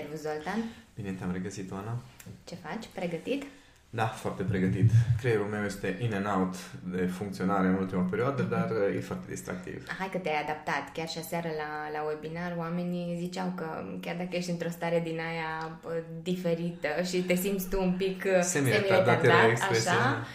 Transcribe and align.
Servus, 0.00 0.20
Zoltan! 0.20 0.64
Bine 0.94 1.10
te-am 1.10 1.32
regăsit, 1.32 1.72
Oana. 1.72 1.98
Ce 2.44 2.54
faci? 2.54 2.84
Pregătit? 2.94 3.42
Da, 3.90 4.06
foarte 4.06 4.42
pregătit. 4.42 4.90
Creierul 5.20 5.46
meu 5.46 5.64
este 5.64 5.98
in 6.00 6.14
and 6.14 6.26
out 6.36 6.54
de 6.84 7.06
funcționare 7.06 7.66
în 7.66 7.74
ultima 7.74 8.02
perioadă, 8.02 8.42
dar 8.42 8.70
uh, 8.70 8.96
e 8.96 9.00
foarte 9.00 9.26
distractiv. 9.28 9.88
Hai 9.98 10.08
că 10.12 10.18
te-ai 10.18 10.42
adaptat. 10.42 10.92
Chiar 10.92 11.08
și 11.08 11.18
aseară 11.18 11.48
la, 11.56 11.98
la 11.98 12.06
webinar 12.08 12.54
oamenii 12.58 13.16
ziceau 13.18 13.52
că 13.56 13.84
chiar 14.00 14.16
dacă 14.16 14.36
ești 14.36 14.50
într-o 14.50 14.68
stare 14.68 15.00
din 15.04 15.18
aia 15.30 15.78
bă, 15.82 16.02
diferită 16.22 16.88
și 17.04 17.22
te 17.22 17.34
simți 17.34 17.68
tu 17.68 17.82
un 17.82 17.92
pic 17.92 18.24
uh, 18.26 18.40
semi-retardat, 18.42 19.24
așa, 19.24 19.44
Uh, 19.70 20.26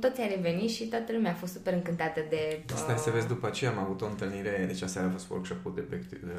toți 0.00 0.20
ai 0.20 0.32
revenit 0.34 0.70
și 0.70 0.84
toată 0.84 1.12
lumea 1.12 1.30
a 1.30 1.34
fost 1.34 1.52
super 1.52 1.72
încântată 1.72 2.20
de... 2.28 2.62
Uh... 2.70 2.76
Stai 2.76 2.96
să 2.98 3.10
vezi 3.10 3.26
după 3.26 3.46
aceea, 3.46 3.70
am 3.70 3.78
avut 3.78 4.00
o 4.02 4.06
întâlnire, 4.06 4.64
deci 4.66 4.82
aseară 4.82 5.08
a 5.08 5.10
fost 5.10 5.30
workshop-ul 5.30 5.72
de, 5.74 5.80
back, 5.90 6.02
de, 6.02 6.18
de 6.22 6.32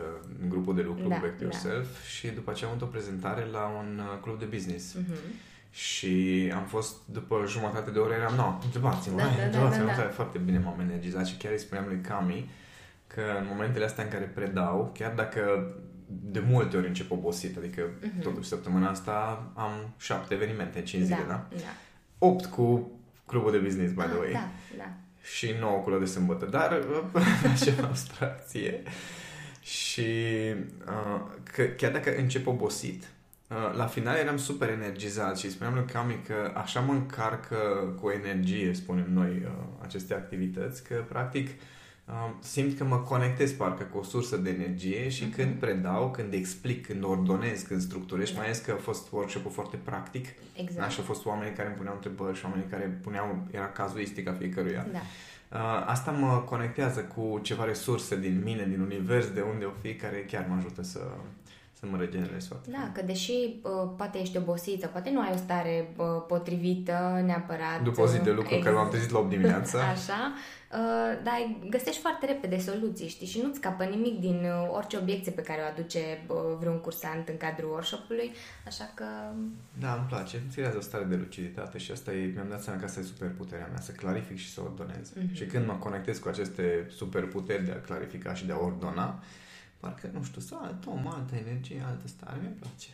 grupul 0.47 0.75
de 0.75 0.81
lucru 0.81 1.07
da, 1.07 1.17
Back 1.21 1.37
to 1.37 1.45
da. 1.45 1.49
Yourself 1.51 2.05
și 2.07 2.27
după 2.27 2.51
aceea 2.51 2.69
am 2.69 2.75
avut 2.75 2.87
o 2.87 2.91
prezentare 2.91 3.45
la 3.51 3.65
un 3.79 3.99
uh, 3.99 4.19
club 4.21 4.39
de 4.39 4.45
business. 4.45 4.95
Uh-huh. 4.97 5.49
Și 5.71 6.51
am 6.55 6.63
fost, 6.65 6.95
după 7.05 7.43
jumătate 7.47 7.91
de 7.91 7.99
oră, 7.99 8.13
eram, 8.13 8.35
no, 8.35 8.59
întrebați-mă, 8.63 9.17
Da, 9.17 9.23
hai, 9.23 9.35
da, 9.35 9.39
da, 9.41 9.45
întrebați-mă, 9.45 9.85
da, 9.85 9.95
da. 9.95 10.07
foarte 10.09 10.37
bine 10.37 10.59
m-am 10.59 10.79
energizat 10.79 11.25
și 11.27 11.37
chiar 11.37 11.51
îi 11.51 11.59
spuneam 11.59 11.87
lui 11.87 12.01
Cami 12.01 12.49
că 13.07 13.21
în 13.39 13.45
momentele 13.49 13.85
astea 13.85 14.03
în 14.03 14.09
care 14.09 14.25
predau, 14.25 14.91
chiar 14.97 15.13
dacă 15.13 15.73
de 16.07 16.43
multe 16.47 16.77
ori 16.77 16.87
încep 16.87 17.11
obosit, 17.11 17.57
adică 17.57 17.81
Mhm. 18.01 18.21
totuși 18.21 18.47
săptămâna 18.47 18.89
asta 18.89 19.43
am 19.55 19.93
șapte 19.97 20.33
evenimente 20.33 20.79
în 20.79 20.85
cinci 20.85 21.03
zile, 21.03 21.25
da? 21.27 21.47
da. 21.49 21.57
Opt 22.23 22.45
cu 22.45 22.91
clubul 23.25 23.51
de 23.51 23.57
business, 23.57 23.93
by 23.93 24.01
Ah, 24.01 24.07
the 24.07 24.17
way. 24.17 24.31
Da, 24.31 24.49
da. 24.77 24.89
Și 25.35 25.55
nouă 25.59 25.79
cu 25.79 25.89
la 25.89 25.97
de 25.97 26.05
sâmbătă, 26.05 26.45
dar 26.45 26.83
facem 27.43 27.85
abstracție. 27.85 28.83
Și 29.61 30.09
uh, 30.87 31.21
că 31.53 31.63
chiar 31.63 31.91
dacă 31.91 32.15
încep 32.17 32.47
obosit, 32.47 33.03
uh, 33.49 33.75
la 33.77 33.85
final 33.85 34.17
eram 34.17 34.37
super 34.37 34.69
energizat 34.69 35.37
și 35.37 35.51
spuneam 35.51 35.73
lui 35.73 35.85
Cami 35.85 36.21
că 36.27 36.51
așa 36.55 36.79
mă 36.79 36.93
încarcă 36.93 37.57
cu 38.01 38.09
energie, 38.09 38.73
spunem 38.73 39.07
noi, 39.13 39.41
uh, 39.45 39.51
aceste 39.81 40.13
activități, 40.13 40.83
că 40.83 41.03
practic 41.09 41.47
uh, 41.47 41.53
simt 42.39 42.77
că 42.77 42.83
mă 42.83 42.97
conectez 42.97 43.51
parcă 43.51 43.83
cu 43.83 43.97
o 43.97 44.03
sursă 44.03 44.37
de 44.37 44.49
energie 44.49 45.09
și 45.09 45.23
Mhm. 45.23 45.35
când 45.35 45.53
predau, 45.59 46.11
când 46.11 46.33
explic, 46.33 46.85
când 46.85 47.03
ordonez, 47.03 47.61
când 47.61 47.81
structurez, 47.81 48.31
mai 48.31 48.43
ales 48.45 48.57
că 48.59 48.71
a 48.71 48.75
fost 48.81 49.11
workshop 49.11 49.51
foarte 49.51 49.77
practic, 49.83 50.27
Exact. 50.55 50.85
Așa 50.87 50.97
au 50.97 51.03
fost 51.03 51.25
oamenii 51.25 51.53
care 51.53 51.67
îmi 51.67 51.77
puneau 51.77 51.95
întrebări 51.95 52.37
și 52.37 52.45
oamenii 52.45 52.67
care 52.69 52.99
puneau, 53.03 53.47
era 53.51 53.67
cazuistica 53.67 54.33
fiecăruia. 54.33 54.87
Da. 54.91 54.99
Uh, 55.53 55.83
asta 55.87 56.11
mă 56.11 56.37
conectează 56.45 56.99
cu 56.99 57.39
ceva 57.43 57.65
resurse 57.65 58.19
din 58.19 58.41
mine, 58.43 58.65
din 58.69 58.79
univers, 58.81 59.27
de 59.27 59.41
unde 59.53 59.65
o 59.65 59.71
fi, 59.81 59.95
care 59.95 60.25
chiar 60.31 60.45
mă 60.49 60.55
ajută 60.57 60.83
să, 60.83 60.99
să 61.81 61.87
mă 61.89 61.97
regenerez 61.97 62.47
foarte. 62.47 62.69
Da, 62.71 62.91
că 62.93 63.01
deși 63.05 63.31
uh, 63.31 63.89
poate 63.97 64.19
ești 64.19 64.37
obosită, 64.37 64.87
poate 64.87 65.09
nu 65.09 65.21
ai 65.21 65.31
o 65.33 65.37
stare 65.37 65.93
uh, 65.97 66.05
potrivită 66.27 67.21
neapărat. 67.25 67.81
După 67.83 68.01
o 68.01 68.07
zi 68.07 68.19
de 68.19 68.31
lucru, 68.31 68.55
uh, 68.55 68.61
care 68.63 68.75
m-am 68.75 68.89
trezit 68.89 69.09
la 69.09 69.19
8 69.19 69.29
dimineața, 69.29 69.79
Așa, 69.95 70.33
uh, 70.71 71.23
dar 71.23 71.37
găsești 71.69 72.01
foarte 72.01 72.25
repede 72.25 72.57
soluții, 72.57 73.07
știi, 73.07 73.27
și 73.27 73.41
nu-ți 73.41 73.57
scapă 73.57 73.83
nimic 73.83 74.19
din 74.19 74.35
uh, 74.35 74.69
orice 74.71 74.97
obiecție 74.97 75.31
pe 75.31 75.41
care 75.41 75.61
o 75.61 75.65
aduce 75.65 75.99
uh, 76.27 76.35
vreun 76.59 76.79
cursant 76.79 77.27
în 77.27 77.37
cadrul 77.37 77.69
workshop-ului, 77.69 78.31
așa 78.65 78.91
că... 78.93 79.05
da, 79.79 79.93
îmi 79.93 80.05
place, 80.07 80.37
îmi 80.37 80.51
creează 80.53 80.77
o 80.77 80.81
stare 80.81 81.03
de 81.03 81.15
luciditate 81.15 81.77
și 81.77 81.91
asta 81.91 82.13
e, 82.13 82.31
mi-am 82.33 82.49
dat 82.49 82.61
seama 82.63 82.79
că 82.79 82.85
asta 82.85 82.99
e 82.99 83.03
superputerea 83.03 83.67
mea, 83.69 83.79
să 83.79 83.91
clarific 83.91 84.37
și 84.37 84.51
să 84.53 84.61
ordonez. 84.61 85.11
Mhm. 85.15 85.33
Și 85.33 85.45
când 85.45 85.65
mă 85.65 85.73
conectez 85.73 86.17
cu 86.17 86.27
aceste 86.27 86.87
superputeri 86.89 87.65
de 87.65 87.71
a 87.71 87.81
clarifica 87.87 88.33
și 88.33 88.45
de 88.45 88.51
a 88.51 88.57
ordona, 88.57 89.19
parcă, 89.81 90.09
nu 90.13 90.23
știu, 90.23 90.41
să 90.41 90.55
alt 90.61 90.85
om, 90.85 91.07
altă 91.07 91.35
energie, 91.35 91.83
altă 91.85 92.07
stare, 92.07 92.39
mi-e 92.41 92.49
place. 92.49 92.89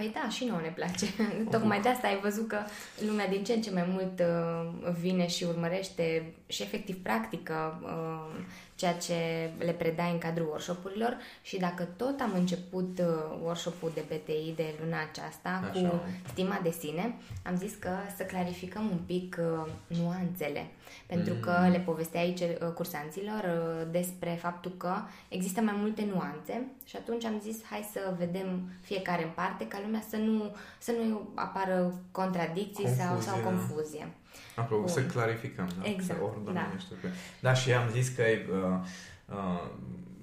Păi 0.00 0.10
da, 0.22 0.28
și 0.28 0.44
nouă 0.44 0.60
ne 0.60 0.72
place. 0.74 1.06
Tocmai 1.50 1.80
de 1.80 1.88
asta 1.88 2.06
ai 2.06 2.20
văzut 2.22 2.48
că 2.48 2.58
lumea 3.06 3.28
din 3.28 3.44
ce 3.44 3.52
în 3.52 3.62
ce 3.62 3.70
mai 3.70 3.84
mult 3.88 4.20
uh, 4.20 4.92
vine 5.00 5.26
și 5.26 5.44
urmărește 5.44 6.32
și 6.46 6.62
efectiv 6.62 7.02
practică 7.02 7.80
uh, 7.82 8.44
ceea 8.74 8.94
ce 8.94 9.50
le 9.58 9.72
predai 9.72 10.10
în 10.12 10.18
cadrul 10.18 10.46
workshopurilor 10.46 11.16
și 11.42 11.58
dacă 11.58 11.88
tot 11.96 12.20
am 12.20 12.32
început 12.34 12.98
uh, 12.98 13.06
workshopul 13.42 13.90
de 13.94 14.04
BTI 14.08 14.52
de 14.56 14.74
luna 14.82 14.96
aceasta 15.10 15.70
Așa. 15.70 15.88
cu 15.88 16.00
stima 16.28 16.60
de 16.62 16.70
sine, 16.70 17.14
am 17.44 17.56
zis 17.56 17.74
că 17.74 17.90
să 18.16 18.22
clarificăm 18.22 18.82
un 18.90 18.98
pic 19.06 19.36
uh, 19.40 19.72
nuanțele. 19.86 20.66
Pentru 21.06 21.34
Mm. 21.34 21.40
că 21.40 21.68
le 21.70 21.78
povestea 21.78 22.20
aici 22.20 22.40
uh, 22.40 22.68
cursanților 22.74 23.42
uh, 23.44 23.86
despre 23.90 24.38
faptul 24.40 24.70
că 24.76 24.94
există 25.28 25.60
mai 25.60 25.74
multe 25.78 26.08
nuanțe 26.12 26.66
și 26.90 26.96
atunci 26.96 27.24
am 27.24 27.40
zis 27.42 27.56
hai 27.70 27.90
să 27.92 28.14
vedem 28.18 28.70
fiecare 28.80 29.22
în 29.24 29.30
parte 29.30 29.66
ca 29.66 29.80
lumea 29.84 30.02
să 30.08 30.16
nu, 30.16 30.56
să 30.78 30.92
nu 31.08 31.28
apară 31.34 31.94
contradicții 32.10 32.88
sau, 32.88 33.20
sau 33.20 33.38
Confuzie, 33.38 33.42
da. 33.42 33.48
confuzie. 33.48 34.14
Apropo, 34.56 34.82
Bun. 34.82 34.92
să 34.92 35.02
clarificăm, 35.02 35.68
da? 35.78 35.88
Exact, 35.88 36.18
să 36.18 36.24
ordonăm 36.24 36.54
da. 36.54 36.70
niște 36.74 36.88
lucruri. 36.90 37.12
Da, 37.40 37.54
și 37.54 37.72
am 37.72 37.88
zis 37.90 38.08
că, 38.08 38.22
uh, 38.22 39.36
uh, 39.36 39.70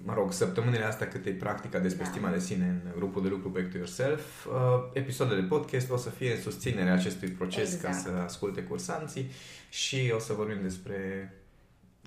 mă 0.03 0.13
rog, 0.13 0.31
săptămânile 0.31 0.83
astea 0.83 1.07
cât 1.07 1.25
e 1.25 1.31
practica 1.31 1.79
despre 1.79 2.03
Da. 2.03 2.09
stima 2.09 2.29
de 2.29 2.39
sine 2.39 2.65
în 2.65 2.91
grupul 2.95 3.23
de 3.23 3.29
lucru 3.29 3.49
Back 3.49 3.71
to 3.71 3.77
Yourself, 3.77 4.45
uh, 4.45 4.53
episoadele 4.93 5.41
de 5.41 5.47
podcast 5.47 5.89
o 5.89 5.97
să 5.97 6.09
fie 6.09 6.33
în 6.33 6.41
susținerea 6.41 6.93
acestui 6.93 7.27
proces 7.27 7.73
Exact. 7.73 7.93
ca 7.93 7.99
să 7.99 8.09
asculte 8.25 8.61
cursanții 8.63 9.31
și 9.69 10.11
o 10.15 10.19
să 10.19 10.33
vorbim 10.33 10.61
despre 10.61 11.33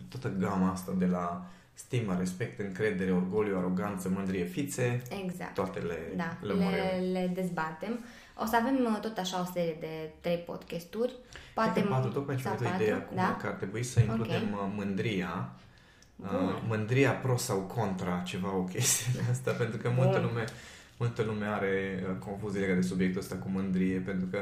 toată 0.09 0.37
gama 0.38 0.71
asta 0.71 0.94
de 0.98 1.06
la 1.06 1.50
stimă, 1.85 2.17
respect, 2.19 2.59
încredere, 2.61 3.13
orgoliu, 3.13 3.57
aroganță, 3.57 4.09
mândrie, 4.09 4.45
fițe, 4.45 5.03
Exact. 5.25 5.55
toate 5.55 5.79
le 5.79 5.99
Da, 6.17 6.37
lămurim. 6.41 6.71
le, 6.71 7.21
le 7.21 7.31
dezbatem. 7.35 7.99
O 8.43 8.47
să 8.47 8.57
avem 8.57 8.77
uh, 8.95 9.01
tot 9.01 9.19
așa 9.19 9.41
o 9.41 9.53
serie 9.53 9.77
de 9.81 10.11
trei 10.21 10.37
podcasturi. 10.37 11.13
Poate 11.55 11.81
Poate 11.81 11.81
patru, 11.81 12.11
tocmai 12.11 12.37
ce 12.37 12.43
sau 12.43 12.57
mi-a 12.61 12.69
patru, 12.71 12.83
ideea 12.83 12.97
acum, 12.97 13.17
da? 13.17 13.37
că 13.41 13.47
ar 13.47 13.53
trebui 13.53 13.83
să 13.83 14.01
includem 14.01 14.43
uh, 14.53 14.73
mândria, 14.77 15.53
uh, 16.17 16.29
Bun. 16.31 16.63
mândria 16.67 17.13
pro 17.13 17.37
sau 17.37 17.59
contra 17.59 18.23
ceva 18.25 18.57
o 18.57 18.63
chestie 18.63 19.13
de 19.15 19.21
asta, 19.31 19.51
pentru 19.53 19.79
că 19.79 19.91
multă 19.97 20.19
Bun. 20.19 20.27
lume, 20.27 20.45
multă 20.97 21.23
lume 21.23 21.47
are 21.47 22.05
uh, 22.09 22.17
confuzie 22.19 22.61
legată 22.61 22.81
de 22.81 22.87
subiectul 22.87 23.21
ăsta 23.21 23.37
cu 23.37 23.49
mândrie, 23.49 23.99
pentru 23.99 24.27
că 24.27 24.39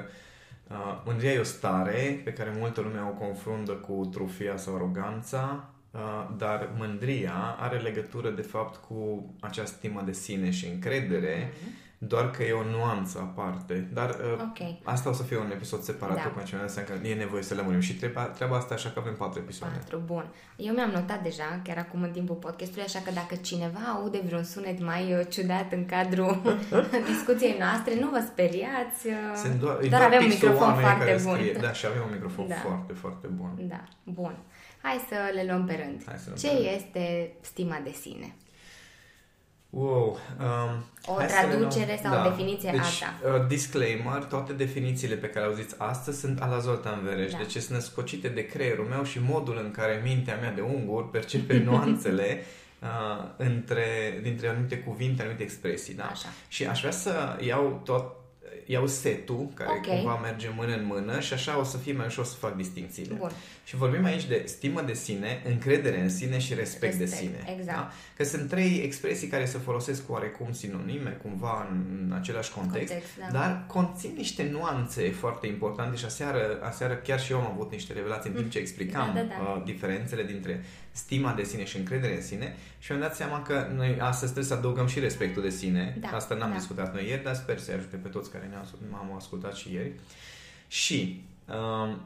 uh, 0.70 1.02
mândria 1.04 1.32
e 1.32 1.38
o 1.38 1.42
stare 1.56 2.20
pe 2.24 2.32
care 2.32 2.54
multă 2.58 2.80
lume 2.80 3.00
o 3.00 3.24
confruntă 3.24 3.72
cu 3.72 4.08
trufia 4.12 4.56
sau 4.56 4.74
aroganța, 4.74 5.64
uh, 5.68 5.76
dar 6.36 6.68
mândria 6.76 7.56
are 7.58 7.78
legătură 7.78 8.30
de 8.30 8.42
fapt 8.42 8.76
cu 8.88 9.24
acea 9.40 9.64
stimă 9.64 10.02
de 10.04 10.12
sine 10.12 10.50
și 10.50 10.66
încredere, 10.66 11.52
doar 12.00 12.30
că 12.30 12.42
e 12.42 12.52
o 12.52 12.64
nuanță 12.64 13.18
aparte. 13.18 13.88
Dar 13.92 14.08
uh, 14.10 14.40
Ok. 14.42 14.58
Asta 14.82 15.08
o 15.08 15.12
să 15.12 15.22
fie 15.22 15.36
un 15.38 15.50
episod 15.50 15.80
separat, 15.82 16.14
Da. 16.16 16.22
tocmai 16.22 16.44
ce 16.44 16.54
mi-am 16.54 16.66
dat 16.66 16.74
seama 16.74 17.00
că 17.00 17.06
e 17.06 17.14
nevoie 17.14 17.42
să 17.42 17.54
lămurim 17.54 17.80
și 17.80 17.94
treaba, 17.96 18.22
treaba 18.24 18.56
asta 18.56 18.74
așa 18.74 18.88
că 18.90 18.98
avem 18.98 19.14
patru 19.14 19.38
episoade. 19.40 19.74
Patru, 19.76 20.02
bun. 20.04 20.26
Eu 20.56 20.74
mi-am 20.74 20.90
notat 20.90 21.22
deja, 21.22 21.60
chiar 21.64 21.76
acum 21.78 22.02
în 22.02 22.10
timpul 22.10 22.34
podcastului, 22.34 22.84
așa 22.84 23.00
că 23.04 23.10
dacă 23.14 23.34
cineva 23.34 23.78
aude 23.96 24.20
vreun 24.26 24.44
sunet 24.44 24.80
mai 24.84 25.14
uh, 25.14 25.20
ciudat 25.28 25.72
în 25.72 25.86
cadrul 25.86 26.58
discuției 27.12 27.56
noastre, 27.58 28.00
nu 28.00 28.08
vă 28.08 28.24
speriați. 28.26 29.06
uh, 29.06 29.12
Sunt 29.34 29.54
doar, 29.60 29.78
e 29.82 29.88
doar 29.88 30.02
avem 30.02 30.18
un 30.22 30.28
pixul 30.28 30.48
microfon 30.48 30.68
oameni 30.68 30.86
foarte 30.86 31.04
care 31.04 31.20
bun. 31.22 31.34
Scrie. 31.34 31.52
Da, 31.60 31.72
și 31.72 31.86
avem 31.86 32.02
un 32.06 32.12
microfon 32.12 32.48
Da. 32.48 32.54
foarte, 32.54 32.92
foarte 32.92 33.26
bun. 33.26 33.50
Da, 33.68 33.82
bun. 34.04 34.34
Hai 34.82 35.04
să 35.08 35.14
le 35.34 35.44
luăm 35.48 35.64
pe 35.66 35.74
rând. 35.84 36.02
Hai 36.06 36.16
să 36.18 36.22
luăm 36.26 36.38
Ce 36.38 36.46
pe 36.48 36.52
rând. 36.54 36.66
este 36.82 37.32
stima 37.40 37.80
de 37.84 37.92
sine? 38.00 38.34
Wow. 39.70 40.18
Um, 40.40 40.84
O 41.06 41.14
hai 41.18 41.28
să 41.28 41.34
le 41.46 41.46
traducere 41.54 42.00
luăm- 42.02 42.12
sau 42.12 42.26
o 42.26 42.28
definiție 42.30 42.70
deci, 42.70 43.02
a 43.02 43.36
Uh, 43.38 43.46
disclaimer, 43.46 44.24
toate 44.24 44.52
definițiile 44.52 45.14
pe 45.14 45.26
care 45.26 45.44
le 45.46 45.50
auziți 45.50 45.74
astăzi 45.78 46.18
sunt 46.20 46.40
ala 46.40 46.58
Zoltan 46.58 47.02
Vereș, 47.04 47.32
Da. 47.32 47.38
deci 47.38 47.50
sunt 47.50 47.68
născocite 47.68 48.28
de 48.28 48.46
creierul 48.46 48.84
meu 48.84 49.04
și 49.04 49.18
modul 49.20 49.60
în 49.64 49.70
care 49.70 50.00
mintea 50.04 50.36
mea 50.36 50.52
de 50.52 50.60
ungur 50.60 51.10
percepe 51.10 51.58
nuanțele 51.68 52.42
uh, 52.82 53.24
între, 53.36 54.18
dintre 54.22 54.48
anumite 54.48 54.78
cuvinte, 54.78 55.22
anumite 55.22 55.42
expresii. 55.42 55.94
Da? 55.94 56.04
Așa. 56.04 56.28
Și 56.48 56.66
aș 56.66 56.78
vrea 56.80 56.90
să 56.92 57.36
iau 57.40 57.80
tot 57.84 58.16
iau 58.66 58.86
setul, 58.86 59.48
care 59.54 59.70
Ok. 59.70 59.86
cumva 59.86 60.16
merge 60.16 60.48
mână 60.56 60.74
în 60.74 60.84
mână 60.84 61.20
și 61.20 61.32
așa 61.32 61.58
o 61.58 61.62
să 61.64 61.76
fie 61.76 61.92
mai 61.92 62.06
ușor 62.06 62.24
să 62.24 62.34
fac 62.36 62.56
distințiile. 62.56 63.14
Bun. 63.14 63.30
Și 63.68 63.76
vorbim 63.76 64.04
aici 64.04 64.24
de 64.26 64.42
stimă 64.46 64.82
de 64.82 64.92
sine, 64.92 65.42
încredere 65.48 66.00
în 66.00 66.08
sine 66.08 66.38
și 66.38 66.54
respect, 66.54 66.94
de 66.94 67.04
Respect, 67.04 67.22
sine. 67.22 67.56
exact. 67.58 67.78
Da? 67.78 67.92
Că 68.16 68.24
sunt 68.24 68.48
trei 68.48 68.80
expresii 68.84 69.28
care 69.28 69.44
se 69.44 69.58
folosesc 69.58 70.06
cu 70.06 70.12
oarecum 70.12 70.52
sinonime, 70.52 71.10
cumva 71.22 71.68
în 71.70 72.12
același 72.12 72.52
context, 72.52 72.92
Context, 72.92 73.16
da. 73.18 73.38
dar 73.38 73.64
conțin 73.66 74.12
niște 74.16 74.48
nuanțe 74.52 75.10
foarte 75.10 75.46
importante 75.46 75.96
și 75.96 76.04
aseară, 76.04 76.58
aseară 76.62 76.94
chiar 76.94 77.20
și 77.20 77.32
eu 77.32 77.38
am 77.38 77.50
avut 77.52 77.70
niște 77.70 77.92
revelații 77.92 78.30
în 78.30 78.36
timp 78.36 78.50
ce 78.50 78.58
explicam 78.58 79.10
Da, 79.14 79.20
da, 79.20 79.26
da. 79.28 79.54
Uh, 79.56 79.62
diferențele 79.64 80.22
dintre 80.22 80.64
stima 80.90 81.32
de 81.32 81.42
sine 81.42 81.64
și 81.64 81.76
încredere 81.76 82.14
în 82.14 82.22
sine 82.22 82.56
și 82.78 82.90
mi-am 82.90 83.02
dat 83.02 83.16
seama 83.16 83.42
că 83.42 83.70
noi 83.74 83.96
astăzi 84.00 84.32
trebuie 84.32 84.52
să 84.52 84.54
adăugăm 84.58 84.86
și 84.86 84.98
respectul 84.98 85.42
de 85.42 85.50
sine. 85.50 85.96
Da, 86.00 86.08
Asta 86.08 86.34
n-am 86.34 86.50
da. 86.50 86.56
discutat 86.56 86.94
noi 86.94 87.06
ieri, 87.08 87.22
dar 87.22 87.34
sper 87.34 87.58
să 87.58 87.72
ajute 87.76 87.96
pe 87.96 88.08
toți 88.08 88.30
care 88.30 88.46
ne-au 88.50 88.64
m-am 88.90 89.16
ascultat 89.16 89.54
și 89.54 89.72
ieri. 89.72 89.92
Și 90.68 91.22
um, 91.46 92.00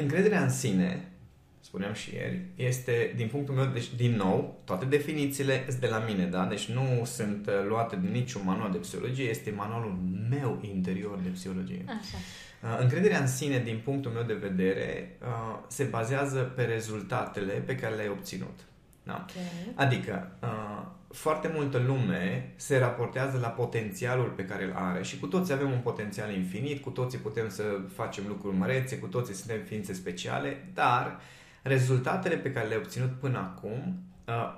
încrederea 0.00 0.42
în 0.42 0.50
sine, 0.50 1.12
spuneam 1.60 1.92
și 1.92 2.14
ieri, 2.14 2.40
este, 2.56 3.12
din 3.16 3.28
punctul 3.28 3.54
meu, 3.54 3.66
deci, 3.66 3.94
din 3.94 4.16
nou, 4.16 4.60
toate 4.64 4.84
definițiile 4.84 5.64
sunt 5.68 5.80
de 5.80 5.86
la 5.86 5.98
mine, 5.98 6.24
da? 6.24 6.44
Deci 6.44 6.68
nu 6.68 7.04
sunt 7.04 7.46
uh, 7.46 7.52
luate 7.68 7.98
din 8.00 8.10
niciun 8.10 8.42
manual 8.44 8.70
de 8.70 8.78
psihologie, 8.78 9.28
este 9.28 9.50
manualul 9.50 9.98
meu 10.30 10.60
interior 10.62 11.18
de 11.18 11.28
psihologie. 11.28 11.84
Așa. 11.86 12.16
Uh, 12.62 12.78
încrederea 12.80 13.20
în 13.20 13.26
sine, 13.26 13.58
din 13.58 13.80
punctul 13.84 14.10
meu 14.10 14.22
de 14.22 14.34
vedere, 14.34 15.16
uh, 15.20 15.58
se 15.68 15.84
bazează 15.84 16.38
pe 16.40 16.62
rezultatele 16.62 17.52
pe 17.52 17.76
care 17.76 17.94
le-ai 17.94 18.08
obținut. 18.08 18.60
Da? 19.02 19.26
Ok. 19.28 19.42
Adică, 19.74 20.36
uh, 20.42 20.86
foarte 21.12 21.50
multă 21.54 21.78
lume 21.86 22.52
se 22.56 22.78
raportează 22.78 23.38
la 23.38 23.48
potențialul 23.48 24.28
pe 24.28 24.44
care 24.44 24.64
îl 24.64 24.72
are 24.74 25.02
și 25.02 25.18
cu 25.18 25.26
toți 25.26 25.52
avem 25.52 25.70
un 25.70 25.78
potențial 25.78 26.34
infinit, 26.34 26.82
cu 26.82 26.90
toții 26.90 27.18
putem 27.18 27.48
să 27.48 27.62
facem 27.94 28.24
lucruri 28.28 28.56
mărețe, 28.56 28.98
cu 28.98 29.06
toții 29.06 29.34
suntem 29.34 29.60
ființe 29.64 29.92
speciale, 29.92 30.68
dar 30.74 31.20
rezultatele 31.62 32.36
pe 32.36 32.52
care 32.52 32.66
le-ai 32.66 32.80
obținut 32.80 33.10
până 33.20 33.38
acum 33.38 33.78
uh, 33.78 34.11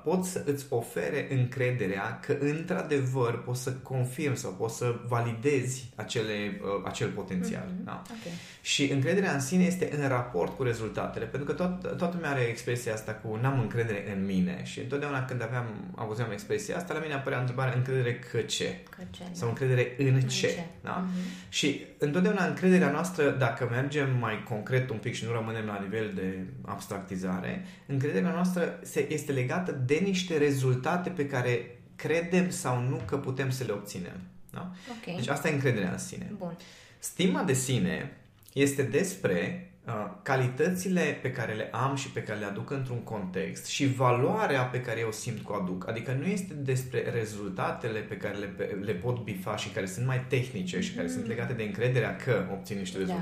pot 0.04 0.24
să 0.24 0.42
îți 0.46 0.66
ofere 0.68 1.26
încrederea 1.30 2.20
că 2.20 2.36
într-adevăr 2.40 3.42
poți 3.42 3.62
să 3.62 3.72
confirmi 3.72 4.36
sau 4.36 4.50
poți 4.50 4.76
să 4.76 4.94
validezi 5.06 5.92
acele, 5.94 6.60
uh, 6.62 6.82
acel 6.84 7.08
potențial. 7.08 7.66
Mhm. 7.74 7.84
Da? 7.84 8.02
Ok. 8.10 8.32
Și 8.60 8.92
încrederea 8.92 9.32
în 9.32 9.40
sine 9.40 9.64
este 9.64 9.90
în 10.00 10.08
raport 10.08 10.56
cu 10.56 10.62
rezultatele, 10.62 11.24
pentru 11.24 11.54
că 11.54 11.62
tot, 11.62 11.96
toată 11.96 12.12
lumea 12.14 12.30
are 12.30 12.40
expresia 12.40 12.92
asta 12.92 13.12
cu 13.12 13.38
n-am 13.42 13.60
încredere 13.60 14.14
în 14.16 14.24
mine 14.24 14.60
și 14.64 14.80
întotdeauna 14.80 15.24
când 15.24 15.42
aveam, 15.42 15.64
auzeam 15.94 16.30
expresia 16.30 16.76
asta, 16.76 16.94
la 16.94 17.00
mine 17.00 17.14
apărea 17.14 17.38
întrebarea 17.38 17.74
încredere 17.74 18.18
că 18.18 18.38
ce? 18.38 18.76
Că 18.90 19.02
ce? 19.10 19.22
Sau 19.32 19.48
încredere 19.48 19.94
în, 19.98 20.14
În 20.14 20.20
ce? 20.20 20.46
ce? 20.46 20.64
Da? 20.82 21.04
Mhm. 21.06 21.48
Și 21.48 21.86
întotdeauna 21.98 22.46
încrederea 22.46 22.90
noastră, 22.90 23.30
dacă 23.30 23.68
mergem 23.70 24.16
mai 24.20 24.42
concret 24.48 24.90
un 24.90 24.96
pic 24.96 25.14
și 25.14 25.24
nu 25.24 25.32
rămânem 25.32 25.66
la 25.66 25.80
nivel 25.82 26.12
de 26.14 26.38
abstractizare, 26.64 27.64
încrederea 27.86 28.30
noastră 28.30 28.78
se, 28.82 29.12
este 29.12 29.32
legată 29.32 29.52
de 29.62 30.00
niște 30.04 30.38
rezultate 30.38 31.10
pe 31.10 31.26
care 31.26 31.78
credem 31.96 32.50
sau 32.50 32.82
nu 32.82 33.00
că 33.04 33.16
putem 33.16 33.50
să 33.50 33.64
le 33.64 33.72
obținem. 33.72 34.20
Da? 34.50 34.70
Ok. 34.90 35.16
Deci 35.16 35.28
asta 35.28 35.48
e 35.48 35.52
încrederea 35.52 35.90
în 35.90 35.98
sine. 35.98 36.32
Bun. 36.38 36.56
Stima 36.98 37.42
de 37.42 37.52
sine 37.52 38.16
este 38.52 38.82
despre 38.82 39.70
uh, 39.86 39.92
calitățile 40.22 41.18
pe 41.22 41.30
care 41.32 41.52
le 41.52 41.68
am 41.72 41.96
și 41.96 42.10
pe 42.10 42.22
care 42.22 42.38
le 42.38 42.44
aduc 42.44 42.70
într-un 42.70 43.02
context 43.02 43.66
și 43.66 43.86
valoarea 43.86 44.62
pe 44.62 44.80
care 44.80 45.00
eu 45.00 45.12
simt 45.12 45.46
că 45.46 45.52
o 45.52 45.54
aduc. 45.54 45.88
Adică 45.88 46.12
nu 46.12 46.26
este 46.26 46.54
despre 46.54 47.10
rezultatele 47.10 47.98
pe 47.98 48.16
care 48.16 48.36
le, 48.36 48.78
le 48.80 48.92
pot 48.92 49.24
bifa 49.24 49.56
și 49.56 49.68
care 49.68 49.86
sunt 49.86 50.06
mai 50.06 50.24
tehnice 50.28 50.80
și 50.80 50.94
care 50.94 51.08
sunt 51.08 51.26
legate 51.26 51.52
de 51.52 51.62
încrederea 51.62 52.16
că 52.16 52.48
obțin 52.52 52.78
niște 52.78 52.98
Da. 52.98 53.14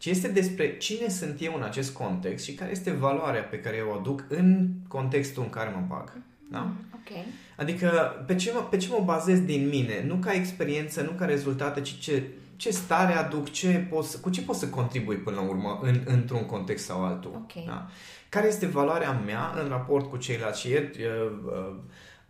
Rezultate, 0.00 0.02
ci 0.02 0.06
este 0.06 0.28
despre 0.28 0.76
cine 0.76 1.08
sunt 1.08 1.36
eu 1.40 1.54
în 1.56 1.62
acest 1.62 1.92
context 1.92 2.44
și 2.44 2.54
care 2.54 2.70
este 2.70 2.90
valoarea 2.90 3.42
pe 3.42 3.58
care 3.60 3.76
eu 3.76 3.88
o 3.88 3.98
aduc 3.98 4.24
în 4.28 4.68
contextul 4.88 5.42
în 5.42 5.50
care 5.50 5.70
mă 5.74 5.84
bag. 5.88 6.12
Da? 6.50 6.58
Mm, 6.58 6.84
Ok. 6.94 7.16
Adică 7.56 7.88
pe 8.26 8.34
ce, 8.34 8.52
mă, 8.54 8.60
pe 8.60 8.76
ce 8.76 8.88
mă 8.90 9.02
bazez 9.04 9.40
din 9.40 9.68
mine? 9.68 10.04
Nu 10.06 10.14
ca 10.14 10.32
experiență, 10.32 11.02
nu 11.02 11.10
ca 11.10 11.24
rezultate, 11.24 11.80
ci 11.80 11.98
ce, 11.98 12.22
ce 12.56 12.70
stare 12.70 13.12
aduc, 13.12 13.50
ce 13.50 13.86
pot, 13.90 14.04
să- 14.04 14.18
cu 14.18 14.30
ce 14.30 14.42
pot 14.42 14.56
să 14.56 14.68
contribui 14.68 15.16
până 15.16 15.36
la 15.36 15.42
urmă 15.42 15.78
în, 15.82 16.00
într-un 16.04 16.46
context 16.46 16.84
sau 16.84 17.04
altul. 17.04 17.30
Ok. 17.34 17.64
Da? 17.66 17.86
Care 18.28 18.46
este 18.46 18.66
valoarea 18.66 19.12
mea 19.26 19.52
în 19.62 19.68
raport 19.68 20.10
cu 20.10 20.16
ceilalți? 20.16 20.60
Și 20.60 20.68
ieri 20.68 20.90
uh, 21.04 21.30
uh, 21.46 21.76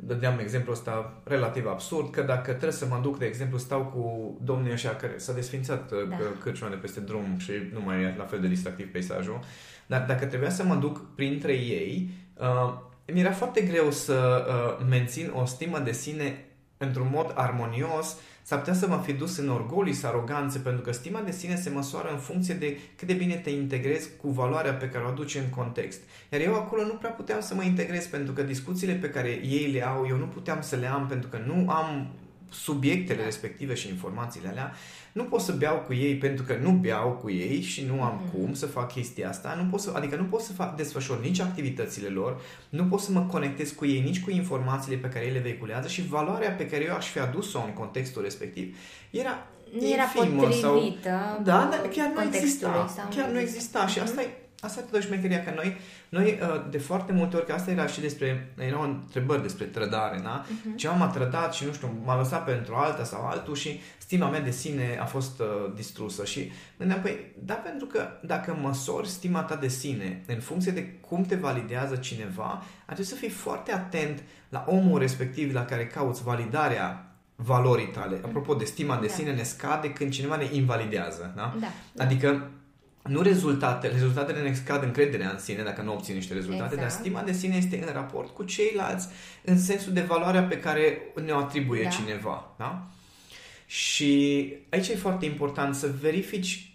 dădeam 0.02 0.38
exemplul 0.38 0.74
ăsta 0.74 1.20
relativ 1.24 1.66
absurd, 1.66 2.10
că 2.10 2.22
dacă 2.22 2.50
trebuie 2.50 2.72
să 2.72 2.86
mă 2.86 2.98
duc, 3.02 3.18
de 3.18 3.24
exemplu, 3.26 3.58
stau 3.58 3.84
cu 3.84 4.36
domnii 4.44 4.72
ăștia 4.72 4.96
care 4.96 5.12
s-a 5.16 5.32
desfințat 5.32 5.90
uh, 5.92 6.08
Da. 6.08 6.16
da. 6.16 6.24
cârciuna 6.42 6.70
de 6.70 6.76
peste 6.76 7.00
drum 7.00 7.36
și 7.38 7.52
nu 7.72 7.80
mai 7.84 8.02
e 8.02 8.14
la 8.18 8.24
fel 8.24 8.40
de 8.40 8.48
distractiv 8.48 8.90
peisajul, 8.92 9.40
dar 9.86 10.04
dacă 10.06 10.26
trebuia 10.26 10.50
să 10.50 10.64
mă 10.64 10.74
duc 10.74 11.14
printre 11.14 11.52
ei, 11.52 12.10
uh, 12.38 12.74
mi 13.12 13.20
era 13.20 13.32
foarte 13.32 13.60
greu 13.60 13.90
să 13.90 14.46
uh, 14.48 14.86
mențin 14.88 15.30
o 15.34 15.44
stimă 15.44 15.78
de 15.78 15.92
sine 15.92 16.44
într-un 16.84 17.08
mod 17.12 17.32
armonios, 17.34 18.16
s-ar 18.42 18.58
putea 18.58 18.74
să 18.74 18.88
mă 18.88 19.00
fi 19.04 19.12
dus 19.12 19.36
în 19.36 19.48
orgolii 19.48 19.94
și 19.94 20.06
aroganțe, 20.06 20.58
pentru 20.58 20.82
că 20.82 20.92
stima 20.92 21.20
de 21.20 21.30
sine 21.30 21.56
se 21.56 21.70
măsoară 21.70 22.10
în 22.10 22.18
funcție 22.18 22.54
de 22.54 22.78
cât 22.96 23.08
de 23.08 23.14
bine 23.14 23.34
te 23.34 23.50
integrezi 23.50 24.08
cu 24.20 24.28
valoarea 24.28 24.74
pe 24.74 24.88
care 24.88 25.04
o 25.04 25.08
aduci 25.08 25.34
în 25.34 25.48
context. 25.56 26.00
Iar 26.32 26.40
eu 26.40 26.54
acolo 26.54 26.82
nu 26.82 26.92
prea 26.92 27.10
puteam 27.10 27.40
să 27.40 27.54
mă 27.54 27.62
integrez, 27.62 28.06
pentru 28.06 28.32
că 28.32 28.42
discuțiile 28.42 28.94
pe 28.94 29.10
care 29.10 29.28
ei 29.28 29.70
le 29.72 29.86
au, 29.86 30.06
eu 30.08 30.16
nu 30.16 30.26
puteam 30.26 30.60
să 30.60 30.76
le 30.76 30.86
am, 30.86 31.06
pentru 31.06 31.28
că 31.28 31.38
nu 31.46 31.70
am 31.70 32.10
subiectele 32.50 33.24
respective 33.24 33.74
și 33.74 33.88
informațiile 33.88 34.48
alea, 34.48 34.72
nu 35.12 35.24
pot 35.24 35.40
să 35.40 35.52
beau 35.52 35.76
cu 35.76 35.94
ei 35.94 36.16
pentru 36.16 36.44
că 36.44 36.56
nu 36.62 36.70
beau 36.70 37.10
cu 37.10 37.30
ei 37.30 37.60
și 37.60 37.84
nu 37.84 38.02
am 38.02 38.20
Mhm. 38.24 38.30
cum 38.36 38.54
să 38.54 38.66
fac 38.66 38.92
chestia 38.92 39.28
asta, 39.28 39.58
nu 39.62 39.70
pot 39.70 39.80
să, 39.80 39.92
adică 39.96 40.16
nu 40.16 40.24
pot 40.24 40.40
să 40.40 40.52
fac, 40.52 40.76
desfășor 40.76 41.20
nici 41.20 41.40
activitățile 41.40 42.08
lor, 42.08 42.40
nu 42.68 42.84
pot 42.84 43.00
să 43.00 43.12
mă 43.12 43.20
conectez 43.20 43.70
cu 43.70 43.86
ei 43.86 44.00
nici 44.00 44.20
cu 44.22 44.30
informațiile 44.30 44.96
pe 44.96 45.08
care 45.08 45.24
ei 45.24 45.32
le 45.32 45.38
vehiculează 45.38 45.88
și 45.88 46.06
valoarea 46.08 46.50
pe 46.50 46.66
care 46.66 46.84
eu 46.84 46.94
aș 46.94 47.06
fi 47.08 47.18
adus-o 47.18 47.62
în 47.66 47.72
contextul 47.72 48.22
respectiv 48.22 48.76
era 49.10 49.46
Nu 49.80 49.88
era 49.88 50.02
infimă 50.02 50.42
potrivită 50.42 50.60
sau... 50.60 51.42
Da, 51.42 51.68
dar 51.70 51.88
chiar 51.92 52.08
nu 52.08 52.14
contextului 52.14 52.74
exista. 52.82 52.94
sau 52.96 53.08
Chiar 53.16 53.28
nu 53.30 53.38
exista 53.40 53.86
și 53.86 53.98
asta 53.98 54.22
e 54.22 54.28
Asta 54.60 54.80
e 54.80 54.82
totuși 54.82 55.06
șmecheria 55.06 55.44
că 55.44 55.52
noi, 55.54 55.76
noi 56.08 56.38
uh, 56.42 56.64
de 56.70 56.78
foarte 56.78 57.12
multe 57.12 57.36
ori, 57.36 57.46
că 57.46 57.52
asta 57.52 57.70
era 57.70 57.86
și 57.86 58.00
despre, 58.00 58.52
erau 58.58 58.82
întrebări 58.82 59.42
despre 59.42 59.64
trădare, 59.64 60.20
da? 60.22 60.44
Mhm. 60.48 60.76
Ceva 60.76 60.94
m-a 60.94 61.06
trădat 61.06 61.54
și 61.54 61.64
nu 61.64 61.72
știu, 61.72 62.00
m-a 62.04 62.16
lăsat 62.16 62.44
pentru 62.44 62.74
alta 62.74 63.04
sau 63.04 63.26
altul 63.26 63.54
și 63.54 63.80
stima 63.98 64.28
mea 64.28 64.40
de 64.40 64.50
sine 64.50 64.98
a 65.00 65.04
fost 65.04 65.40
uh, 65.40 65.46
distrusă 65.74 66.24
și 66.24 66.52
gândeam, 66.78 67.00
păi, 67.00 67.32
da, 67.38 67.54
pentru 67.54 67.86
că 67.86 68.08
dacă 68.22 68.58
măsori 68.60 69.08
stima 69.08 69.42
ta 69.42 69.54
de 69.56 69.68
sine 69.68 70.22
în 70.26 70.40
funcție 70.40 70.72
de 70.72 70.86
cum 70.86 71.24
te 71.24 71.34
validează 71.34 71.96
cineva, 71.96 72.48
ar 72.86 72.94
trebui 72.94 73.04
să 73.04 73.14
fii 73.14 73.28
foarte 73.28 73.72
atent 73.72 74.22
la 74.48 74.64
omul 74.68 74.98
respectiv 74.98 75.54
la 75.54 75.64
care 75.64 75.86
cauți 75.86 76.22
validarea 76.22 77.04
valorii 77.36 77.86
tale. 77.88 78.20
Apropo 78.24 78.54
de 78.54 78.64
stima 78.64 78.96
de 78.96 79.06
Da. 79.06 79.12
sine 79.12 79.32
ne 79.34 79.42
scade 79.42 79.92
când 79.92 80.10
cineva 80.10 80.36
ne 80.36 80.48
invalidează, 80.52 81.32
da? 81.36 81.54
Da. 81.60 82.02
Adică 82.04 82.50
nu 83.08 83.20
rezultatele, 83.22 83.92
rezultatele 83.92 84.40
ne 84.42 84.54
scad 84.54 84.82
încrederea 84.82 85.30
în 85.30 85.38
sine 85.38 85.62
dacă 85.62 85.82
nu 85.82 85.92
obții 85.92 86.14
niște 86.14 86.34
rezultate, 86.34 86.74
Exact. 86.74 86.80
dar 86.80 86.90
stima 86.90 87.22
de 87.22 87.32
sine 87.32 87.56
este 87.56 87.84
în 87.86 87.92
raport 87.92 88.34
cu 88.34 88.42
ceilalți 88.42 89.08
în 89.44 89.58
sensul 89.58 89.92
de 89.92 90.00
valoarea 90.00 90.42
pe 90.42 90.58
care 90.60 90.98
ne-o 91.24 91.36
atribuie 91.36 91.82
Da. 91.82 91.88
cineva. 91.88 92.54
Da? 92.58 92.86
Și 93.66 94.52
aici 94.68 94.88
e 94.88 94.94
foarte 94.96 95.24
important 95.24 95.74
să 95.74 95.90
verifici 96.00 96.69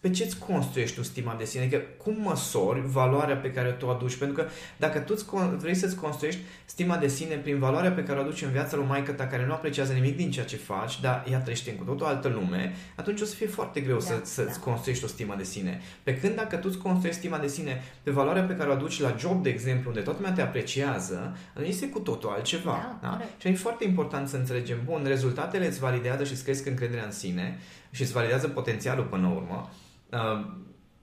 pe 0.00 0.10
ce 0.10 0.24
îți 0.24 0.38
construiești 0.38 0.96
tu 0.96 1.02
stima 1.02 1.34
de 1.38 1.44
sine, 1.44 1.62
adică 1.62 1.82
cum 2.02 2.16
măsori 2.22 2.82
valoarea 2.86 3.36
pe 3.36 3.50
care 3.50 3.70
tu 3.70 3.86
o 3.86 3.88
aduci, 3.88 4.16
pentru 4.16 4.42
că 4.42 4.48
dacă 4.76 4.98
tu 4.98 5.12
îți 5.16 5.24
con- 5.24 5.56
vrei 5.56 5.74
să-ți 5.74 5.96
construiești 5.96 6.40
stima 6.64 6.96
de 6.96 7.08
sine 7.08 7.34
prin 7.34 7.58
valoarea 7.58 7.90
pe 7.92 8.02
care 8.02 8.18
o 8.18 8.22
aduci 8.22 8.42
în 8.42 8.50
viața 8.50 8.76
lui 8.76 8.86
maică 8.86 9.12
ta, 9.12 9.26
care 9.26 9.46
nu 9.46 9.52
apreciază 9.52 9.92
nimic 9.92 10.16
din 10.16 10.30
ceea 10.30 10.44
ce 10.44 10.56
faci, 10.56 11.00
dar 11.00 11.26
ea 11.30 11.38
trăiește 11.38 11.70
în 11.70 11.76
cu 11.76 11.84
totul 11.84 12.06
altă 12.06 12.28
lume, 12.28 12.74
atunci 12.94 13.20
o 13.20 13.24
să 13.24 13.34
fie 13.34 13.46
foarte 13.46 13.80
greu 13.80 13.96
Da, 13.96 14.04
să, 14.04 14.20
să-ți 14.22 14.58
da. 14.58 14.64
construiești 14.64 15.04
o 15.04 15.08
stimă 15.08 15.34
de 15.36 15.44
sine. 15.44 15.80
Pe 16.02 16.16
când 16.16 16.34
dacă 16.34 16.56
tu 16.56 16.68
îți 16.70 16.78
construiești 16.78 17.20
stima 17.20 17.38
de 17.38 17.48
sine 17.48 17.82
pe 18.02 18.10
valoarea 18.10 18.42
pe 18.42 18.56
care 18.56 18.70
o 18.70 18.72
aduci 18.72 19.00
la 19.00 19.14
job, 19.18 19.42
de 19.42 19.48
exemplu, 19.48 19.88
unde 19.90 20.00
toată 20.00 20.18
lumea 20.18 20.34
te 20.34 20.42
apreciază, 20.42 21.36
atunci 21.54 21.68
este 21.68 21.88
cu 21.88 21.98
totul 21.98 22.28
altceva. 22.28 22.98
Da, 23.02 23.08
corect. 23.08 23.40
Și 23.40 23.48
e 23.48 23.54
foarte 23.54 23.84
important 23.84 24.28
să 24.28 24.36
înțelegem, 24.36 24.78
bun, 24.84 25.02
rezultatele 25.06 25.66
îți 25.66 25.78
validează 25.78 26.24
și 26.24 26.32
îți 26.32 26.44
cresc 26.44 26.66
încrederea 26.66 27.04
în 27.04 27.12
sine 27.12 27.58
și 27.96 28.02
îți 28.02 28.12
validează 28.12 28.48
potențialul 28.48 29.04
până 29.04 29.28
la 29.28 29.34
urmă. 29.34 29.70
Uh, 30.12 30.46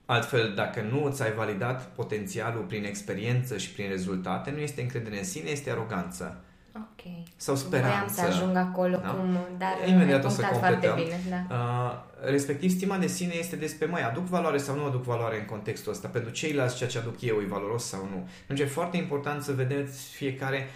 Altfel, 0.05 0.53
dacă 0.55 0.81
nu 0.91 1.03
îți 1.03 1.23
ai 1.23 1.31
validat 1.33 1.85
potențialul 1.95 2.61
prin 2.63 2.83
experiență 2.83 3.57
și 3.57 3.71
prin 3.71 3.89
rezultate, 3.89 4.51
nu 4.51 4.57
este 4.59 4.81
încredere 4.81 5.17
în 5.17 5.23
sine, 5.23 5.49
este 5.49 5.71
aroganță 5.71 6.43
Ok. 6.75 7.01
sau 7.35 7.55
Voiam 7.55 7.67
speranță. 7.81 8.13
să 8.13 8.21
ajung 8.21 8.55
acolo 8.55 8.97
Da. 8.97 9.09
cum, 9.09 9.37
dar 9.57 9.73
Imediat 9.87 10.19
ai 10.19 10.25
o 10.25 10.29
să 10.29 10.41
punctat 10.41 10.59
foarte 10.59 10.87
completăm. 10.87 11.19
bine. 11.23 11.45
Da. 11.47 11.55
Uh, 11.55 12.29
respectiv, 12.31 12.69
stima 12.69 12.97
de 12.97 13.07
sine 13.07 13.33
este 13.37 13.55
despre, 13.55 13.85
mai 13.85 14.03
aduc 14.03 14.25
valoare 14.25 14.57
sau 14.57 14.75
nu 14.75 14.85
aduc 14.85 15.03
valoare 15.03 15.39
în 15.39 15.45
contextul 15.45 15.91
ăsta. 15.91 16.07
Pentru 16.07 16.31
ceilalți, 16.31 16.75
ceea 16.75 16.89
ce 16.89 16.97
aduc 16.97 17.21
eu 17.21 17.35
e 17.41 17.45
valoros 17.45 17.83
sau 17.85 18.07
nu. 18.11 18.29
Deci 18.47 18.59
e 18.59 18.65
foarte 18.65 18.97
important 18.97 19.43
să 19.43 19.51
vedeți 19.53 20.09
fiecare 20.09 20.67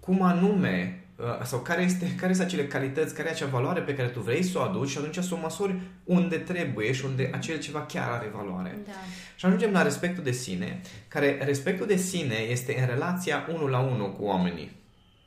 cum 0.00 0.22
anume 0.22 1.00
uh, 1.00 1.05
sau 1.42 1.58
care, 1.58 1.82
este, 1.82 2.14
care 2.14 2.32
sunt 2.32 2.46
acele 2.46 2.66
calități, 2.66 3.14
care 3.14 3.28
e 3.28 3.30
acea 3.30 3.46
valoare 3.46 3.80
pe 3.80 3.94
care 3.94 4.08
tu 4.08 4.20
vrei 4.20 4.42
să 4.42 4.58
o 4.58 4.62
aduci 4.62 4.88
și 4.88 4.98
atunci 4.98 5.24
să 5.24 5.34
o 5.34 5.38
măsori 5.38 5.74
unde 6.04 6.36
trebuie 6.36 6.92
și 6.92 7.04
unde 7.04 7.30
acel 7.34 7.58
ceva 7.58 7.82
chiar 7.82 8.10
are 8.10 8.30
valoare. 8.34 8.78
Da. 8.86 8.92
Și 9.36 9.46
ajungem 9.46 9.72
la 9.72 9.82
respectul 9.82 10.22
de 10.22 10.30
sine, 10.32 10.80
care 11.08 11.38
respectul 11.44 11.86
de 11.86 11.96
sine 11.96 12.34
este 12.34 12.78
în 12.80 12.86
relația 12.86 13.46
unul 13.54 13.70
la 13.70 13.78
unul 13.78 14.12
cu 14.12 14.24
oamenii. 14.24 14.84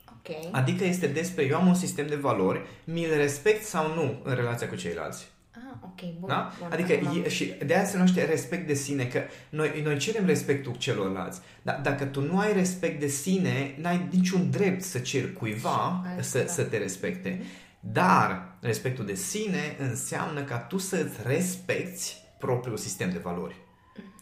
Ok. 0.10 0.36
Adică 0.52 0.84
este 0.84 1.08
despre 1.08 1.46
eu 1.46 1.58
am 1.58 1.68
un 1.68 1.76
sistem 1.76 2.08
de 2.08 2.16
valori, 2.16 2.62
mi-l 2.84 3.16
respect 3.16 3.64
sau 3.64 3.94
nu 3.94 4.22
în 4.24 4.36
relația 4.36 4.68
cu 4.68 4.76
ceilalți. 4.76 5.28
Ah, 6.02 6.08
ok, 6.08 6.20
bun. 6.20 6.28
Da? 6.30 6.52
bun. 6.60 6.68
Adică 6.72 6.94
Acum- 6.94 7.24
e, 7.26 7.30
și 7.30 7.54
de 7.66 7.76
aia 7.76 7.86
se 7.86 7.98
numește 7.98 8.26
respect 8.26 8.68
de 8.68 8.74
sine, 8.74 9.06
că 9.06 9.22
noi, 9.50 9.82
noi 9.84 9.98
cerem 9.98 10.26
respectul 10.26 10.76
celorlalți, 10.78 11.40
dar 11.62 11.80
dacă 11.84 12.06
tu 12.06 12.22
nu 12.22 12.40
ai 12.40 12.54
respect 12.54 13.00
de 13.00 13.08
sine, 13.08 13.76
n-ai 13.82 14.08
niciun 14.12 14.50
drept 14.52 14.82
să 14.82 15.00
ceri 15.00 15.34
cuiva 15.34 16.04
Și 16.18 16.24
să, 16.24 16.38
altceva. 16.38 16.46
să 16.64 16.64
te 16.70 16.78
respecte. 16.78 17.42
Dar 17.80 18.56
respectul 18.62 19.06
de 19.06 19.16
sine 19.16 19.76
înseamnă 19.80 20.42
ca 20.44 20.58
tu 20.58 20.78
să-ți 20.78 21.16
respecti 21.26 22.16
propriul 22.40 22.78
sistem 22.78 23.10
de 23.12 23.18
valori. 23.24 23.56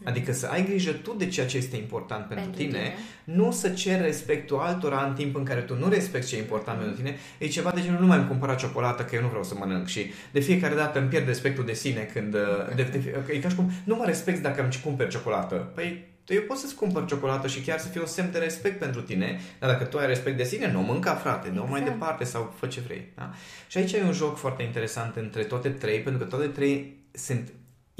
Adică 0.04 0.32
să 0.32 0.46
ai 0.46 0.64
grijă 0.64 0.92
tu 0.92 1.14
de 1.18 1.26
ceea 1.28 1.46
ce 1.46 1.56
este 1.56 1.76
important 1.76 2.26
pentru, 2.26 2.44
Pentru 2.44 2.62
tine, 2.64 2.78
tine. 2.78 2.94
nu 3.24 3.50
să 3.50 3.68
ceri 3.68 4.02
respectul 4.02 4.58
altora 4.58 5.04
în 5.04 5.14
timp 5.14 5.36
în 5.36 5.44
care 5.44 5.60
tu 5.60 5.74
nu 5.78 5.88
respecti 5.88 6.28
ce 6.28 6.36
e 6.36 6.38
important 6.38 6.78
pentru 6.78 6.96
tine. 6.96 7.16
E 7.38 7.46
ceva 7.46 7.70
de 7.74 7.80
genul, 7.82 8.00
nu 8.00 8.06
mai 8.06 8.18
îmi 8.18 8.26
cumpăra 8.28 8.54
ciocolată 8.54 9.02
că 9.02 9.14
eu 9.14 9.20
nu 9.22 9.28
vreau 9.28 9.44
să 9.44 9.54
mănânc 9.58 9.86
și 9.86 10.10
de 10.30 10.40
fiecare 10.40 10.74
dată 10.74 10.98
îmi 10.98 11.08
pierd 11.08 11.26
respectul 11.26 11.64
de 11.64 11.72
sine 11.72 12.00
când... 12.12 12.34
uh, 12.34 12.74
De, 12.74 12.82
de, 12.82 13.22
e 13.32 13.38
ca 13.38 13.48
și 13.48 13.54
cum, 13.54 13.70
nu 13.84 13.96
mă 13.96 14.04
respecti 14.04 14.40
dacă 14.42 14.62
îmi 14.62 14.80
cumperi 14.84 15.10
ciocolată. 15.10 15.54
Păi 15.74 16.06
eu 16.26 16.40
pot 16.42 16.56
să-ți 16.56 16.74
cumpăr 16.74 17.04
ciocolată 17.06 17.46
și 17.48 17.60
chiar 17.60 17.78
să 17.78 17.88
fie 17.88 18.00
un 18.00 18.06
semn 18.06 18.30
de 18.32 18.38
respect 18.38 18.78
pentru 18.78 19.00
tine, 19.02 19.40
dar 19.58 19.70
dacă 19.70 19.84
tu 19.84 19.98
ai 19.98 20.06
respect 20.06 20.36
de 20.36 20.44
sine, 20.44 20.72
nu 20.72 20.80
mânca, 20.80 21.14
frate, 21.14 21.50
nu 21.54 21.66
mai 21.68 21.80
Exact. 21.80 21.98
departe 21.98 22.24
sau 22.24 22.54
fă 22.58 22.66
ce 22.66 22.80
vrei. 22.80 23.08
Da? 23.14 23.30
Și 23.68 23.78
aici 23.78 23.92
e 23.92 24.02
un 24.02 24.12
joc 24.12 24.36
foarte 24.38 24.62
interesant 24.62 25.16
între 25.16 25.42
toate 25.42 25.68
trei, 25.68 25.98
pentru 26.00 26.22
că 26.22 26.28
toate 26.28 26.46
trei 26.46 26.96
sunt 27.12 27.48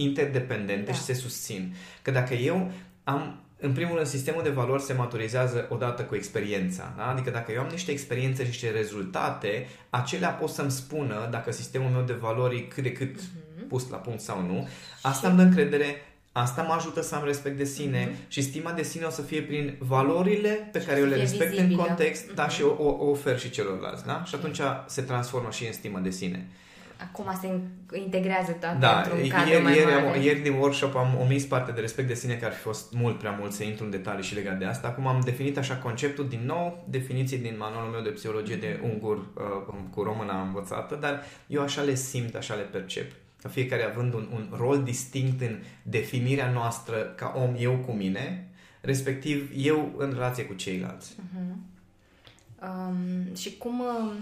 interdependente 0.02 0.90
Da. 0.90 0.93
și 0.97 1.00
se 1.02 1.12
susțin. 1.14 1.75
Că 2.02 2.11
dacă 2.11 2.35
eu 2.35 2.71
am 3.05 3.43
în 3.61 3.73
primul 3.73 3.95
rând, 3.95 4.07
sistemul 4.07 4.43
de 4.43 4.49
valori 4.49 4.83
se 4.83 4.93
maturizează 4.93 5.67
odată 5.71 6.02
cu 6.02 6.14
experiența. 6.14 6.93
Da? 6.97 7.07
Adică 7.07 7.31
dacă 7.31 7.52
eu 7.52 7.61
am 7.61 7.69
niște 7.71 7.90
experiențe 7.90 8.43
și 8.43 8.49
niște 8.49 8.71
rezultate, 8.71 9.67
acelea 9.90 10.28
pot 10.28 10.50
să-mi 10.50 10.71
spună 10.71 11.28
dacă 11.31 11.52
sistemul 11.52 11.90
meu 11.90 12.02
de 12.02 12.12
valori 12.12 12.57
e 12.57 12.61
cât 12.61 12.83
de 12.83 12.93
cât 12.93 13.17
pus 13.69 13.88
la 13.88 13.97
punct 13.97 14.21
sau 14.21 14.40
nu. 14.43 14.69
Asta 15.02 15.28
îmi 15.28 15.37
dă 15.37 15.43
încredere, 15.43 15.97
asta 16.33 16.62
mă 16.62 16.73
ajută 16.73 17.02
să 17.02 17.14
am 17.14 17.25
respect 17.25 17.57
de 17.57 17.64
sine 17.64 18.17
și 18.28 18.43
stima 18.43 18.73
de 18.73 18.83
sine 18.83 19.05
o 19.05 19.11
să 19.11 19.23
fie 19.23 19.43
prin 19.43 19.76
valorile 19.78 20.69
pe 20.73 20.81
Și 20.81 20.87
care 20.87 20.99
să 20.99 21.05
eu 21.05 21.09
le 21.11 21.14
fie 21.14 21.23
respect 21.25 21.50
în 21.50 21.57
vizibilă. 21.64 21.83
context 21.83 22.33
da, 22.35 22.43
Mhm. 22.43 22.52
și 22.52 22.62
o, 22.62 22.75
o, 22.78 22.88
o 23.07 23.11
ofer 23.11 23.38
și 23.38 23.50
celorlalți. 23.50 24.05
Da? 24.07 24.23
Și 24.25 24.35
atunci 24.35 24.61
se 24.87 25.02
transformă 25.02 25.50
și 25.50 25.67
în 25.67 25.73
stima 25.73 25.99
de 25.99 26.11
sine. 26.11 26.47
Acum 27.00 27.38
se 27.40 27.61
integrează 27.99 28.52
toate 28.52 28.78
Da, 28.78 28.97
într-un 28.97 29.28
cadru 29.28 29.50
ieri, 29.50 29.62
mai 29.62 29.75
ieri, 29.76 29.90
mare. 29.90 30.17
am, 30.17 30.23
ieri 30.23 30.40
din 30.40 30.52
workshop 30.52 30.97
am 30.97 31.19
omis 31.21 31.45
parte 31.45 31.73
de 31.73 31.81
respect 31.81 32.09
de 32.09 32.14
sine, 32.14 32.35
că 32.35 32.45
ar 32.45 32.52
fi 32.52 32.61
fost 32.61 32.93
mult 32.93 33.19
prea 33.19 33.31
mult 33.31 33.52
să 33.52 33.62
intru 33.62 33.85
în 33.85 33.90
detalii 33.90 34.25
și 34.25 34.35
legat 34.35 34.59
de 34.59 34.64
asta. 34.64 34.88
Acum 34.88 35.07
am 35.07 35.21
definit 35.21 35.59
așa 35.59 35.76
conceptul, 35.76 36.28
din 36.28 36.40
nou, 36.45 36.87
definiții 36.88 37.38
din 37.38 37.55
manualul 37.59 37.90
meu 37.90 38.02
de 38.02 38.09
psihologie 38.09 38.57
de 38.57 38.81
ungur 38.83 39.17
uh, 39.17 39.75
cu 39.90 40.02
româna 40.02 40.43
învățată, 40.43 40.95
dar 40.95 41.23
eu 41.47 41.62
așa 41.62 41.83
le 41.83 41.95
simt, 41.95 42.35
așa 42.35 42.55
le 42.55 42.62
percep. 42.62 43.12
Că 43.43 43.49
fiecare 43.49 43.83
având 43.83 44.14
un, 44.14 44.28
un 44.33 44.49
rol 44.57 44.83
distinct 44.83 45.40
în 45.40 45.59
definirea 45.83 46.50
noastră 46.50 46.97
ca 46.97 47.33
om, 47.37 47.55
eu 47.59 47.76
cu 47.87 47.93
mine, 47.93 48.49
respectiv 48.81 49.50
eu 49.57 49.95
în 49.97 50.12
relație 50.12 50.45
cu 50.45 50.55
ceilalți. 50.55 51.17
Um, 52.62 53.35
și 53.35 53.57
cum, 53.57 53.81
uh, 53.81 54.12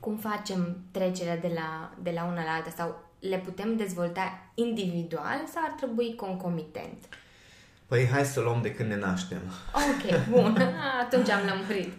cum 0.00 0.16
facem 0.16 0.76
trecerea 0.90 1.36
de 1.36 1.50
la, 1.54 1.94
de 2.02 2.10
la 2.10 2.24
una 2.24 2.44
la 2.44 2.50
alta 2.50 2.70
sau 2.76 3.04
le 3.18 3.38
putem 3.38 3.76
dezvolta 3.76 4.50
individual 4.54 5.44
sau 5.52 5.62
ar 5.64 5.72
trebui 5.72 6.14
concomitent? 6.14 7.08
Păi 7.86 8.06
hai 8.06 8.24
să 8.24 8.40
luăm 8.40 8.62
de 8.62 8.74
când 8.74 8.88
ne 8.88 8.96
naștem. 8.96 9.42
Ok, 9.72 10.28
bun. 10.30 10.56
Atunci 11.04 11.28
am 11.28 11.40
lămurit. 11.46 11.92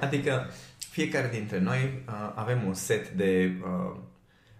Adică 0.00 0.50
fiecare 0.78 1.28
dintre 1.28 1.60
noi 1.60 2.02
uh, 2.08 2.32
avem 2.34 2.66
un 2.66 2.74
set 2.74 3.08
de 3.08 3.52
uh, 3.62 3.96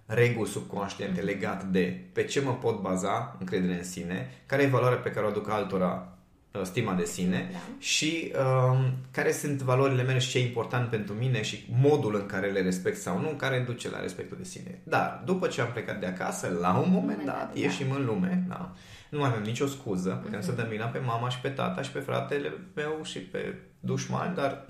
reguli 0.06 0.49
subconștiente 0.49 1.21
legat 1.21 1.64
de 1.64 2.00
pe 2.12 2.25
ce 2.25 2.40
mă 2.40 2.52
pot 2.54 2.80
baza, 2.80 3.37
încredere 3.38 3.78
în 3.78 3.85
sine, 3.85 4.30
care 4.47 4.62
e 4.62 4.66
valoarea 4.66 4.99
pe 4.99 5.11
care 5.11 5.26
o 5.26 5.28
aduc 5.28 5.49
altora, 5.49 6.09
uh, 6.11 6.15
stima 6.64 6.94
de 6.94 7.04
sine 7.04 7.48
Da. 7.52 7.58
și 7.78 8.32
uh, 8.34 8.88
care 9.10 9.32
sunt 9.32 9.62
valorile 9.62 10.02
mele 10.02 10.18
și 10.18 10.28
ce 10.28 10.38
e 10.38 10.46
important 10.46 10.90
pentru 10.90 11.14
mine 11.14 11.42
și 11.42 11.66
modul 11.80 12.14
în 12.14 12.26
care 12.26 12.50
le 12.50 12.60
respect 12.60 12.96
sau 12.96 13.20
nu, 13.20 13.28
care 13.28 13.64
duce 13.66 13.90
la 13.90 14.00
respectul 14.00 14.36
de 14.36 14.44
sine. 14.44 14.80
Dar 14.82 15.22
după 15.25 15.46
ce 15.46 15.60
am 15.60 15.70
plecat 15.72 16.00
de 16.00 16.06
acasă, 16.06 16.56
la 16.60 16.78
un 16.78 16.90
moment 16.90 17.25
dat, 17.25 17.52
da. 17.54 17.60
ieșim 17.60 17.90
în 17.90 18.04
lume, 18.04 18.44
da? 18.48 18.75
nu 19.08 19.18
mai 19.18 19.28
avem 19.28 19.42
nicio 19.42 19.66
scuză, 19.66 20.20
putem 20.22 20.40
să 20.40 20.52
dăm 20.52 20.68
vina 20.68 20.86
pe 20.86 20.98
mama 20.98 21.28
și 21.28 21.40
pe 21.40 21.48
tata 21.48 21.82
și 21.82 21.90
pe 21.90 21.98
fratele 21.98 22.52
meu 22.75 23.00
și 23.02 23.18
pe 23.18 23.54
dușmani, 23.80 24.34
dar 24.34 24.66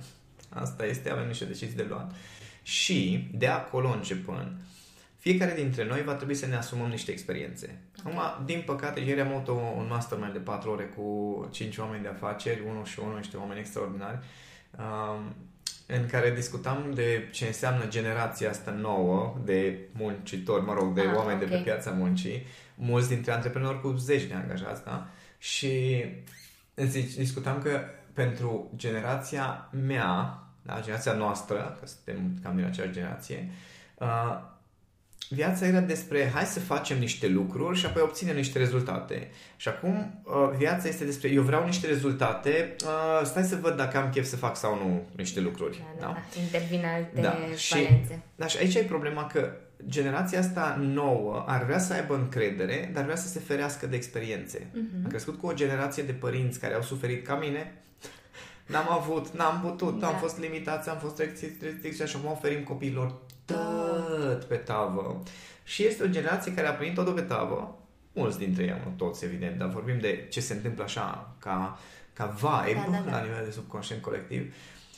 Asta 0.60 0.86
este, 0.86 1.10
avem 1.10 1.26
niște 1.26 1.44
decizii 1.44 1.76
de 1.76 1.86
luat. 1.88 2.14
Și 2.62 3.28
de 3.34 3.46
acolo 3.46 3.88
începând, 3.88 4.52
fiecare 5.26 5.54
dintre 5.54 5.84
noi 5.86 6.02
va 6.02 6.14
trebui 6.14 6.34
să 6.34 6.46
ne 6.46 6.56
asumăm 6.56 6.88
niște 6.88 7.10
experiențe. 7.10 7.78
Acum, 8.04 8.44
din 8.44 8.62
păcate, 8.66 9.00
ieri 9.00 9.20
am 9.20 9.28
avut 9.34 9.48
o- 9.48 9.52
un 9.76 9.86
mastermind 9.88 10.32
de 10.32 10.38
4 10.38 10.70
ore 10.70 10.84
cu 10.84 11.48
5 11.52 11.78
oameni 11.78 12.02
de 12.02 12.08
afaceri, 12.08 12.62
unul 12.68 12.84
și 12.84 13.00
unul, 13.00 13.16
niște 13.16 13.36
oameni 13.36 13.60
extraordinari, 13.60 14.18
um, 14.78 15.34
în 15.86 16.06
care 16.06 16.30
discutam 16.34 16.90
de 16.94 17.28
ce 17.32 17.46
înseamnă 17.46 17.86
generația 17.88 18.50
asta 18.50 18.70
nouă 18.70 19.36
de 19.44 19.78
muncitori, 19.92 20.64
mă 20.64 20.72
rog, 20.74 20.94
de 20.94 21.00
Ah, 21.00 21.14
oameni 21.16 21.38
de 21.38 21.44
pe 21.44 21.56
ok. 21.56 21.62
piața 21.62 21.90
muncii, 21.90 22.46
mulți 22.74 23.08
dintre 23.08 23.32
antreprenori 23.32 23.80
cu 23.80 23.92
zeci 23.96 24.22
de 24.24 24.34
angajați, 24.34 24.84
da? 24.84 25.06
Și 25.38 26.04
zic, 26.76 27.16
discutam 27.16 27.62
că 27.62 27.80
pentru 28.12 28.70
generația 28.76 29.68
mea, 29.86 30.42
da, 30.62 30.80
generația 30.80 31.12
noastră, 31.12 31.76
că 31.80 31.86
suntem 31.86 32.38
cam 32.42 32.56
din 32.56 32.64
aceeași 32.64 32.92
generație, 32.92 33.50
uh, 33.98 34.54
viața 35.28 35.66
era 35.66 35.80
despre 35.80 36.30
hai 36.34 36.44
să 36.44 36.60
facem 36.60 36.98
niște 36.98 37.28
lucruri 37.28 37.78
și 37.78 37.86
apoi 37.86 38.02
obținem 38.02 38.34
niște 38.34 38.58
rezultate. 38.58 39.28
Și 39.56 39.68
acum 39.68 40.22
uh, 40.24 40.32
viața 40.56 40.88
este 40.88 41.04
despre 41.04 41.28
eu 41.28 41.42
vreau 41.42 41.64
niște 41.64 41.86
rezultate, 41.86 42.76
uh, 42.84 43.24
stai 43.26 43.42
să 43.42 43.56
văd 43.60 43.76
dacă 43.76 43.96
am 43.98 44.10
chef 44.10 44.26
să 44.26 44.36
fac 44.36 44.56
sau 44.56 44.74
nu 44.74 45.02
niște 45.16 45.40
lucruri. 45.40 45.78
Da, 45.78 46.06
da, 46.06 46.12
da. 46.12 46.40
Intervin 46.40 46.84
alte 46.94 47.20
Da, 47.20 47.36
și- 47.56 47.72
valențe. 47.74 48.22
Da, 48.36 48.46
și 48.46 48.56
aici 48.58 48.74
e 48.74 48.82
problema 48.82 49.26
că 49.26 49.50
generația 49.88 50.38
asta 50.38 50.78
nouă 50.80 51.44
ar 51.46 51.64
vrea 51.64 51.78
să 51.78 51.92
aibă 51.92 52.14
încredere, 52.14 52.90
dar 52.94 53.04
vrea 53.04 53.16
să 53.16 53.28
se 53.28 53.38
ferească 53.40 53.86
de 53.86 53.96
experiențe. 53.96 54.66
Mhm. 54.72 54.86
Am 55.04 55.08
crescut 55.10 55.38
cu 55.38 55.46
o 55.46 55.52
generație 55.52 56.02
de 56.02 56.12
părinți 56.12 56.58
care 56.60 56.74
au 56.74 56.82
suferit 56.82 57.26
ca 57.26 57.34
mine, 57.34 57.72
n-am 58.66 58.86
avut, 58.90 59.28
n-am 59.36 59.60
putut, 59.60 60.00
Da. 60.00 60.06
am 60.06 60.14
fost 60.16 60.38
limitați, 60.38 60.88
am 60.88 60.96
fost 60.98 61.18
restricți 61.18 61.64
restricți 61.64 62.10
și 62.10 62.16
acum 62.16 62.30
oferim 62.30 62.62
copiilor 62.62 63.14
tot 63.46 64.44
pe 64.44 64.54
tavă. 64.54 65.22
Și 65.64 65.84
este 65.86 66.02
o 66.02 66.08
generație 66.08 66.54
care 66.54 66.66
a 66.66 66.72
primit 66.72 66.94
totul 66.94 67.12
pe 67.12 67.20
tavă, 67.20 67.78
mulți 68.12 68.38
dintre 68.38 68.62
ei, 68.62 68.82
nu 68.84 68.92
toți 68.96 69.24
evident, 69.24 69.58
dar 69.58 69.68
vorbim 69.68 69.98
de 69.98 70.26
ce 70.30 70.40
se 70.40 70.52
întâmplă 70.52 70.84
așa, 70.84 71.34
ca, 71.38 71.78
ca 72.12 72.26
vibe 72.26 72.84
Da, 72.84 72.90
da, 72.90 73.10
da. 73.10 73.10
la 73.10 73.22
nivel 73.22 73.44
de 73.44 73.50
subconștient 73.50 74.02
colectiv. 74.02 74.54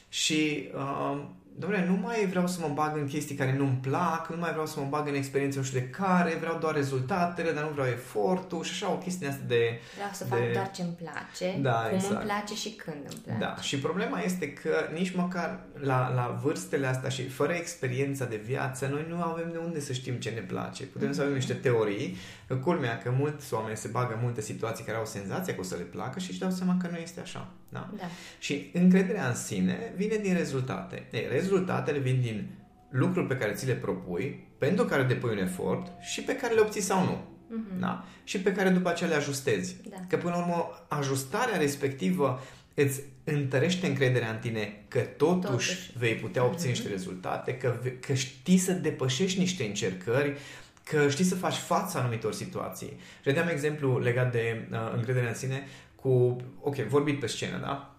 Și, 0.09 0.69
uh, 0.75 1.25
domnule, 1.59 1.87
nu 1.87 1.97
mai 1.97 2.27
vreau 2.27 2.47
să 2.47 2.59
mă 2.61 2.71
bag 2.75 2.97
în 2.97 3.07
chestii 3.07 3.35
care 3.35 3.57
nu-mi 3.57 3.79
plac, 3.83 4.29
nu 4.31 4.37
mai 4.37 4.51
vreau 4.51 4.67
să 4.67 4.81
mă 4.81 4.87
bag 4.89 5.09
în 5.09 5.15
experiențe 5.15 5.59
nu 5.59 5.65
știu 5.65 5.79
de 5.79 5.89
care, 5.89 6.37
vreau 6.41 6.59
doar 6.59 6.75
rezultatele, 6.75 7.53
dar 7.53 7.65
nu 7.65 7.71
vreau 7.71 7.87
efortul 7.89 8.63
și 8.65 8.71
așa 8.73 8.93
o 8.93 8.97
chestie 8.97 9.29
asta 9.29 9.43
de... 9.47 9.81
Vreau 9.95 10.11
să 10.13 10.25
de- 10.25 10.31
fac 10.31 10.53
doar 10.53 10.71
ce 10.71 10.83
îmi 10.83 10.97
place, 11.03 11.59
Da, 11.61 11.73
cum 11.73 11.95
exact. 11.95 12.13
îmi 12.15 12.23
place 12.23 12.55
și 12.55 12.71
când 12.71 12.97
îmi 12.97 13.21
place. 13.25 13.39
Da, 13.39 13.57
și 13.61 13.79
problema 13.79 14.21
este 14.21 14.53
că 14.53 14.71
nici 14.93 15.15
măcar 15.15 15.61
la, 15.75 16.13
la 16.15 16.39
vârstele 16.43 16.87
astea 16.87 17.09
și 17.09 17.29
fără 17.29 17.53
experiența 17.53 18.25
de 18.25 18.37
viață, 18.45 18.87
noi 18.87 19.07
nu 19.09 19.23
avem 19.23 19.49
de 19.53 19.59
unde 19.59 19.81
să 19.81 19.93
știm 19.93 20.15
ce 20.15 20.31
ne 20.31 20.41
place. 20.41 20.85
Putem 20.85 21.13
să 21.13 21.21
avem 21.23 21.35
niște 21.35 21.55
teorii, 21.55 22.17
că 22.47 22.55
culmea 22.57 22.99
că 22.99 23.11
mulți 23.11 23.55
oameni 23.55 23.77
se 23.77 23.89
bagă 23.89 24.13
în 24.15 24.21
multe 24.23 24.41
situații 24.41 24.85
care 24.85 24.97
au 24.97 25.05
senzația 25.07 25.55
că 25.55 25.61
o 25.61 25.63
să 25.63 25.75
le 25.77 25.83
placă 25.83 26.19
și 26.19 26.31
își 26.31 26.39
dau 26.39 26.51
seama 26.51 26.77
că 26.83 26.89
nu 26.91 26.97
este 26.97 27.21
așa. 27.21 27.49
Da? 27.69 27.91
Da. 27.97 28.05
Și 28.39 28.71
încrederea 28.73 29.29
în 29.29 29.35
sine 29.35 29.93
vine 29.97 30.17
din 30.17 30.35
rezultate. 30.35 31.07
Ei, 31.13 31.27
rezultatele 31.31 31.99
vin 31.99 32.21
din 32.21 32.47
lucruri 32.91 33.27
pe 33.27 33.37
care 33.37 33.53
ți 33.53 33.67
le 33.67 33.75
propui, 33.75 34.47
pentru 34.59 34.85
care 34.85 35.03
depui 35.03 35.31
un 35.31 35.39
efort 35.39 35.93
și 36.01 36.23
pe 36.23 36.37
care 36.37 36.55
le 36.55 36.61
obții 36.61 36.81
sau 36.81 37.05
nu. 37.05 37.25
Mhm. 37.57 37.81
Da? 37.81 38.05
Și 38.25 38.41
pe 38.41 38.53
care 38.53 38.69
după 38.69 38.89
aceea 38.89 39.11
le 39.11 39.17
ajustezi. 39.17 39.77
Da. 39.89 39.97
Că 40.09 40.17
până 40.17 40.35
la 40.35 40.41
urmă 40.41 40.85
ajustarea 40.89 41.57
respectivă 41.59 42.43
îți 42.75 43.01
întărește 43.25 43.87
încrederea 43.87 44.31
în 44.31 44.37
tine 44.39 44.85
că 44.89 44.99
totuși, 44.99 45.47
Totuși. 45.69 45.93
vei 45.99 46.15
putea 46.15 46.45
obține 46.45 46.71
niște 46.71 46.89
rezultate, 46.89 47.55
că, 47.57 47.79
ve- 47.83 47.97
că 47.99 48.15
știi 48.15 48.59
să 48.59 48.73
depășești 48.73 49.39
niște 49.39 49.65
încercări, 49.65 50.37
că 50.85 51.09
știi 51.09 51.25
să 51.25 51.35
faci 51.35 51.55
față 51.57 51.99
anumitor 51.99 52.33
situații. 52.33 52.89
Și 52.89 53.23
vedeam 53.25 53.49
exemplu 53.49 53.99
legat 53.99 54.33
de 54.33 54.69
uh, 54.71 54.79
încrederea 54.97 55.29
în 55.29 55.35
sine 55.35 55.67
cu, 56.03 56.37
ok, 56.61 56.77
vorbit 56.77 57.21
pe 57.21 57.27
scenă, 57.27 57.59
da? 57.59 57.95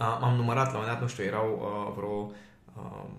Uh, 0.00 0.18
am 0.20 0.34
numărat 0.36 0.72
la 0.72 0.78
un 0.78 0.80
moment 0.80 0.92
dat, 0.92 1.00
nu 1.00 1.08
știu, 1.08 1.24
erau 1.24 1.58
uh, 1.60 1.92
vreo 1.96 2.32
uh, 2.76 3.10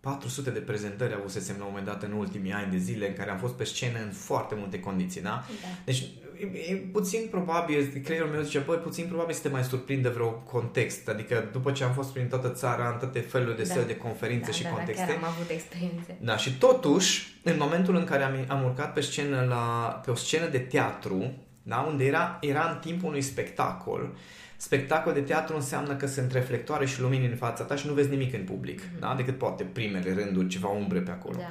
400 0.00 0.50
de 0.50 0.58
prezentări 0.58 1.14
avusesem 1.14 1.56
la 1.58 1.64
un 1.64 1.68
moment 1.68 1.86
dat 1.86 2.02
în 2.02 2.12
ultimii 2.12 2.52
ani 2.52 2.70
de 2.70 2.76
zile 2.76 3.08
în 3.08 3.14
care 3.14 3.30
am 3.30 3.38
fost 3.38 3.54
pe 3.54 3.64
scenă 3.64 3.98
în 3.98 4.10
foarte 4.10 4.54
multe 4.54 4.80
condiții, 4.80 5.22
da? 5.22 5.28
Da. 5.28 5.68
Deci 5.84 6.04
e, 6.40 6.72
e 6.72 6.76
puțin 6.76 7.28
probabil, 7.30 8.00
creierul 8.04 8.30
meu 8.30 8.42
zice, 8.42 8.58
băi, 8.58 8.76
puțin 8.76 9.06
probabil 9.06 9.34
să 9.34 9.42
te 9.42 9.48
mai 9.48 9.64
surprindă 9.64 10.10
vreo 10.10 10.30
context. 10.30 11.08
Adică 11.08 11.48
după 11.52 11.72
ce 11.72 11.84
am 11.84 11.92
fost 11.92 12.12
prin 12.12 12.28
toată 12.28 12.48
țara, 12.48 12.90
în 12.92 12.98
toate 12.98 13.20
felurile 13.20 13.56
de 13.56 13.62
Da. 13.62 13.74
săli 13.74 13.86
de 13.86 13.96
conferințe 13.96 14.50
da, 14.50 14.56
și 14.56 14.62
da, 14.62 14.68
contexte. 14.68 15.04
Da, 15.04 15.12
chiar 15.12 15.22
am 15.22 15.28
avut 15.28 15.50
experiențe. 15.50 16.16
Da, 16.20 16.36
și 16.36 16.58
totuși, 16.58 17.40
în 17.42 17.56
momentul 17.58 17.96
în 17.96 18.04
care 18.04 18.22
am, 18.22 18.44
am 18.48 18.64
urcat 18.64 18.92
pe 18.92 19.00
scenă 19.00 19.44
la, 19.48 20.00
pe 20.04 20.10
o 20.10 20.14
scenă 20.14 20.46
de 20.46 20.58
teatru, 20.58 21.32
da, 21.62 21.78
unde 21.78 22.04
era, 22.04 22.38
era 22.40 22.70
în 22.70 22.78
timpul 22.78 23.08
unui 23.08 23.22
spectacol, 23.22 24.14
spectacol 24.56 25.12
de 25.12 25.20
teatru 25.20 25.54
înseamnă 25.54 25.96
că 25.96 26.06
sunt 26.06 26.32
reflectoare 26.32 26.86
și 26.86 27.00
lumini 27.00 27.26
în 27.26 27.36
fața 27.36 27.64
ta 27.64 27.76
și 27.76 27.86
nu 27.86 27.92
vezi 27.92 28.10
nimic 28.10 28.34
în 28.34 28.44
public, 28.44 28.80
da? 29.00 29.14
decât 29.16 29.38
poate 29.38 29.62
primele 29.62 30.14
rânduri, 30.14 30.48
ceva 30.48 30.68
umbre 30.68 30.98
pe 31.00 31.10
acolo. 31.10 31.36
Da. 31.38 31.48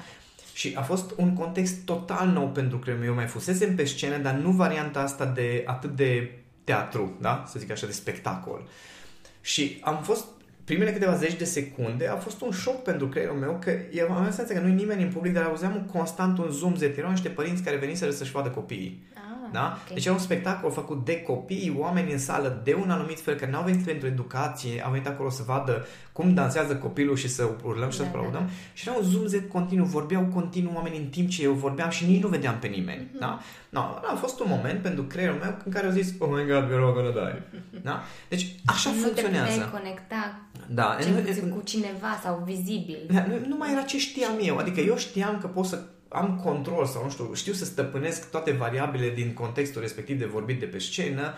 Și 0.53 0.73
a 0.75 0.81
fost 0.81 1.13
un 1.17 1.33
context 1.33 1.85
total 1.85 2.27
nou 2.27 2.49
pentru 2.49 2.77
că 2.77 2.93
eu 3.05 3.13
mai 3.13 3.25
fusesem 3.25 3.75
pe 3.75 3.85
scenă, 3.85 4.17
dar 4.17 4.33
nu 4.33 4.51
varianta 4.51 4.99
asta 4.99 5.25
de 5.25 5.63
atât 5.65 5.95
de 5.95 6.31
teatru, 6.63 7.17
da? 7.21 7.43
Să 7.47 7.59
zic 7.59 7.71
așa, 7.71 7.85
de 7.85 7.91
spectacol. 7.91 8.67
Și 9.41 9.79
am 9.81 10.03
fost 10.03 10.25
primele 10.63 10.91
câteva 10.91 11.15
zeci 11.15 11.37
de 11.37 11.43
secunde 11.43 12.07
a 12.07 12.15
fost 12.15 12.41
un 12.41 12.51
șoc 12.51 12.83
pentru 12.83 13.07
creierul 13.07 13.37
meu 13.37 13.57
că 13.59 13.71
eu 13.91 14.11
am 14.11 14.23
senzația 14.23 14.55
că 14.55 14.61
nu-i 14.61 14.73
nimeni 14.73 15.03
în 15.03 15.11
public, 15.11 15.33
dar 15.33 15.43
auzeam 15.43 15.89
constant 15.91 16.37
un 16.37 16.49
zoom 16.51 16.73
de 16.73 16.95
erau 16.97 17.09
niște 17.09 17.29
părinți 17.29 17.63
care 17.63 17.75
veniseră 17.75 18.11
să-și 18.11 18.31
vadă 18.31 18.49
copiii. 18.49 19.03
Ah, 19.53 19.57
Da? 19.59 19.77
ok. 19.87 19.93
Deci 19.93 20.05
era 20.05 20.13
un 20.13 20.19
spectacol 20.19 20.71
făcut 20.71 21.05
de 21.05 21.21
copii, 21.21 21.75
oameni 21.77 22.11
în 22.11 22.17
sală 22.19 22.61
de 22.63 22.73
un 22.81 22.89
anumit 22.89 23.19
fel, 23.19 23.35
că 23.35 23.45
n-au 23.51 23.63
venit 23.63 23.85
pentru 23.85 24.07
educație, 24.07 24.83
au 24.85 24.91
venit 24.91 25.07
acolo 25.07 25.29
să 25.29 25.43
vadă 25.45 25.85
cum 26.11 26.33
dansează 26.33 26.75
copilul 26.75 27.15
și 27.15 27.27
să 27.27 27.49
urlăm 27.63 27.89
și 27.89 27.97
să 27.97 28.03
Da, 28.03 28.07
aplaudăm. 28.09 28.31
da, 28.45 28.49
Și 28.73 28.87
era 28.87 28.97
un 28.97 29.03
zoom 29.03 29.25
Z 29.25 29.33
continuu, 29.51 29.85
vorbeau 29.85 30.23
continuu 30.33 30.71
oameni 30.75 30.97
în 30.97 31.05
timp 31.05 31.29
ce 31.29 31.43
eu 31.43 31.53
vorbeam 31.53 31.89
și 31.89 32.05
nici 32.05 32.21
nu 32.21 32.27
vedeam 32.27 32.57
pe 32.59 32.67
nimeni. 32.67 33.07
Mhm. 33.11 33.19
Da? 33.19 33.39
No, 33.69 33.79
a 33.81 34.15
fost 34.19 34.39
un 34.39 34.45
moment 34.49 34.81
pentru 34.81 35.03
creierul 35.03 35.39
meu 35.43 35.55
în 35.65 35.71
care 35.71 35.85
au 35.85 35.91
zis, 35.91 36.13
oh 36.19 36.29
my 36.31 36.45
god, 36.45 36.63
we're 36.69 36.83
all 36.83 36.93
gonna 36.93 37.11
die. 37.11 37.43
Da? 37.87 38.03
Deci 38.29 38.55
așa 38.65 38.89
nu 38.89 38.95
te 38.95 39.01
funcționează. 39.01 39.51
puteai 39.51 39.69
conecta 39.81 40.39
Da, 40.67 40.97
cel 41.01 41.13
în- 41.15 41.23
puțin 41.23 41.43
în- 41.43 41.49
cu 41.49 41.61
cineva 41.63 42.19
sau 42.23 42.41
vizibil. 42.45 42.97
da, 43.13 43.25
nu, 43.27 43.33
nu 43.47 43.57
mai 43.57 43.71
era 43.71 43.81
ce 43.81 43.97
știam 43.99 44.33
eu. 44.41 44.57
Adică 44.57 44.79
eu 44.79 44.97
știam 44.97 45.37
că 45.41 45.47
pot 45.47 45.65
să 45.65 45.79
am 46.11 46.41
control 46.43 46.85
sau 46.85 47.03
nu 47.03 47.09
știu, 47.09 47.33
știu 47.33 47.53
să 47.53 47.65
stăpânesc 47.65 48.29
toate 48.29 48.51
variabile 48.51 49.09
din 49.09 49.33
contextul 49.33 49.81
respectiv 49.81 50.19
de 50.19 50.25
vorbit 50.25 50.59
de 50.59 50.65
pe 50.65 50.77
scenă 50.79 51.33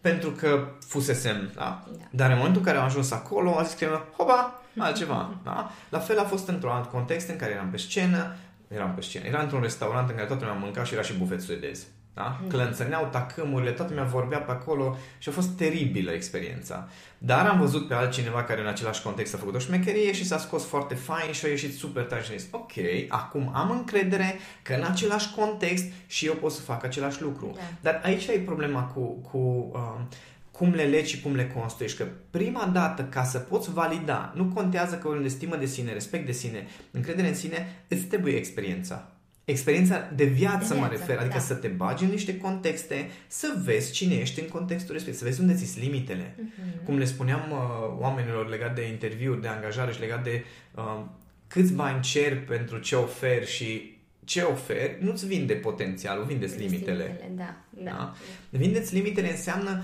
pentru 0.00 0.30
că 0.30 0.68
fusesem, 0.86 1.50
da. 1.54 1.84
Da. 1.98 2.04
Dar 2.10 2.30
în 2.30 2.36
momentul 2.36 2.60
în 2.60 2.66
care 2.66 2.78
am 2.78 2.84
ajuns 2.84 3.10
acolo, 3.10 3.58
a 3.58 3.62
zis 3.62 3.74
că 3.74 4.00
hopa, 4.16 4.62
altceva, 4.78 5.34
da? 5.44 5.70
La 5.88 5.98
fel 5.98 6.18
a 6.18 6.24
fost 6.24 6.48
într-un 6.48 6.70
alt 6.70 6.90
context 6.90 7.28
în 7.28 7.36
care 7.36 7.52
eram 7.52 7.70
pe 7.70 7.76
scenă, 7.76 8.36
eram 8.68 8.94
pe 8.94 9.00
scenă, 9.00 9.26
era 9.26 9.40
într-un 9.40 9.60
restaurant 9.60 10.08
în 10.08 10.14
care 10.14 10.26
toată 10.26 10.44
lumea 10.44 10.60
mânca 10.60 10.84
și 10.84 10.92
era 10.92 11.02
și 11.02 11.12
bufet 11.12 11.40
suedez. 11.40 11.86
Da? 12.14 12.40
Clănțăneau 12.48 13.08
tacâmurile, 13.10 13.70
toată 13.70 13.92
lumea 13.92 14.08
vorbea 14.08 14.38
pe 14.38 14.50
acolo 14.50 14.96
și 15.18 15.28
a 15.28 15.32
fost 15.32 15.48
teribilă 15.48 16.10
experiența. 16.10 16.88
Dar 17.18 17.46
am 17.46 17.58
văzut 17.58 17.88
pe 17.88 17.94
altcineva 17.94 18.42
care 18.44 18.60
în 18.60 18.66
același 18.66 19.02
context 19.02 19.34
a 19.34 19.38
făcut 19.38 19.54
o 19.54 19.58
șmecherie 19.58 20.12
și 20.12 20.26
s-a 20.26 20.38
scos 20.38 20.64
foarte 20.64 20.94
fain 20.94 21.32
și 21.32 21.44
a 21.44 21.48
ieșit 21.48 21.76
super 21.76 22.02
tare 22.02 22.22
și 22.22 22.30
a 22.32 22.36
zis, 22.36 22.48
ok, 22.50 22.72
acum 23.08 23.50
am 23.54 23.70
încredere 23.70 24.38
că 24.62 24.74
în 24.74 24.84
același 24.90 25.34
context 25.34 25.84
și 26.06 26.26
eu 26.26 26.34
pot 26.34 26.52
să 26.52 26.60
fac 26.60 26.84
același 26.84 27.22
lucru. 27.22 27.52
Da. 27.54 27.60
Dar 27.80 28.00
aici 28.04 28.26
e 28.26 28.38
problema 28.38 28.82
cu, 28.82 29.00
cu 29.00 29.38
um, 29.38 30.08
cum 30.50 30.70
le 30.70 30.84
legi 30.84 31.14
și 31.14 31.20
cum 31.20 31.34
le 31.34 31.46
construiești. 31.46 31.98
Că 31.98 32.06
prima 32.30 32.70
dată, 32.72 33.02
ca 33.02 33.24
să 33.24 33.38
poți 33.38 33.72
valida, 33.72 34.32
nu 34.34 34.44
contează 34.44 34.94
că 34.94 35.18
de 35.22 35.28
stimă 35.28 35.56
de 35.56 35.66
sine, 35.66 35.92
respect 35.92 36.26
de 36.26 36.32
sine, 36.32 36.66
încredere 36.90 37.28
în 37.28 37.34
sine, 37.34 37.84
îți 37.88 38.04
trebuie 38.04 38.34
experiența. 38.34 39.13
Experiența 39.44 40.10
de 40.14 40.24
viață, 40.24 40.74
De 40.74 40.80
mă 40.80 40.86
viață, 40.86 41.00
refer, 41.00 41.18
adică 41.18 41.34
da. 41.34 41.40
să 41.40 41.54
te 41.54 41.68
bagi 41.68 42.04
în 42.04 42.10
niște 42.10 42.36
contexte, 42.36 43.10
să 43.26 43.60
vezi 43.64 43.92
cine 43.92 44.14
ești 44.14 44.40
în 44.40 44.48
contextul 44.48 44.92
respectiv, 44.92 45.20
să 45.20 45.26
vezi 45.28 45.40
unde 45.40 45.54
ți 45.54 45.80
limitele. 45.80 46.34
Mhm. 46.38 46.84
Cum 46.84 46.98
le 46.98 47.04
spuneam 47.04 47.50
uh, 47.50 47.98
oamenilor 48.00 48.48
legat 48.48 48.74
de 48.74 48.88
interviuri, 48.88 49.40
de 49.40 49.48
angajare 49.48 49.92
și 49.92 50.00
legat 50.00 50.22
de 50.22 50.44
uh, 50.74 51.04
câți 51.46 51.72
bani 51.72 52.02
cer 52.02 52.44
pentru 52.44 52.78
ce 52.78 52.96
oferi 52.96 53.46
și 53.46 53.96
ce 54.24 54.40
oferi, 54.40 54.96
nu-ți 55.00 55.26
vinde 55.26 55.54
potențialul, 55.54 56.24
vindeți 56.24 56.58
limitele. 56.58 57.30
Da, 57.36 57.56
da. 57.70 57.90
Da? 57.90 58.14
Vindeți 58.50 58.94
limitele 58.94 59.30
înseamnă 59.30 59.82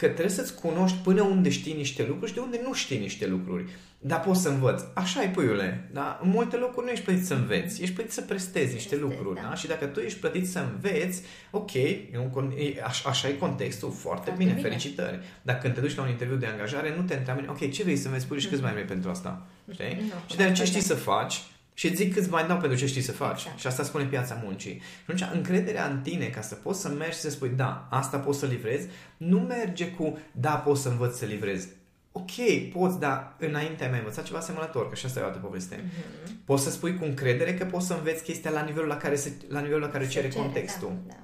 că 0.00 0.06
trebuie 0.06 0.34
să-ți 0.34 0.54
cunoști 0.54 0.96
până 0.96 1.22
unde 1.22 1.48
știi 1.48 1.72
niște 1.74 2.04
lucruri 2.06 2.28
și 2.28 2.34
de 2.36 2.40
unde 2.40 2.60
nu 2.66 2.72
știi 2.74 2.98
niște 2.98 3.26
lucruri. 3.26 3.64
Dar 3.98 4.20
poți 4.20 4.42
să 4.42 4.48
învăț. 4.48 4.82
Așa 4.94 5.22
e, 5.22 5.28
puiule. 5.28 5.88
Da? 5.92 6.20
În 6.22 6.28
multe 6.30 6.56
locuri 6.56 6.86
nu 6.86 6.92
ești 6.92 7.04
plătit 7.04 7.26
să 7.26 7.34
înveți. 7.34 7.82
Ești 7.82 7.94
plătit 7.94 8.12
să 8.12 8.20
prestezi 8.20 8.72
niște 8.72 8.88
Prestezi, 8.96 9.00
lucruri. 9.18 9.40
da. 9.40 9.46
Da? 9.48 9.54
Și 9.54 9.66
dacă 9.66 9.86
tu 9.86 10.00
ești 10.00 10.18
plătit 10.18 10.48
să 10.48 10.58
înveți, 10.72 11.22
ok, 11.50 11.74
e 11.74 12.08
un, 12.14 12.30
con- 12.30 12.58
e, 12.58 12.82
aș, 12.84 13.04
așa 13.04 13.28
e 13.28 13.32
contextul, 13.32 13.90
foarte, 13.90 14.22
Foarte 14.24 14.42
bine, 14.42 14.52
bine. 14.54 14.68
felicitări. 14.68 15.18
Dacă 15.42 15.58
când 15.62 15.74
te 15.74 15.80
duci 15.80 15.96
la 15.96 16.02
un 16.02 16.08
interviu 16.08 16.36
de 16.36 16.46
angajare, 16.46 16.94
nu 16.96 17.02
te 17.02 17.14
întreabă, 17.14 17.42
ok, 17.48 17.70
ce 17.70 17.82
vrei 17.82 17.96
să 17.96 18.06
înveți, 18.06 18.26
pui 18.26 18.40
și 18.40 18.48
câți 18.48 18.60
bani 18.60 18.74
vrei 18.74 18.86
pentru 18.86 19.10
asta? 19.10 19.46
Știi? 19.72 19.96
Nu, 20.00 20.12
și 20.30 20.36
de 20.36 20.42
ce 20.42 20.48
da. 20.48 20.64
știi 20.64 20.80
să 20.80 20.94
faci 20.94 21.40
și 21.80 21.86
îți 21.86 21.96
zic 21.96 22.14
câți 22.14 22.28
bani 22.28 22.48
dau 22.48 22.58
pentru 22.58 22.78
ce 22.78 22.86
știi 22.86 23.00
să 23.00 23.12
faci. 23.12 23.40
Exact. 23.40 23.58
Și 23.58 23.66
asta 23.66 23.82
spune 23.82 24.04
piața 24.04 24.40
muncii. 24.42 24.80
Și 25.16 25.22
atunci, 25.22 25.24
încrederea 25.32 25.86
în 25.86 26.00
tine, 26.00 26.26
ca 26.26 26.40
să 26.40 26.54
poți 26.54 26.80
să 26.80 26.88
mergi 26.88 27.14
și 27.14 27.20
să 27.20 27.30
spui, 27.30 27.48
da, 27.48 27.86
asta 27.90 28.18
poți 28.18 28.38
să 28.38 28.46
livrezi, 28.46 28.88
nu 29.16 29.38
merge 29.38 29.90
cu, 29.90 30.18
da, 30.32 30.50
poți 30.50 30.82
să 30.82 30.88
învăț 30.88 31.16
să 31.16 31.24
livrezi. 31.24 31.68
Ok, 32.12 32.30
poți, 32.72 32.98
dar 32.98 33.34
înainte 33.38 33.84
ai 33.84 33.90
mai 33.90 33.98
învățat 33.98 34.24
ceva 34.24 34.38
asemănător, 34.38 34.88
că 34.88 34.94
și 34.94 35.06
asta 35.06 35.20
e 35.20 35.22
o 35.22 35.26
altă 35.26 35.38
poveste. 35.38 35.84
Mhm. 35.84 36.40
Poți 36.44 36.62
să 36.62 36.70
spui 36.70 36.96
cu 36.96 37.04
încredere 37.04 37.54
că 37.54 37.64
poți 37.64 37.86
să 37.86 37.94
înveți 37.94 38.22
chestia 38.22 38.50
la 38.50 38.62
nivelul 38.62 38.88
la 38.88 38.96
care, 38.96 39.16
se, 39.16 39.32
la 39.48 39.60
nivelul 39.60 39.80
la 39.80 39.88
care 39.88 40.04
Se 40.04 40.10
cere, 40.10 40.28
cere, 40.28 40.42
contextul. 40.42 40.92
Da, 41.06 41.14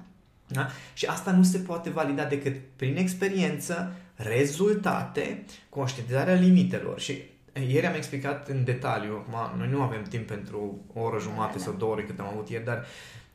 da. 0.47 0.61
Da? 0.61 0.69
Și 0.93 1.05
asta 1.05 1.31
nu 1.31 1.43
se 1.43 1.57
poate 1.57 1.89
valida 1.89 2.25
decât 2.25 2.55
prin 2.75 2.97
experiență, 2.97 3.93
rezultate, 4.15 5.45
conștientizarea 5.69 6.33
limitelor. 6.33 6.99
Și 6.99 7.21
ieri 7.67 7.85
am 7.85 7.95
explicat 7.95 8.47
în 8.47 8.63
detaliu, 8.63 9.13
acum 9.13 9.59
noi 9.59 9.69
nu 9.69 9.81
avem 9.81 10.03
timp 10.03 10.27
pentru 10.27 10.85
o 10.93 11.01
oră 11.01 11.19
jumate 11.19 11.51
Da, 11.51 11.57
da. 11.57 11.63
sau 11.63 11.73
două 11.73 11.91
ore 11.91 12.03
cât 12.03 12.19
am 12.19 12.27
avut 12.31 12.49
ieri, 12.49 12.63
dar 12.63 12.85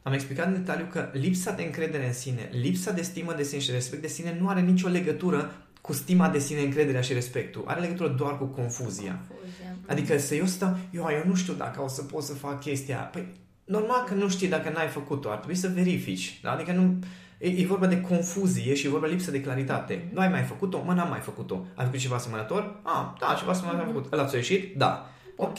am 0.03 0.13
explicat 0.13 0.47
în 0.47 0.53
detaliu 0.53 0.87
că 0.91 1.09
lipsa 1.13 1.53
de 1.53 1.63
încredere 1.63 2.07
în 2.07 2.13
sine, 2.13 2.49
lipsa 2.53 2.91
de 2.91 3.03
stimă 3.03 3.33
de 3.35 3.43
sine 3.43 3.61
și 3.61 3.71
respect 3.71 4.03
de 4.03 4.09
sine 4.09 4.37
nu 4.41 4.49
are 4.49 4.61
nicio 4.61 4.89
legătură 4.89 5.53
cu 5.81 5.93
stima 5.93 6.29
de 6.29 6.39
sine, 6.39 6.61
încrederea 6.61 7.01
și 7.01 7.13
respectul. 7.13 7.63
Are 7.67 7.81
legătură 7.81 8.09
doar 8.09 8.39
cu 8.39 8.45
confuzia. 8.45 9.21
Confuzia. 9.29 9.77
Adică 9.87 10.19
să 10.19 10.35
eu 10.35 10.47
stau, 10.47 10.77
eu, 10.91 11.09
eu 11.11 11.23
nu 11.27 11.35
știu 11.35 11.53
dacă 11.53 11.83
o 11.83 11.89
să 11.89 12.03
pot 12.03 12.23
să 12.23 12.35
fac 12.35 12.61
chestia. 12.61 12.97
Păi, 12.97 13.27
normal 13.65 14.05
că 14.05 14.15
nu 14.15 14.29
știi 14.29 14.49
dacă 14.49 14.71
n-ai 14.71 14.89
făcut-o, 14.89 15.31
ar 15.31 15.37
trebui 15.37 15.55
să 15.55 15.69
verifici. 15.75 16.41
Da? 16.43 16.51
Adică 16.53 16.73
nu, 16.73 16.99
e, 17.43 17.49
e 17.49 17.67
vorba 17.67 17.87
de 17.87 18.01
confuzie 18.01 18.75
și 18.75 18.87
e 18.87 18.91
vorba 18.91 19.07
de 19.07 19.13
lipsă 19.13 19.31
de 19.31 19.41
claritate. 19.41 20.09
Nu 20.13 20.21
ai 20.21 20.29
mai 20.29 20.43
făcut-o? 20.43 20.83
Mă, 20.85 20.93
n-am 20.93 21.09
mai 21.09 21.21
făcut-o. 21.21 21.67
Ai 21.75 21.85
făcut 21.85 21.99
ceva 21.99 22.15
asemănător? 22.15 22.81
Ah, 22.83 23.07
da, 23.21 23.35
ceva 23.39 23.51
asemănător 23.51 23.87
am 23.87 23.93
făcut. 23.93 24.13
Ăla 24.13 24.27
ți-a 24.27 24.39
ieșit? 24.39 24.77
Da. 24.77 25.11
Ok, 25.37 25.59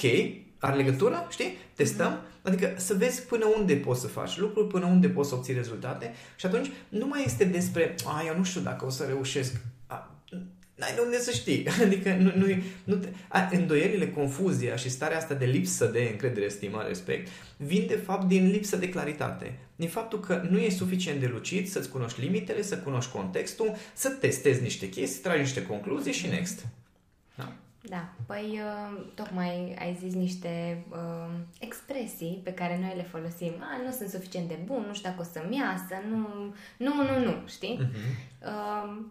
are 0.60 0.76
legătură, 0.76 1.28
știi? 1.30 1.58
Testăm. 1.76 2.20
Adică 2.42 2.74
să 2.76 2.94
vezi 2.94 3.26
până 3.26 3.46
unde 3.58 3.76
poți 3.76 4.02
să 4.02 4.08
faci 4.08 4.38
lucruri, 4.38 4.68
până 4.68 4.86
unde 4.86 5.10
poți 5.10 5.30
să 5.30 5.36
obții 5.36 5.54
rezultate 5.54 6.14
și 6.36 6.46
atunci 6.46 6.72
nu 6.90 7.08
mai 7.08 7.24
este 7.26 7.44
despre, 7.44 7.96
a, 8.06 8.24
eu 8.28 8.38
nu 8.38 8.44
știu 8.44 8.62
dacă 8.62 8.86
o 8.86 8.90
să 8.90 9.04
reușesc. 9.04 9.62
A, 10.80 10.86
N-ai 10.86 10.94
de 10.96 11.02
unde 11.02 11.20
să 11.20 11.32
știi. 11.32 11.68
Adică 11.86 12.14
nu, 12.14 12.32
nu, 12.36 12.46
nu 12.84 12.96
te, 12.96 13.08
a, 13.28 13.50
îndoielile, 13.52 14.10
confuzia 14.10 14.76
și 14.76 14.90
starea 14.90 15.18
asta 15.18 15.34
de 15.34 15.46
lipsă 15.46 15.86
de 15.86 16.08
încredere, 16.12 16.48
stimă, 16.48 16.84
respect, 16.88 17.28
vin 17.58 17.88
de 17.88 17.96
fapt 17.96 18.28
din 18.28 18.48
lipsă 18.48 18.78
de 18.78 18.90
claritate. 18.90 19.58
Din 19.76 19.90
faptul 19.90 20.20
că 20.20 20.48
nu 20.50 20.60
e 20.60 20.70
suficient 20.70 21.20
de 21.20 21.28
lucid 21.28 21.68
să-ți 21.68 21.90
cunoști 21.90 22.22
limitele, 22.22 22.62
să 22.62 22.78
cunoști 22.78 23.12
contextul, 23.12 23.76
să 23.94 24.10
testezi 24.10 24.62
niște 24.62 24.90
chestii, 24.90 25.22
tragi 25.22 25.40
niște 25.40 25.66
concluzii 25.66 26.14
și 26.14 26.28
next. 26.28 26.66
Da. 27.36 27.54
Da, 27.90 28.14
păi 28.26 28.60
uh, 28.60 29.06
tocmai 29.14 29.76
ai 29.80 29.98
zis 30.00 30.14
niște 30.14 30.84
uh, 30.90 31.34
expresii 31.60 32.42
pe 32.44 32.54
care 32.54 32.80
noi 32.82 32.94
le 32.96 33.04
folosim. 33.04 33.54
A, 33.60 33.82
nu 33.86 33.92
sunt 33.92 34.10
suficient 34.10 34.48
de 34.48 34.60
bun, 34.66 34.84
nu 34.88 34.94
știu 34.94 35.10
dacă 35.10 35.22
o 35.22 35.32
să-mi 35.34 35.58
iasă, 35.58 35.96
nu, 36.10 36.28
nu, 36.78 36.94
nu, 36.96 37.26
nu, 37.26 37.48
știi? 37.48 37.80
Mhm. 37.80 37.96
Uh, 38.42 39.06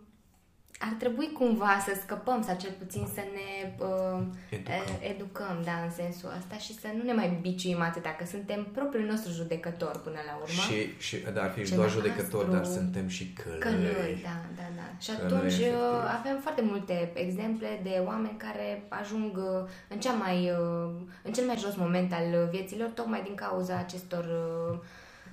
ar 0.88 0.94
trebui 0.98 1.32
cumva 1.32 1.74
să 1.86 1.92
scăpăm 2.02 2.42
sau 2.42 2.56
cel 2.62 2.74
puțin 2.78 3.04
să 3.14 3.22
ne 3.36 3.48
uh, 3.86 4.20
Educăm. 4.50 4.74
educăm. 4.74 5.10
educăm, 5.12 5.56
da, 5.64 5.76
în 5.86 5.90
sensul 5.90 6.30
ăsta 6.38 6.56
și 6.64 6.72
să 6.82 6.88
nu 6.96 7.02
ne 7.02 7.12
mai 7.12 7.38
biciuim 7.40 7.80
atâta, 7.80 8.10
că 8.18 8.24
suntem 8.34 8.60
propriul 8.72 9.06
nostru 9.12 9.32
judecător 9.32 9.94
până 10.04 10.20
la 10.28 10.34
urmă. 10.42 10.62
Și, 10.68 10.78
și 11.06 11.16
dar 11.34 11.50
fi 11.50 11.60
și 11.64 11.68
Ce 11.68 11.74
doar 11.74 11.86
nastru. 11.86 12.02
judecători, 12.02 12.50
dar 12.50 12.64
suntem 12.64 13.06
și 13.08 13.24
călăi. 13.32 13.58
Călăi, 13.58 14.20
da, 14.28 14.36
da, 14.58 14.66
da. 14.78 14.86
Și 15.04 15.10
Călăi, 15.10 15.24
atunci 15.26 15.52
efectiv. 15.52 15.74
uh, 15.74 16.16
avem 16.18 16.36
foarte 16.40 16.62
multe 16.62 17.10
exemple 17.14 17.80
de 17.82 18.02
oameni 18.10 18.36
care 18.46 18.82
ajung 18.88 19.36
uh, 19.36 19.68
în, 19.88 19.98
cea 20.00 20.12
mai, 20.24 20.38
uh, 20.50 20.90
în 21.22 21.32
cel 21.32 21.46
mai 21.46 21.56
jos 21.58 21.74
moment 21.76 22.12
al 22.12 22.48
vieților, 22.50 22.88
tocmai 22.88 23.22
din 23.22 23.34
cauza 23.34 23.76
acestor 23.76 24.24
uh, 24.24 24.78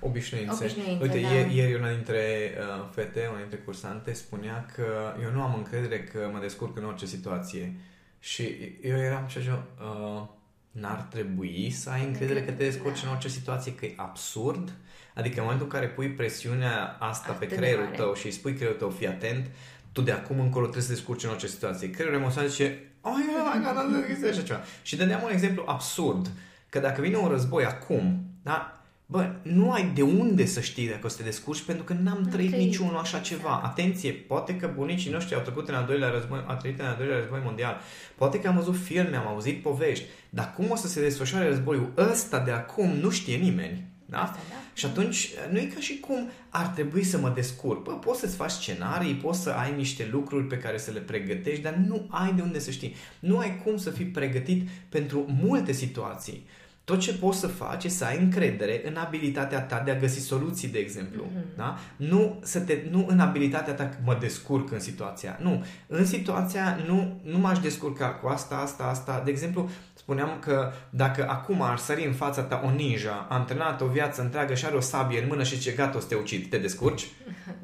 Obișnuințe. 0.00 0.64
Obișnuințe, 0.64 1.02
Uite, 1.02 1.20
da. 1.20 1.28
ieri, 1.32 1.56
ieri 1.56 1.74
una 1.74 1.90
dintre 1.90 2.50
uh, 2.58 2.88
fete, 2.94 3.26
una 3.30 3.38
dintre 3.40 3.58
cursante, 3.58 4.12
spunea 4.12 4.66
că 4.74 4.84
eu 5.22 5.30
nu 5.32 5.42
am 5.42 5.54
încredere 5.54 6.02
că 6.04 6.30
mă 6.32 6.38
descurc 6.40 6.76
în 6.76 6.84
orice 6.84 7.06
situație. 7.06 7.74
Și 8.18 8.42
eu 8.82 8.96
eram 8.98 9.26
și 9.26 9.38
așa, 9.38 9.66
uh, 9.80 10.22
n-ar 10.70 11.00
trebui 11.10 11.70
să 11.70 11.90
ai 11.90 12.04
încredere 12.04 12.42
că 12.42 12.50
te 12.52 12.64
descurci 12.64 13.00
Da. 13.00 13.06
în 13.06 13.12
orice 13.12 13.28
situație, 13.28 13.74
că 13.74 13.84
e 13.86 13.92
absurd. 13.96 14.72
Adică 15.14 15.34
în 15.38 15.42
momentul 15.42 15.66
în 15.66 15.72
care 15.72 15.86
pui 15.88 16.08
presiunea 16.10 16.96
asta 17.00 17.32
pe 17.32 17.44
Atât 17.44 17.48
de 17.48 17.54
creierul 17.54 17.84
mare. 17.84 17.96
tău 17.96 18.14
și 18.14 18.26
îi 18.26 18.32
spui 18.32 18.54
creierul 18.54 18.78
tău, 18.78 18.90
fii 18.90 19.06
atent, 19.06 19.46
tu 19.92 20.00
de 20.00 20.12
acum 20.12 20.40
încolo 20.40 20.62
trebuie 20.64 20.82
să 20.84 20.88
te 20.88 20.94
descurci 20.94 21.24
în 21.24 21.30
orice 21.30 21.46
situație. 21.46 21.90
Creierul 21.90 22.18
emoțional 22.18 22.48
zice, 22.48 22.78
oh, 23.00 23.12
my 23.54 23.62
God, 23.64 23.90
nu 23.90 23.98
există 23.98 24.28
așa 24.28 24.42
ceva. 24.42 24.60
Și 24.82 24.96
dădeam 24.96 25.20
un 25.24 25.30
exemplu 25.32 25.62
absurd, 25.66 26.30
că 26.68 26.78
dacă 26.78 27.00
vine 27.00 27.16
un 27.16 27.28
război 27.28 27.64
acum, 27.64 28.24
da, 28.42 28.79
Bă, 29.10 29.32
nu 29.42 29.72
ai 29.72 29.90
de 29.94 30.02
unde 30.02 30.46
să 30.46 30.60
știi 30.60 30.88
dacă 30.88 31.06
o 31.06 31.08
să 31.08 31.16
te 31.16 31.22
descurci 31.22 31.62
pentru 31.62 31.84
că 31.84 31.92
n-am 31.92 32.28
trăit, 32.30 32.50
trăit, 32.50 32.64
niciunul 32.64 32.96
așa 32.96 33.18
exact. 33.18 33.24
ceva. 33.24 33.60
Atenție, 33.64 34.12
poate 34.12 34.56
că 34.56 34.70
bunicii 34.74 35.10
noștri 35.10 35.34
au 35.34 35.40
trecut 35.40 35.68
în 35.68 35.74
al 35.74 35.84
doilea 35.86 36.08
război, 36.08 36.44
au 36.46 36.56
trăit 36.56 36.80
în 36.80 36.86
al 36.86 36.94
doilea 36.98 37.18
război 37.18 37.40
mondial. 37.44 37.80
Poate 38.16 38.40
că 38.40 38.48
am 38.48 38.56
văzut 38.56 38.76
filme, 38.76 39.16
am 39.16 39.26
auzit 39.26 39.62
povești, 39.62 40.04
dar 40.30 40.52
cum 40.56 40.70
o 40.70 40.76
să 40.76 40.88
se 40.88 41.00
desfășoare 41.00 41.48
războiul 41.48 41.92
ăsta 41.96 42.38
de 42.38 42.50
acum 42.50 42.88
nu 42.88 43.10
știe 43.10 43.36
nimeni. 43.36 43.88
Da? 44.06 44.22
Asta, 44.22 44.38
da. 44.48 44.54
Și 44.74 44.86
atunci 44.86 45.30
nu 45.50 45.58
e 45.58 45.70
ca 45.74 45.80
și 45.80 46.00
cum 46.00 46.30
ar 46.48 46.66
trebui 46.66 47.02
să 47.02 47.18
mă 47.18 47.32
descurc. 47.34 47.82
Bă, 47.82 47.92
poți 47.92 48.20
să-ți 48.20 48.36
faci 48.36 48.50
scenarii, 48.50 49.14
poți 49.14 49.42
să 49.42 49.50
ai 49.50 49.74
niște 49.76 50.08
lucruri 50.10 50.46
pe 50.46 50.58
care 50.58 50.78
să 50.78 50.90
le 50.90 51.00
pregătești, 51.00 51.62
dar 51.62 51.74
nu 51.74 52.06
ai 52.10 52.32
de 52.32 52.42
unde 52.42 52.58
să 52.58 52.70
știi. 52.70 52.94
Nu 53.20 53.38
ai 53.38 53.60
cum 53.64 53.76
să 53.76 53.90
fii 53.90 54.04
pregătit 54.04 54.68
pentru 54.88 55.26
multe 55.40 55.72
situații. 55.72 56.46
Tot 56.90 57.00
ce 57.00 57.14
poți 57.14 57.38
să 57.38 57.46
faci 57.46 57.84
e 57.84 57.88
să 57.88 58.04
ai 58.04 58.18
încredere 58.18 58.80
în 58.84 58.96
abilitatea 58.96 59.60
ta 59.60 59.82
de 59.84 59.90
a 59.90 59.98
găsi 59.98 60.20
soluții, 60.20 60.68
de 60.68 60.78
exemplu. 60.78 61.24
Mm-hmm. 61.24 61.56
Da? 61.56 61.78
Nu, 61.96 62.40
să 62.42 62.60
te, 62.60 62.78
nu 62.90 63.06
în 63.08 63.20
abilitatea 63.20 63.74
ta 63.74 63.88
că 63.88 63.96
mă 64.04 64.16
descurc 64.20 64.72
în 64.72 64.80
situația. 64.80 65.38
Nu. 65.42 65.64
În 65.86 66.06
situația 66.06 66.78
nu, 66.86 67.20
nu 67.24 67.38
m-aș 67.38 67.58
descurca 67.58 68.08
cu 68.08 68.28
asta, 68.28 68.56
asta, 68.56 68.84
asta. 68.84 69.22
De 69.24 69.30
exemplu, 69.30 69.70
spuneam 69.94 70.38
că 70.40 70.72
dacă 70.90 71.26
acum 71.28 71.62
ar 71.62 71.78
sări 71.78 72.06
în 72.06 72.12
fața 72.12 72.42
ta 72.42 72.62
o 72.64 72.70
ninja 72.70 73.26
antrenată 73.28 73.84
o 73.84 73.88
viață 73.88 74.22
întreagă 74.22 74.54
și 74.54 74.66
are 74.66 74.76
o 74.76 74.80
sabie 74.80 75.22
în 75.22 75.28
mână 75.28 75.42
și 75.42 75.58
ce 75.58 75.70
gata, 75.70 75.96
o 75.96 76.00
să 76.00 76.06
te 76.06 76.14
ucid, 76.14 76.48
te 76.48 76.58
descurci? 76.58 77.06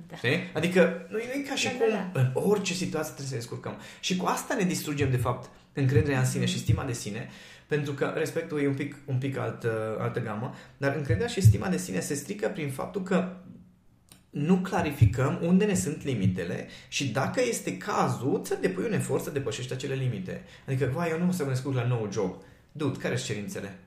Da. 0.09 0.17
Știi? 0.17 0.51
Adică 0.55 1.07
nu 1.11 1.19
e 1.19 1.45
ca 1.49 1.55
și 1.55 1.65
Da, 1.65 1.71
cum 1.71 1.87
da, 2.13 2.21
în 2.21 2.31
orice 2.33 2.73
situație 2.73 3.13
trebuie 3.13 3.27
să 3.27 3.35
ne 3.35 3.41
descurcăm. 3.41 3.75
Și 4.01 4.17
cu 4.17 4.27
asta 4.27 4.55
ne 4.55 4.65
distrugem, 4.65 5.11
de 5.11 5.17
fapt, 5.17 5.51
încrederea 5.73 6.19
în 6.19 6.25
sine 6.25 6.45
și 6.45 6.59
stima 6.59 6.85
de 6.85 6.93
sine, 6.93 7.29
pentru 7.67 7.93
că 7.93 8.13
respectul 8.17 8.61
e 8.61 8.69
un 8.69 8.75
pic, 8.75 8.97
un 9.05 9.19
pic 9.19 9.37
alt, 9.39 9.63
uh, 9.63 9.71
altă 9.99 10.21
gamă, 10.21 10.55
dar 10.77 10.95
încrederea 10.97 11.29
și 11.29 11.41
stima 11.41 11.69
de 11.69 11.77
sine 11.77 12.01
se 12.01 12.15
strică 12.15 12.49
prin 12.49 12.71
faptul 12.71 13.03
că 13.03 13.37
nu 14.31 14.57
clarificăm 14.57 15.39
unde 15.43 15.65
ne 15.65 15.75
sunt 15.75 16.05
limitele 16.05 16.69
și 16.89 17.09
dacă 17.09 17.41
este 17.49 17.77
cazul, 17.77 18.41
să 18.45 18.59
depui 18.61 18.85
un 18.85 18.93
efort 18.93 19.23
să 19.23 19.31
depășești 19.31 19.73
acele 19.73 19.95
limite. 19.95 20.43
Adică, 20.67 20.91
vai, 20.95 21.11
eu 21.11 21.19
nu 21.19 21.29
o 21.29 21.33
să 21.33 21.45
mă 21.45 21.51
descurc 21.51 21.75
la 21.77 21.87
nou 21.87 22.09
job. 22.13 22.35
Dude, 22.73 22.99
care 22.99 23.17
sunt 23.17 23.29
cerințele? 23.29 23.79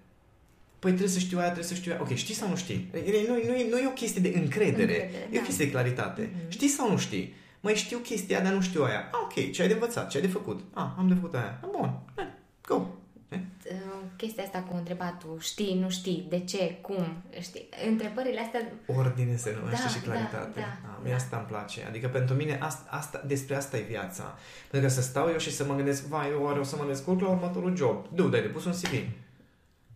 Păi 0.80 0.92
trebuie 0.92 1.14
să 1.14 1.20
știu 1.20 1.38
aia, 1.38 1.46
trebuie 1.46 1.68
să 1.68 1.74
știu 1.74 1.92
aia. 1.92 2.02
Ok, 2.02 2.14
știi 2.14 2.34
sau 2.34 2.50
nu 2.50 2.56
știi? 2.56 2.90
Nu, 2.94 3.00
nu, 3.00 3.34
nu, 3.48 3.56
e, 3.56 3.70
nu 3.70 3.78
e 3.78 3.88
o 3.88 3.92
chestie 3.92 4.22
de 4.22 4.28
încredere, 4.40 4.82
Încredere, 4.82 5.28
e 5.32 5.38
o 5.38 5.40
da. 5.40 5.46
chestie 5.46 5.66
de 5.66 5.72
claritate. 5.72 6.22
Mm-hmm. 6.30 6.50
Știi 6.50 6.68
sau 6.68 6.92
nu 6.92 6.98
știi? 6.98 7.34
Mai 7.60 7.76
știu 7.76 7.98
chestia, 7.98 8.36
aia, 8.36 8.46
dar 8.46 8.54
nu 8.54 8.62
știu 8.62 8.84
aia. 8.84 9.10
Ah, 9.12 9.20
ok, 9.24 9.52
ce 9.52 9.62
ai 9.62 9.68
de 9.68 9.74
învățat, 9.74 10.10
ce 10.10 10.18
ai 10.18 10.24
de 10.24 10.30
făcut? 10.30 10.60
Ah, 10.74 10.88
am 10.98 11.08
de 11.08 11.14
făcut 11.14 11.34
aia. 11.34 11.60
Ah, 11.64 11.70
bun, 11.78 12.00
eh, 12.18 12.24
go. 12.68 12.86
Eh? 13.30 13.40
Uh, 13.72 13.78
chestia 14.18 14.44
asta 14.44 14.60
cu 14.60 14.76
întrebatul, 14.76 15.38
știi, 15.40 15.78
nu 15.82 15.90
știi, 15.90 16.26
de 16.30 16.40
ce, 16.40 16.78
cum, 16.82 17.24
știi, 17.42 17.70
întrebările 17.90 18.40
astea, 18.40 18.72
Ordine 18.86 19.36
se 19.36 19.56
numește 19.60 19.84
Da, 19.84 19.90
și 19.90 20.00
claritate. 20.00 20.50
da, 20.60 20.62
da, 20.62 20.90
ah, 20.92 20.98
mie 21.04 21.12
da. 21.12 21.16
asta 21.18 21.38
îmi 21.38 21.46
place. 21.46 21.86
Adică 21.88 22.08
pentru 22.08 22.36
mine 22.36 22.58
asta, 22.62 22.88
asta, 22.90 23.24
despre 23.28 23.56
asta 23.56 23.78
e 23.78 23.82
viața. 23.82 24.38
Pentru 24.70 24.90
că 24.90 24.96
să 24.96 25.02
stau 25.02 25.28
eu 25.30 25.38
și 25.38 25.52
să 25.56 25.66
mă 25.66 25.76
gândesc, 25.76 26.06
vai, 26.08 26.28
eu 26.32 26.42
oare 26.44 26.60
o 26.60 26.64
să 26.64 26.76
mă 26.76 26.86
descurc 26.88 27.20
la 27.22 27.30
următorul 27.30 27.76
job. 27.76 28.06
Du, 28.14 28.30
ai 28.34 28.42
depus 28.42 28.66
un 28.66 28.72
CV. 28.72 28.92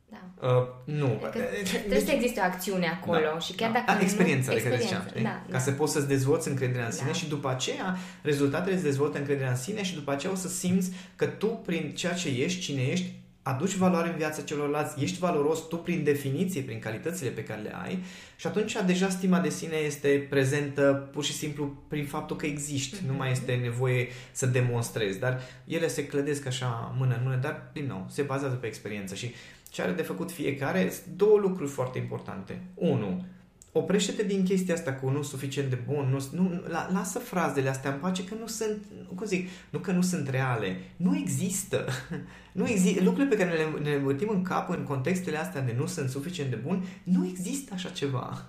da. 0.10 0.48
Uh, 0.48 0.68
nu. 0.86 1.08
Că 1.08 1.40
trebuie 1.70 2.00
să 2.06 2.12
existe 2.12 2.40
o 2.40 2.44
acțiune 2.44 2.88
acolo 2.88 3.20
Da, 3.34 3.40
și 3.40 3.54
chiar 3.54 3.72
da. 3.72 3.78
dacă 3.80 3.92
A, 3.92 3.94
nu- 3.96 4.02
experiența 4.02 4.54
de 4.54 4.62
care 4.62 4.74
experiență, 4.76 4.86
ziceam, 4.88 5.08
știi? 5.08 5.24
da, 5.24 5.30
Ca 5.30 5.52
da. 5.52 5.60
să 5.60 5.72
poți 5.72 5.94
să-ți 5.94 6.08
dezvolți 6.08 6.48
încrederea 6.48 6.86
în 6.86 6.92
sine 6.92 7.08
Da. 7.08 7.14
și 7.14 7.28
după 7.28 7.50
aceea 7.50 7.98
rezultatele 8.22 8.74
îți 8.76 8.84
dezvoltă 8.84 9.18
încrederea 9.18 9.50
în 9.50 9.56
sine 9.56 9.84
și 9.84 9.94
după 9.94 10.12
aceea 10.12 10.32
o 10.32 10.36
să 10.36 10.48
simți 10.48 10.92
că 11.16 11.26
tu 11.26 11.48
prin 11.48 11.94
ceea 11.96 12.14
ce 12.14 12.28
ești, 12.30 12.60
cine 12.62 12.82
ești, 12.82 13.12
aduci 13.44 13.76
valoare 13.76 14.10
în 14.10 14.16
viața 14.16 14.42
celorlalți, 14.42 15.04
ești 15.04 15.20
valoros 15.20 15.60
tu 15.68 15.78
prin 15.78 16.04
definiție, 16.04 16.62
prin 16.62 16.80
calitățile 16.80 17.30
pe 17.30 17.44
care 17.44 17.62
le 17.62 17.76
ai 17.84 18.00
și 18.36 18.48
atunci 18.48 18.78
deja 18.86 19.10
stima 19.10 19.40
de 19.40 19.50
sine 19.50 19.76
este 19.76 20.28
prezentă 20.30 21.10
pur 21.12 21.24
și 21.24 21.34
simplu 21.34 21.74
prin 21.88 22.06
faptul 22.06 22.36
că 22.36 22.46
existi, 22.46 22.96
Mhm. 23.02 23.12
nu 23.12 23.18
mai 23.18 23.32
este 23.32 23.54
nevoie 23.56 24.08
să 24.32 24.46
demonstrezi, 24.46 25.20
dar 25.20 25.42
ele 25.66 25.88
se 25.88 26.06
clădesc 26.08 26.46
așa 26.46 26.96
mână 26.98 27.16
în 27.16 27.22
mână, 27.24 27.36
dar 27.42 27.70
din 27.74 27.86
nou, 27.88 28.06
se 28.10 28.22
bazează 28.22 28.56
pe 28.56 28.68
experiență 28.68 29.16
și 29.16 29.34
ce 29.70 29.82
are 29.82 29.92
de 29.92 30.02
făcut 30.02 30.32
fiecare 30.32 30.90
sunt 30.90 31.16
două 31.16 31.38
lucruri 31.40 31.70
foarte 31.70 31.98
importante. 31.98 32.62
Unu, 32.74 33.26
oprește-te 33.74 34.24
din 34.24 34.44
chestia 34.44 34.74
asta 34.74 34.94
cu 34.94 35.10
nu 35.10 35.22
suficient 35.22 35.70
de 35.70 35.80
bun, 35.88 36.10
nu, 36.10 36.42
nu, 36.42 36.62
la, 36.68 36.90
lasă 36.94 37.20
frazele 37.20 37.70
astea 37.70 37.92
în 37.92 38.00
pace 38.00 38.24
că 38.24 38.36
nu 38.40 38.48
sunt, 38.48 38.84
cum 39.16 39.26
zic, 39.26 39.50
nu 39.70 39.80
că 39.80 39.92
nu 39.92 40.02
sunt 40.02 40.30
reale, 40.30 40.82
nu 40.98 41.18
există. 41.18 41.86
Nu 42.52 42.68
există, 42.68 43.04
lucrurile 43.04 43.36
pe 43.36 43.44
care 43.44 43.58
le, 43.58 43.80
ne 43.82 43.94
învârtim 43.94 44.30
în 44.30 44.42
cap 44.42 44.70
în 44.70 44.84
contextele 44.84 45.38
astea 45.38 45.62
de 45.62 45.76
nu 45.78 45.86
sunt 45.86 46.10
suficient 46.10 46.50
de 46.50 46.56
bun, 46.56 46.84
nu 47.04 47.26
există 47.26 47.74
așa 47.74 47.90
ceva. 47.90 48.46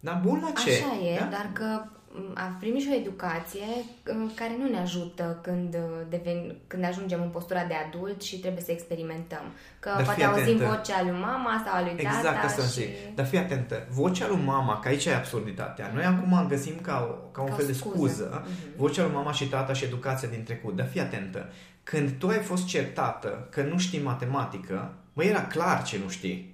Dar 0.00 0.20
bun 0.24 0.40
la 0.42 0.60
ce? 0.62 0.70
Așa 0.70 1.06
e, 1.06 1.18
Da? 1.18 1.24
dar 1.24 1.50
că 1.52 1.84
m, 2.16 2.32
am 2.34 2.56
primit 2.60 2.82
și 2.82 2.88
o 2.92 2.94
educație 2.96 3.66
uh, 4.06 4.30
care 4.34 4.52
nu 4.58 4.68
ne 4.70 4.78
ajută 4.78 5.38
când, 5.42 5.74
uh, 5.74 5.80
devin, 6.08 6.56
când 6.66 6.84
ajungem 6.84 7.22
în 7.22 7.28
postura 7.28 7.64
de 7.64 7.74
adult 7.86 8.22
și 8.22 8.38
trebuie 8.38 8.62
să 8.62 8.70
experimentăm. 8.72 9.44
Că 9.80 9.90
Dar 9.94 10.04
poate 10.04 10.20
fii 10.20 10.28
auzim 10.28 10.42
atentă. 10.54 10.64
vocea 10.76 11.02
lui 11.02 11.18
mama 11.20 11.62
sau 11.66 11.74
a 11.74 11.80
lui 11.82 11.92
Exact 11.96 12.22
tata 12.22 12.38
asta 12.46 12.62
și... 12.62 12.68
zic. 12.68 12.88
Dar 13.14 13.26
fii 13.26 13.38
atentă, 13.38 13.86
vocea 13.90 14.26
lui 14.28 14.40
mama, 14.44 14.78
că 14.80 14.88
aici 14.88 15.04
e 15.04 15.14
absurditatea. 15.14 15.90
Noi 15.94 16.04
acum 16.04 16.46
găsim 16.48 16.74
ca, 16.82 17.08
o- 17.10 17.30
ca 17.30 17.40
un 17.40 17.46
Ca 17.48 17.52
o 17.54 17.56
fel 17.56 17.66
de 17.66 17.72
scuză. 17.72 17.96
scuză 17.96 18.42
Mhm. 18.46 18.76
vocea 18.76 19.02
lui 19.02 19.12
mama 19.14 19.32
și 19.32 19.48
tata 19.48 19.72
și 19.72 19.84
educația 19.84 20.28
din 20.28 20.42
trecut. 20.44 20.76
Dar 20.76 20.86
fii 20.86 21.00
atentă, 21.00 21.48
când 21.82 22.10
tu 22.18 22.28
ai 22.28 22.38
fost 22.38 22.66
certată 22.66 23.46
că 23.50 23.62
nu 23.62 23.78
știi 23.78 24.02
matematică, 24.02 24.92
bă, 25.12 25.24
era 25.24 25.42
clar 25.42 25.82
ce 25.82 25.98
nu 26.02 26.08
știi. 26.08 26.53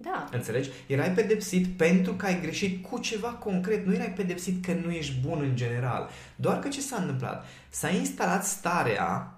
Da, 0.00 0.28
Înțelegi? 0.32 0.70
Erai 0.86 1.10
pedepsit 1.10 1.66
pentru 1.76 2.12
că 2.12 2.26
ai 2.26 2.40
greșit 2.40 2.86
cu 2.86 2.98
ceva 2.98 3.28
concret. 3.28 3.86
Nu 3.86 3.94
erai 3.94 4.12
pedepsit 4.16 4.64
că 4.64 4.72
nu 4.84 4.90
ești 4.90 5.14
bun 5.26 5.38
în 5.40 5.56
general. 5.56 6.08
Doar 6.36 6.58
că 6.58 6.68
ce 6.68 6.80
s-a 6.80 6.96
întâmplat? 6.96 7.46
S-a 7.68 7.88
instalat 7.88 8.44
starea, 8.46 9.32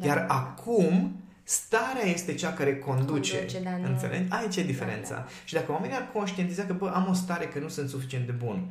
da. 0.00 0.06
iar 0.06 0.24
acum 0.28 1.20
starea 1.42 2.04
este 2.06 2.34
cea 2.34 2.52
care 2.52 2.78
conduce. 2.78 3.36
Conduce, 3.36 3.60
dar 3.60 3.72
nu- 3.72 3.88
Înțelegi? 3.88 4.30
Aici 4.32 4.56
e 4.56 4.62
diferența. 4.62 5.14
Da, 5.14 5.20
da. 5.20 5.26
Și 5.44 5.54
dacă 5.54 5.72
oamenii 5.72 5.96
ar 5.96 6.08
conștientiza 6.12 6.62
că, 6.64 6.72
bă, 6.72 6.90
am 6.94 7.06
o 7.10 7.12
stare 7.12 7.44
că 7.44 7.58
nu 7.58 7.68
sunt 7.68 7.88
suficient 7.88 8.26
de 8.26 8.32
bun, 8.32 8.70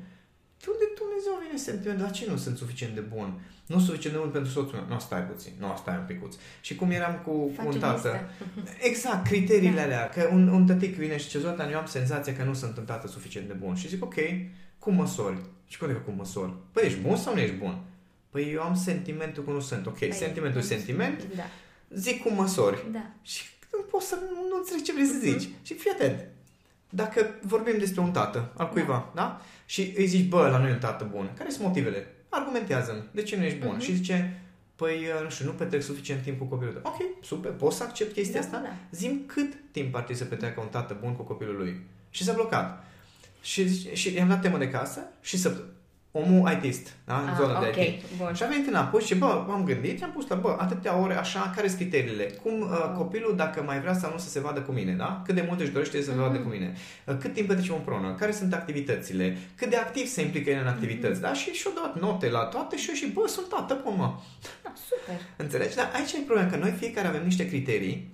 de 0.66 0.72
unde 0.74 0.88
Dumnezeu 1.02 1.34
vine 1.46 1.58
sentimentul? 1.68 2.06
La 2.06 2.12
ce 2.18 2.24
nu 2.30 2.38
sunt 2.46 2.58
suficient 2.58 2.94
de 3.00 3.06
bun? 3.16 3.30
Nu 3.66 3.80
suficient 3.80 4.16
de 4.16 4.22
bun 4.24 4.32
pentru 4.38 4.52
soțul 4.52 4.74
meu. 4.80 4.86
Nu, 4.90 5.00
stai 5.00 5.24
puțin. 5.32 5.52
Nu, 5.60 5.76
stai 5.82 5.98
un 5.98 6.06
picuț. 6.08 6.36
Și 6.62 6.76
cum 6.76 6.90
eram 6.92 7.14
cu, 7.26 7.32
cu 7.32 7.52
Faci 7.56 7.66
un 7.66 7.76
o 7.76 7.78
tată. 7.78 7.96
listă. 7.96 8.30
Exact, 8.90 9.28
criteriile 9.28 9.76
Da. 9.76 9.82
alea. 9.84 10.10
Că 10.10 10.30
un, 10.32 10.48
un 10.48 10.66
tătic 10.66 10.96
vine 10.96 11.18
și 11.18 11.30
ce 11.30 11.40
Zoltan, 11.40 11.72
eu 11.72 11.78
am 11.78 11.86
senzația 11.86 12.36
că 12.36 12.44
nu 12.44 12.54
sunt 12.54 12.78
un 12.78 12.84
tată 12.86 13.08
suficient 13.08 13.48
de 13.48 13.54
bun. 13.54 13.76
Și 13.76 13.88
zic, 13.88 14.04
ok, 14.04 14.16
cum 14.80 14.94
măsori? 14.96 15.38
Și 15.68 15.78
cum 15.78 15.88
adică 15.88 16.02
cum 16.06 16.14
măsori? 16.18 16.54
Păi 16.72 16.84
ești 16.86 17.00
bun 17.00 17.16
sau 17.16 17.34
nu 17.34 17.40
ești 17.40 17.56
bun? 17.56 17.78
Păi 18.30 18.52
eu 18.54 18.62
am 18.62 18.76
sentimentul 18.76 19.44
că 19.44 19.52
nu 19.52 19.60
sunt. 19.60 19.86
Ok, 19.86 19.98
Păi, 19.98 20.14
sentimentul 20.14 20.60
e 20.62 20.64
sentiment, 20.64 21.24
Da, 21.36 21.44
zic 21.90 22.22
cum 22.24 22.34
măsori. 22.36 22.86
da. 22.92 23.12
Și 23.22 23.44
nu 23.72 23.80
poți 23.92 24.08
să 24.08 24.16
nu, 24.16 24.48
nu 24.50 24.58
înțeleg 24.58 24.82
ce 24.84 24.94
vrei 24.94 25.06
să 25.06 25.18
zici. 25.22 25.50
Și 25.62 25.74
fii 25.74 25.92
atent. 25.92 26.26
Dacă 26.96 27.26
vorbim 27.42 27.74
despre 27.78 28.02
un 28.02 28.12
tată 28.12 28.52
al 28.58 28.70
cuiva, 28.70 29.12
da? 29.16 29.42
Și 29.66 29.94
îi 29.98 30.06
zici, 30.06 30.28
bă, 30.28 30.48
la 30.48 30.58
noi 30.58 30.70
e 30.70 30.74
un 30.74 30.80
tată 30.80 31.08
bun. 31.12 31.30
Care 31.38 31.50
sunt 31.50 31.66
motivele? 31.66 32.08
Argumentează-mi. 32.30 33.04
De 33.12 33.22
ce 33.24 33.38
nu 33.38 33.44
ești 33.44 33.58
bun? 33.60 33.72
Mhm. 33.72 33.80
Și 33.80 33.96
zice, 33.96 34.42
păi, 34.76 35.06
nu 35.24 35.30
știu, 35.30 35.46
nu 35.46 35.52
petrec 35.52 35.82
suficient 35.82 36.22
timp 36.22 36.38
cu 36.40 36.46
copilul 36.46 36.74
tău. 36.74 36.82
Ok, 36.86 37.24
super, 37.24 37.52
poți 37.52 37.78
să 37.78 37.84
accept 37.84 38.14
chestia 38.14 38.40
Da, 38.40 38.46
asta? 38.46 38.60
da. 38.64 38.74
Zim 38.92 39.24
cât 39.26 39.54
timp 39.72 39.96
ar 39.96 40.02
trebui 40.02 40.22
să 40.22 40.28
petreacă 40.28 40.60
un 40.62 40.68
tată 40.68 40.98
bun 41.02 41.16
cu 41.16 41.22
copilul 41.24 41.56
lui. 41.58 41.82
Și 42.10 42.24
s-a 42.24 42.34
blocat. 42.34 42.84
Și, 43.42 43.68
zice- 43.68 43.96
și 43.96 44.14
i-am 44.14 44.28
dat 44.28 44.42
temă 44.42 44.58
de 44.58 44.70
casă 44.70 45.00
și 45.22 45.38
să... 45.38 45.62
Omul 46.18 46.52
ITist, 46.52 46.94
da? 47.06 47.20
În 47.20 47.28
Ah, 47.28 47.36
zona 47.40 47.60
de 47.60 47.66
ok, 47.68 47.76
IT. 47.88 48.02
bun. 48.18 48.34
Și 48.34 48.44
a 48.44 48.48
venit 48.48 48.68
înapoi 48.68 49.02
și, 49.02 49.16
bă, 49.16 49.44
m-am 49.48 49.64
gândit 49.64 49.98
și 49.98 50.04
am 50.04 50.12
pus 50.12 50.28
la, 50.28 50.36
bă, 50.36 50.56
atâtea 50.60 50.98
ore, 50.98 51.18
așa, 51.18 51.52
care 51.56 51.68
sunt 51.68 51.80
criteriile? 51.80 52.24
Cum 52.24 52.62
uh, 52.62 52.68
Ah. 52.84 52.92
copilul, 52.98 53.34
dacă 53.36 53.64
mai 53.66 53.80
vrea 53.80 53.94
sau 53.94 54.12
nu 54.12 54.18
să 54.18 54.30
se 54.30 54.40
vadă 54.40 54.60
cu 54.62 54.72
mine, 54.72 54.92
da? 54.94 55.22
Cât 55.26 55.36
de 55.36 55.44
mult 55.48 55.60
își 55.60 55.72
dorește 55.72 56.02
să 56.02 56.10
se 56.12 56.18
vadă 56.18 56.34
Mhm. 56.38 56.44
cu 56.44 56.50
mine? 56.50 56.74
Uh, 57.06 57.16
cât 57.20 57.34
timp 57.34 57.48
petrecem 57.48 57.76
împreună? 57.76 58.16
Care 58.20 58.32
sunt 58.32 58.54
activitățile? 58.54 59.38
Cât 59.56 59.70
de 59.70 59.76
activ 59.76 60.06
se 60.08 60.22
implică 60.22 60.50
el 60.50 60.60
în 60.62 60.68
activități, 60.68 61.22
da? 61.22 61.34
Și 61.34 61.50
și-au 61.52 61.74
dat 61.76 62.02
note 62.02 62.30
la 62.30 62.40
toate 62.44 62.78
și 62.78 62.90
eu 62.90 62.96
și, 62.96 63.08
bă, 63.14 63.24
sunt 63.28 63.48
tată, 63.50 63.80
bun, 63.84 63.94
mă. 63.98 64.14
Ah, 64.64 64.72
super. 64.90 65.16
Înțelegi? 65.36 65.76
Dar 65.76 65.92
aici 65.96 66.12
e 66.12 66.18
problema, 66.26 66.50
că 66.50 66.56
noi 66.58 66.72
fiecare 66.72 67.08
avem 67.08 67.24
niște 67.24 67.48
criterii 67.48 68.14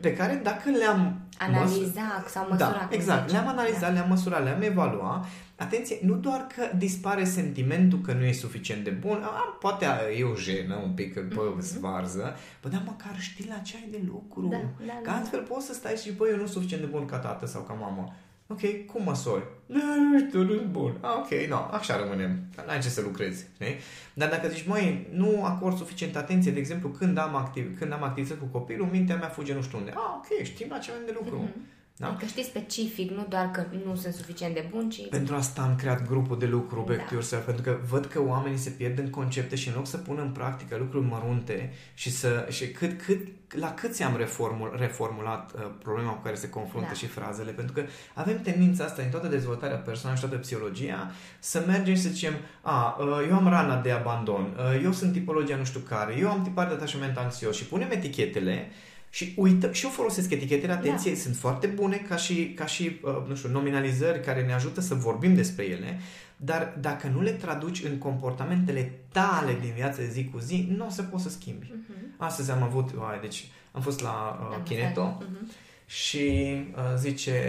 pe 0.00 0.14
care 0.14 0.40
dacă 0.42 0.70
le-am 0.70 1.20
Analiza 1.38 2.24
sau 2.28 2.46
măsura. 2.48 2.70
da, 2.70 2.78
cum 2.78 2.88
exact. 2.90 3.22
zici. 3.22 3.32
Le-am 3.38 3.48
analizat, 3.48 3.80
Da. 3.80 3.88
le-am 3.88 4.08
măsurat, 4.08 4.42
le-am 4.44 4.62
evaluat. 4.62 5.24
Atenție, 5.56 5.98
nu 6.02 6.14
doar 6.14 6.46
că 6.56 6.76
dispare 6.76 7.24
sentimentul 7.24 8.00
că 8.00 8.12
nu 8.12 8.24
e 8.24 8.32
suficient 8.32 8.84
de 8.84 8.90
bun, 8.90 9.22
a, 9.22 9.56
poate 9.60 9.86
e 10.18 10.24
o 10.24 10.34
jenă 10.34 10.74
un 10.84 10.90
pic, 10.90 11.14
că 11.14 11.22
bă, 11.34 11.52
îți 11.56 11.80
varză, 11.80 12.36
bă, 12.62 12.68
dar 12.68 12.82
măcar 12.86 13.18
știi 13.20 13.46
la 13.48 13.58
ce 13.58 13.76
ai 13.76 13.88
de 13.90 14.00
lucru. 14.06 14.46
Da, 14.48 14.56
da, 14.86 14.92
că 15.02 15.10
da, 15.10 15.16
altfel 15.16 15.40
poți 15.42 15.66
să 15.66 15.72
stai 15.72 15.94
și, 15.94 16.12
bă, 16.12 16.26
eu 16.28 16.32
nu 16.36 16.40
sunt 16.40 16.52
suficient 16.52 16.82
de 16.82 16.88
bun 16.90 17.04
ca 17.06 17.18
tată 17.18 17.46
sau 17.46 17.62
ca 17.62 17.72
mamă. 17.72 18.14
Ok, 18.48 18.60
cum 18.92 19.02
măsori? 19.02 19.42
Nu 19.66 20.18
știu, 20.26 20.42
nu 20.42 20.54
sunt 20.54 20.66
bun. 20.66 20.98
Ah, 21.00 21.14
ok, 21.16 21.48
no, 21.48 21.56
așa 21.56 21.96
rămânem. 21.96 22.38
N-ai 22.66 22.80
ce 22.80 22.88
să 22.88 23.00
lucrezi. 23.00 23.46
Știi? 23.54 23.76
Dar 24.14 24.28
dacă 24.28 24.48
zici, 24.48 24.66
măi, 24.66 25.06
nu 25.12 25.44
acord 25.44 25.76
suficient 25.76 26.16
atenție, 26.16 26.52
de 26.52 26.58
exemplu, 26.58 26.88
când 26.88 27.18
am, 27.18 27.34
activ, 27.34 27.78
când 27.78 27.92
am 27.92 28.02
activități 28.02 28.40
cu 28.40 28.46
copilul, 28.46 28.88
mintea 28.90 29.16
mea 29.16 29.28
fuge 29.28 29.54
nu 29.54 29.62
știu 29.62 29.78
unde. 29.78 29.90
Ah, 29.94 30.14
ok, 30.16 30.42
știm 30.44 30.66
la 30.70 30.78
ce 30.78 30.90
avem 30.90 31.02
de 31.06 31.12
lucru. 31.14 31.36
Mhm. 31.36 31.60
Da? 31.98 32.06
Adică 32.08 32.26
știi 32.26 32.44
specific, 32.44 33.10
nu 33.10 33.26
doar 33.28 33.50
că 33.50 33.64
nu 33.84 33.94
sunt 33.94 34.14
suficient 34.14 34.54
de 34.54 34.68
buni, 34.70 34.90
ci... 34.90 35.08
Pentru 35.08 35.34
asta 35.34 35.62
am 35.62 35.76
creat 35.76 36.06
grupul 36.06 36.38
de 36.38 36.46
lucru 36.46 36.80
Back 36.86 36.98
Da. 36.98 37.04
to 37.04 37.12
Yourself, 37.12 37.44
pentru 37.44 37.62
că 37.62 37.78
văd 37.88 38.06
că 38.06 38.22
oamenii 38.22 38.58
se 38.58 38.70
pierd 38.70 38.98
în 38.98 39.10
concepte 39.10 39.56
și 39.56 39.68
în 39.68 39.74
loc 39.74 39.86
să 39.86 39.96
pună 39.96 40.22
în 40.22 40.30
practică 40.30 40.76
lucruri 40.76 41.06
mărunte 41.06 41.72
și 41.94 42.10
să 42.10 42.46
și 42.50 42.68
cât, 42.70 43.02
cât, 43.02 43.26
la 43.58 43.74
cât 43.74 43.94
ți-am 43.94 44.16
reformul, 44.16 44.74
reformulat 44.78 45.52
uh, 45.54 45.70
problema 45.82 46.10
cu 46.10 46.22
care 46.22 46.34
se 46.34 46.48
confruntă 46.48 46.88
Da. 46.88 46.94
și 46.94 47.06
frazele, 47.06 47.50
pentru 47.50 47.72
că 47.74 47.82
avem 48.14 48.40
tendința 48.40 48.84
asta 48.84 49.02
în 49.02 49.08
toată 49.08 49.26
dezvoltarea 49.26 49.76
personală 49.76 50.18
și 50.18 50.24
toată 50.24 50.38
psihologia 50.38 51.10
să 51.38 51.64
mergem 51.66 51.94
și 51.94 52.00
să 52.00 52.08
zicem, 52.08 52.34
a, 52.60 52.96
uh, 53.00 53.26
eu 53.28 53.34
am 53.34 53.48
rana 53.48 53.80
de 53.80 53.90
abandon, 53.90 54.56
uh, 54.56 54.82
eu 54.82 54.92
sunt 54.92 55.12
tipologia 55.12 55.56
nu 55.56 55.64
știu 55.64 55.80
care, 55.80 56.16
eu 56.18 56.30
am 56.30 56.42
tipar 56.42 56.66
de 56.66 56.74
atașament 56.74 57.16
anxios 57.16 57.56
și 57.56 57.66
punem 57.66 57.90
etichetele 57.90 58.70
și 59.16 59.32
uită, 59.36 59.72
și 59.72 59.84
eu 59.84 59.90
folosesc 59.90 60.30
etichetele, 60.30 60.72
atenție, 60.72 61.12
Da. 61.12 61.18
sunt 61.18 61.36
foarte 61.36 61.66
bune 61.66 61.96
ca 61.96 62.16
și, 62.16 62.52
ca 62.54 62.66
și 62.66 63.00
uh, 63.02 63.12
nu 63.28 63.34
știu, 63.34 63.48
nominalizări 63.50 64.20
care 64.20 64.46
ne 64.46 64.52
ajută 64.52 64.80
să 64.80 64.94
vorbim 64.94 65.34
despre 65.34 65.64
ele, 65.64 66.00
dar 66.36 66.74
dacă 66.80 67.08
nu 67.08 67.20
le 67.20 67.30
traduci 67.30 67.82
în 67.84 67.98
comportamentele 67.98 68.92
tale 69.12 69.56
din 69.60 69.72
viața 69.74 69.96
de 69.96 70.08
zi 70.08 70.24
cu 70.32 70.38
zi, 70.38 70.68
nu 70.76 70.86
o 70.86 70.90
să 70.90 71.02
poți 71.02 71.22
să 71.22 71.28
schimbi. 71.30 71.72
Mhm. 71.74 72.14
Astăzi 72.16 72.50
am 72.50 72.62
avut, 72.62 72.90
uai, 72.98 73.18
deci 73.20 73.48
am 73.72 73.80
fost 73.80 74.00
la 74.00 74.38
uh, 74.42 74.56
Da, 74.56 74.62
Kineto 74.62 75.22
Mhm. 75.30 75.50
și 75.86 76.56
uh, 76.76 76.82
zice 76.98 77.40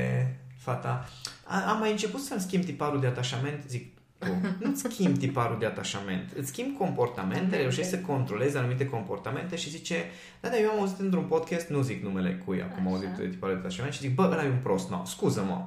fata, 0.58 1.10
"A- 1.43 1.69
am 1.71 1.80
mai 1.80 1.91
început 1.91 2.21
să-mi 2.21 2.41
schimb 2.41 2.63
tiparul 2.65 2.99
de 2.99 3.08
atașament, 3.08 3.63
zic, 3.67 3.96
tu, 4.17 4.27
nu-ți 4.65 4.82
schimbi 4.82 5.17
tiparul 5.17 5.60
de 5.60 5.65
atașament, 5.65 6.32
îți 6.36 6.47
schimbi 6.47 6.77
comportamentele, 6.77 7.49
Da, 7.49 7.58
reușești 7.58 7.91
da. 7.91 7.97
să 7.97 8.03
controlezi 8.03 8.58
anumite 8.58 8.86
comportamente 8.86 9.56
și 9.56 9.69
zice, 9.69 9.95
da, 10.41 10.49
dar 10.49 10.60
eu 10.60 10.69
am 10.69 10.80
auzit 10.80 10.99
într-un 10.99 11.23
podcast, 11.23 11.67
nu 11.67 11.82
zic 11.82 12.03
numele 12.03 12.41
cui 12.45 12.62
acum 12.62 12.88
am 12.88 12.93
Așa. 12.93 12.95
auzit 12.95 13.21
de 13.21 13.27
tiparul 13.27 13.56
de 13.56 13.62
atașament 13.62 13.93
și 13.93 13.99
zic, 13.99 14.15
bă, 14.15 14.23
ăla 14.32 14.45
e 14.45 14.49
un 14.49 14.60
prost, 14.63 14.89
no, 14.89 15.06
scuză-mă. 15.06 15.65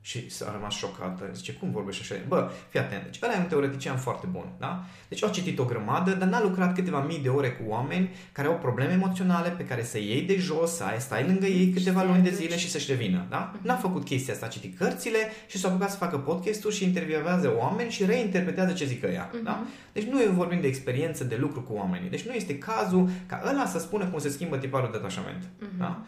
Și 0.00 0.30
s-a 0.30 0.50
rămas 0.52 0.74
șocată. 0.74 1.30
Zice, 1.32 1.52
cum 1.52 1.70
vorbești 1.70 2.02
așa? 2.02 2.20
Bă, 2.28 2.50
fii 2.68 2.80
atent. 2.80 3.02
Deci 3.04 3.18
ăla 3.22 3.32
e 3.34 3.38
un 3.38 3.44
teoretician 3.44 3.96
foarte 3.96 4.26
bun, 4.30 4.44
da? 4.58 4.84
Deci 5.08 5.24
a 5.24 5.28
citit 5.28 5.58
o 5.58 5.64
grămadă, 5.64 6.10
dar 6.10 6.28
n-a 6.28 6.42
lucrat 6.42 6.74
câteva 6.74 7.00
mii 7.00 7.18
de 7.18 7.28
ore 7.28 7.50
cu 7.50 7.62
oameni 7.66 8.10
care 8.32 8.48
au 8.48 8.54
probleme 8.54 8.92
emoționale 8.92 9.48
pe 9.48 9.64
care 9.64 9.84
să 9.84 9.98
iei 9.98 10.22
de 10.22 10.36
jos, 10.36 10.70
să 10.76 10.84
ai, 10.84 11.00
stai 11.00 11.24
lângă 11.26 11.46
ei 11.46 11.70
câteva 11.70 12.00
să 12.00 12.06
luni 12.06 12.22
de 12.22 12.28
aduci. 12.28 12.40
zile 12.40 12.56
și 12.56 12.70
să-și 12.70 12.90
revină, 12.90 13.26
da? 13.30 13.52
N-a 13.62 13.76
făcut 13.76 14.04
chestia 14.04 14.34
asta, 14.34 14.46
a 14.46 14.48
citit 14.48 14.76
cărțile 14.78 15.18
și 15.46 15.58
s-a 15.58 15.68
apucat 15.68 15.90
să 15.90 15.96
facă 15.96 16.18
podcasturi 16.18 16.74
și 16.74 16.84
intervievează 16.84 17.54
oameni 17.58 17.90
și 17.90 18.04
reinterpretează 18.04 18.72
ce 18.72 18.84
zic 18.84 19.04
ăia, 19.04 19.30
Mhm. 19.34 19.44
da? 19.44 19.66
Deci 19.92 20.04
nu 20.04 20.20
e 20.22 20.26
vorbim 20.26 20.60
de 20.60 20.66
experiență, 20.66 21.24
de 21.24 21.36
lucru 21.36 21.60
cu 21.62 21.72
oamenii. 21.72 22.10
Deci 22.10 22.22
nu 22.26 22.32
este 22.32 22.58
cazul 22.58 23.08
ca 23.26 23.42
ăla 23.48 23.66
să 23.66 23.78
spună 23.78 24.04
cum 24.06 24.18
se 24.18 24.28
schimbă 24.28 24.56
tiparul 24.56 24.88
de 24.90 24.96
atașament, 24.96 25.42
Mhm. 25.60 25.78
da? 25.78 26.02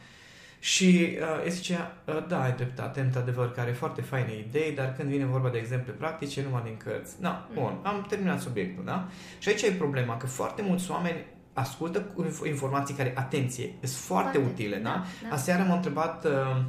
Și 0.62 1.16
uh, 1.20 1.44
îi 1.44 1.50
zicea, 1.50 1.92
uh, 2.06 2.24
da, 2.28 2.42
ai 2.42 2.52
dreptate, 2.52 3.00
într-adevăr, 3.00 3.50
care 3.50 3.60
are 3.68 3.76
foarte 3.76 4.00
faine 4.02 4.36
idei, 4.48 4.72
dar 4.72 4.94
când 4.96 5.08
vine 5.10 5.24
vorba 5.24 5.48
de 5.48 5.58
exemple 5.58 5.92
practice, 5.92 6.42
numai 6.42 6.62
din 6.64 6.76
cărți. 6.76 7.20
Da, 7.20 7.46
Mm. 7.48 7.54
bun, 7.62 7.78
am 7.82 8.06
terminat 8.08 8.40
subiectul, 8.40 8.84
da? 8.84 9.08
Și 9.38 9.48
aici 9.48 9.62
e 9.62 9.70
problema, 9.72 10.16
că 10.16 10.26
foarte 10.26 10.62
mulți 10.62 10.90
oameni 10.90 11.16
ascultă 11.52 12.00
cu 12.00 12.24
inf- 12.26 12.46
informații 12.48 12.94
care, 12.94 13.12
atenție, 13.16 13.64
sunt 13.80 13.90
foarte, 13.92 14.38
Foarte, 14.38 14.50
utile, 14.52 14.76
da? 14.76 14.82
da, 14.90 15.28
da. 15.28 15.34
Aseară 15.34 15.62
m-a 15.68 15.74
întrebat 15.74 16.24
uh, 16.24 16.62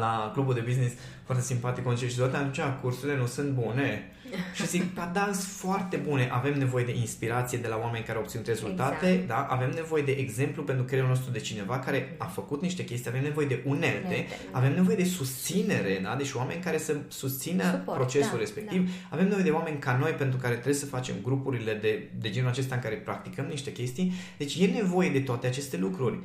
la 0.00 0.30
clubul 0.32 0.54
de 0.54 0.60
business 0.60 0.94
foarte 1.24 1.44
simpatic, 1.44 1.84
cum 1.84 1.94
zice, 1.96 2.10
și 2.10 2.16
toate 2.16 2.36
atunci 2.36 2.60
cursurile 2.80 3.18
nu 3.18 3.26
sunt 3.26 3.50
bune. 3.50 4.12
Și 4.54 4.66
zic, 4.66 4.94
ba 4.94 5.10
da, 5.14 5.28
sunt 5.32 5.52
foarte 5.52 5.96
bune. 5.96 6.28
Avem 6.32 6.58
nevoie 6.58 6.84
de 6.84 6.96
inspirație 6.96 7.58
de 7.58 7.68
la 7.68 7.78
oameni 7.82 8.04
care 8.04 8.16
au 8.18 8.22
obținut 8.24 8.46
rezultate, 8.46 9.08
Exact. 9.08 9.26
da? 9.26 9.46
avem 9.50 9.70
nevoie 9.70 10.02
de 10.02 10.12
exemplu 10.12 10.62
pentru 10.62 10.84
creierul 10.84 11.10
nostru 11.10 11.30
de 11.30 11.38
cineva 11.38 11.78
care 11.78 12.14
a 12.18 12.24
făcut 12.24 12.62
niște 12.62 12.84
chestii, 12.84 13.10
avem 13.10 13.22
nevoie 13.22 13.46
de 13.46 13.62
unelte, 13.66 14.06
Unelte, 14.06 14.26
da. 14.52 14.58
avem 14.58 14.74
nevoie 14.74 14.96
de 14.96 15.04
susținere, 15.04 16.00
da? 16.02 16.14
deci 16.16 16.32
oameni 16.32 16.60
care 16.62 16.78
să 16.78 16.96
susțină 17.08 17.70
Suport, 17.70 17.96
procesul 17.98 18.30
da, 18.32 18.38
respectiv. 18.38 18.90
Avem 19.10 19.24
nevoie 19.24 19.44
de 19.44 19.50
oameni 19.50 19.78
ca 19.78 19.96
noi 20.00 20.10
pentru 20.10 20.38
care 20.38 20.54
trebuie 20.54 20.74
să 20.74 20.86
facem 20.86 21.14
grupurile 21.22 21.74
de, 21.74 22.10
de 22.18 22.30
genul 22.30 22.48
acesta 22.48 22.74
în 22.74 22.80
care 22.80 22.94
practicăm 22.94 23.46
niște 23.46 23.72
chestii. 23.72 24.12
Deci 24.36 24.56
e 24.58 24.66
nevoie 24.66 25.10
de 25.10 25.20
toate 25.20 25.46
aceste 25.46 25.76
lucruri. 25.76 26.18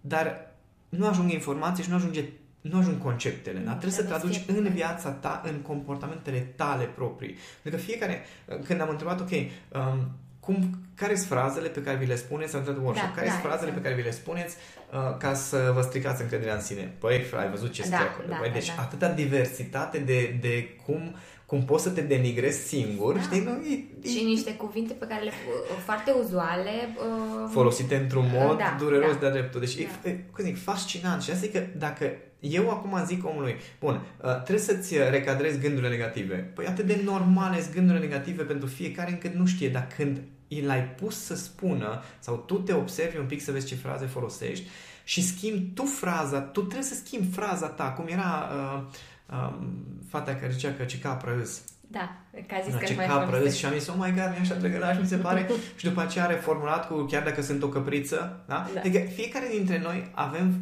Dar 0.00 0.54
nu 0.88 1.06
ajung 1.06 1.32
informații 1.32 1.84
și 1.84 1.90
nu 1.90 1.96
ajunge 1.96 2.24
nu 2.70 2.78
ajung 2.78 2.98
conceptele, 3.02 3.58
Nu, 3.58 3.64
dar 3.64 3.72
trebuie 3.74 3.92
să 3.92 4.02
trebuie 4.02 4.20
să 4.20 4.26
traduci 4.26 4.44
fie- 4.46 4.68
în 4.68 4.74
viața 4.74 5.10
ta, 5.10 5.42
în 5.44 5.60
comportamentele 5.60 6.38
tale 6.56 6.84
proprii. 6.84 7.36
Pentru 7.62 7.80
că 7.80 7.86
fiecare, 7.86 8.22
când 8.64 8.80
am 8.80 8.88
întrebat, 8.88 9.20
ok, 9.20 9.30
um, 9.30 10.08
cum, 10.40 10.70
care 10.94 11.14
sunt 11.14 11.28
frazele 11.28 11.68
pe 11.68 11.82
care 11.82 11.96
vi 11.96 12.06
le 12.06 12.16
spuneți, 12.16 12.54
am 12.54 12.58
întrebat 12.60 12.84
workshop, 12.84 13.08
Da, 13.08 13.14
care 13.14 13.26
da, 13.26 13.32
sunt 13.32 13.44
frazele 13.44 13.66
exact. 13.68 13.82
pe 13.82 13.88
care 13.88 14.00
vi 14.00 14.06
le 14.08 14.14
spuneți 14.14 14.56
uh, 14.92 15.16
ca 15.18 15.34
să 15.34 15.70
vă 15.74 15.80
stricați 15.80 16.22
încrederea 16.22 16.54
în 16.54 16.60
sine? 16.60 16.94
Păi, 16.98 17.24
ai 17.38 17.50
văzut 17.50 17.70
ce 17.72 17.80
Da, 17.82 17.86
scrie 17.96 18.08
acolo. 18.08 18.28
da, 18.28 18.36
Băi, 18.38 18.48
da, 18.48 18.54
deci 18.54 18.66
da. 18.74 18.82
atâta 18.82 19.08
diversitate 19.08 19.98
de, 19.98 20.38
de 20.40 20.68
cum, 20.86 21.14
cum 21.46 21.64
poți 21.64 21.82
să 21.82 21.90
te 21.90 22.00
denigrezi 22.00 22.66
singur, 22.66 23.14
Da. 23.14 23.20
știi? 23.20 23.40
Nu, 23.40 23.50
e, 23.50 23.84
e 24.02 24.08
Și 24.08 24.24
niște 24.24 24.54
cuvinte 24.54 24.92
pe 24.92 25.06
care 25.06 25.22
le 25.24 25.30
foarte 25.84 26.10
uzuale. 26.22 26.70
Uh, 26.96 27.48
folosite 27.50 27.96
într-un 27.96 28.30
mod 28.32 28.58
Da, 28.58 28.76
dureros 28.78 29.12
da. 29.12 29.18
de-a 29.18 29.30
dreptul. 29.30 29.60
Deci 29.60 29.74
Da. 29.74 29.82
e, 30.04 30.10
e, 30.10 30.24
cum 30.32 30.44
zic, 30.44 30.62
fascinant. 30.62 31.22
Și 31.22 31.30
asta 31.30 31.44
e 31.44 31.48
că 31.48 31.62
dacă 31.76 32.12
eu 32.50 32.70
acum 32.70 33.04
zic 33.04 33.26
omului, 33.26 33.56
bun, 33.80 33.94
uh, 33.94 34.34
trebuie 34.42 34.64
să-ți 34.64 34.98
recadrezi 35.10 35.60
gândurile 35.60 35.88
negative. 35.88 36.34
Păi 36.34 36.66
atât 36.66 36.86
de 36.86 37.00
normale 37.04 37.60
sunt 37.60 37.74
gândurile 37.74 38.06
negative 38.06 38.42
pentru 38.42 38.66
fiecare 38.66 39.10
încât 39.10 39.34
nu 39.34 39.46
știe, 39.46 39.68
dar 39.68 39.88
când 39.96 40.20
i 40.48 40.60
l-ai 40.60 40.84
pus 40.84 41.24
să 41.24 41.34
spună 41.34 42.02
sau 42.18 42.36
tu 42.36 42.54
te 42.54 42.72
observi 42.72 43.18
un 43.18 43.26
pic 43.26 43.42
să 43.42 43.52
vezi 43.52 43.66
ce 43.66 43.74
fraze 43.74 44.06
folosești 44.06 44.68
și 45.04 45.22
schimbi 45.22 45.70
tu 45.74 45.84
fraza, 45.84 46.40
tu 46.40 46.60
trebuie 46.60 46.88
să 46.88 46.94
schimbi 46.94 47.26
fraza 47.32 47.66
ta, 47.66 47.90
cum 47.90 48.06
era 48.08 48.48
uh, 48.52 48.82
uh, 49.30 49.54
fata 50.08 50.34
care 50.34 50.52
zicea 50.52 50.74
că 50.76 50.84
cica 50.84 51.12
prăz. 51.12 51.62
Da, 51.88 52.16
ca 52.46 52.60
zis 52.62 52.72
Da, 52.72 52.78
că 52.78 52.84
ce 52.84 52.94
mai 52.94 53.06
capră 53.06 53.24
râs 53.24 53.30
folosești. 53.30 53.58
și 53.58 53.66
am 53.66 53.72
zis, 53.72 53.88
oh 53.88 53.94
my 53.98 54.10
god, 54.10 54.30
mi 54.30 54.38
așa 54.40 54.54
drăgălaș, 54.54 54.98
mi 55.00 55.06
se 55.06 55.16
pare. 55.16 55.48
și 55.76 55.84
după 55.84 56.00
aceea 56.00 56.24
a 56.24 56.26
reformulat 56.26 56.86
cu 56.86 57.02
chiar 57.02 57.22
dacă 57.22 57.42
sunt 57.42 57.62
o 57.62 57.68
căpriță. 57.68 58.44
Da? 58.46 58.66
Da. 58.74 58.80
Adică 58.80 58.98
fiecare 58.98 59.48
dintre 59.50 59.80
noi 59.80 60.10
avem 60.14 60.60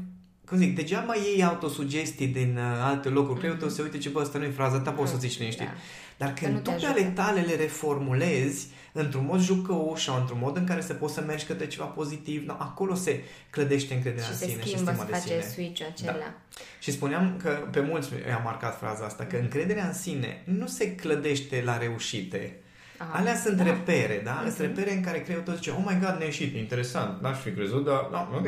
cum 0.52 0.60
zic, 0.60 0.76
degeaba 0.76 1.14
iei 1.14 1.44
autosugestii 1.44 2.26
din 2.26 2.56
uh, 2.56 2.80
alte 2.82 3.08
locuri. 3.08 3.40
Cred 3.40 3.58
că 3.58 3.64
o 3.64 3.68
să 3.68 3.82
uite 3.82 3.98
ce 3.98 4.08
bă, 4.08 4.20
asta 4.20 4.38
nu 4.38 4.44
e 4.44 4.50
fraza 4.50 4.78
ta, 4.78 4.90
poți 4.90 5.10
să 5.10 5.16
o 5.16 5.20
zici 5.20 5.38
liniștit. 5.38 5.66
Da. 5.66 5.74
Dar 6.16 6.28
nu 6.28 6.34
când 6.34 6.54
te 6.54 6.62
tu 6.62 6.70
pe 6.70 6.74
ajută. 6.76 6.90
ale 6.90 7.02
tale 7.02 7.40
le 7.40 7.54
reformulezi 7.54 8.66
într-un 8.92 9.24
mod 9.24 9.40
jucăuș 9.40 10.02
sau 10.02 10.20
într-un 10.20 10.38
mod 10.40 10.56
în 10.56 10.64
care 10.64 10.80
să 10.80 10.94
poți 10.94 11.14
să 11.14 11.20
mergi 11.20 11.44
către 11.44 11.66
ceva 11.66 11.84
pozitiv, 11.84 12.46
no, 12.46 12.52
acolo 12.58 12.94
se 12.94 13.20
clădește 13.50 13.94
încrederea 13.94 14.24
Și 14.24 14.30
în 14.30 14.36
se 14.36 14.46
sine 14.46 14.62
și 14.62 14.68
schimbă, 14.68 14.90
stima 14.90 15.04
se 15.04 15.10
de 15.10 15.18
face 15.18 15.40
sine. 15.40 15.52
switch-ul 15.52 15.86
acela. 15.90 16.34
Și 16.80 16.90
spuneam 16.90 17.36
că 17.42 17.48
pe 17.70 17.80
mulți 17.80 18.08
i-a 18.28 18.40
marcat 18.44 18.78
fraza 18.78 19.04
asta, 19.04 19.24
că 19.24 19.36
încrederea 19.36 19.86
în 19.86 19.94
sine 19.94 20.42
nu 20.44 20.66
se 20.66 20.94
clădește 20.94 21.62
la 21.64 21.78
reușite. 21.78 22.56
Aha. 23.02 23.18
Alea 23.18 23.36
sunt 23.36 23.56
Da. 23.56 23.62
repere, 23.64 24.20
da? 24.24 24.32
Mhm. 24.44 24.54
Sunt 24.54 24.58
repere 24.58 24.92
în 24.96 25.02
care 25.02 25.20
creierul 25.20 25.44
tău 25.44 25.54
zice, 25.54 25.70
oh 25.70 25.82
my 25.86 25.98
god, 26.00 26.14
ne-a 26.18 26.26
ieșit, 26.26 26.54
interesant, 26.54 27.20
n-aș 27.22 27.38
fi 27.38 27.50
crezut, 27.50 27.84
dar, 27.84 28.08
da, 28.10 28.30
ok. 28.34 28.46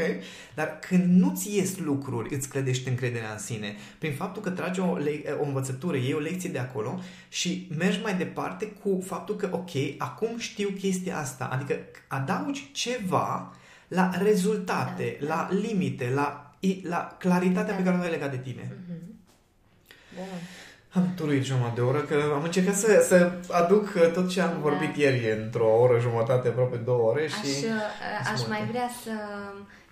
Dar 0.54 0.78
când 0.88 1.20
nu-ți 1.20 1.56
ies 1.56 1.78
lucruri, 1.78 2.34
îți 2.34 2.48
clădești 2.48 2.88
încrederea 2.88 3.32
în 3.32 3.38
sine. 3.38 3.74
Prin 3.98 4.12
faptul 4.12 4.42
că 4.42 4.50
tragi 4.50 4.80
o, 4.80 4.96
le- 4.96 5.22
o 5.40 5.44
învățătură, 5.44 5.96
iei 5.96 6.12
o 6.12 6.18
lecție 6.18 6.50
de 6.50 6.58
acolo 6.58 7.00
și 7.28 7.68
mergi 7.78 8.00
mai 8.02 8.14
departe 8.16 8.66
cu 8.66 9.02
faptul 9.06 9.36
că, 9.36 9.48
ok, 9.52 9.70
acum 9.98 10.38
știu 10.38 10.68
chestia 10.68 11.18
asta. 11.18 11.44
Adică 11.44 11.78
adaugi 12.08 12.70
ceva 12.72 13.52
la 13.88 14.10
rezultate, 14.22 15.16
Da, 15.20 15.26
la 15.26 15.48
limite, 15.60 16.10
la, 16.14 16.52
la 16.82 17.16
claritatea 17.18 17.72
Da. 17.72 17.76
pe 17.78 17.82
care 17.82 17.96
o 17.96 18.00
ai 18.00 18.10
legat 18.10 18.30
de 18.30 18.36
tine. 18.38 18.72
Mhm. 18.88 19.02
Bun. 20.16 20.24
Am 20.94 21.12
turuit 21.16 21.44
jumătate 21.44 21.74
de 21.74 21.80
oră 21.80 21.98
că 22.00 22.32
am 22.34 22.42
încercat 22.42 22.74
să, 22.74 23.04
să 23.08 23.32
aduc 23.50 23.92
uh, 23.96 24.10
tot 24.12 24.28
ce 24.28 24.40
am 24.40 24.50
Da. 24.52 24.58
vorbit 24.60 24.96
ieri 24.96 25.30
într-o 25.42 25.78
oră 25.80 25.98
jumătate, 26.00 26.48
aproape 26.48 26.76
două 26.76 27.10
ore 27.10 27.24
Aș, 27.24 27.30
și... 27.32 27.64
uh, 27.64 28.30
aș 28.32 28.38
multe. 28.38 28.48
mai 28.48 28.66
vrea 28.70 28.88
să, 29.02 29.10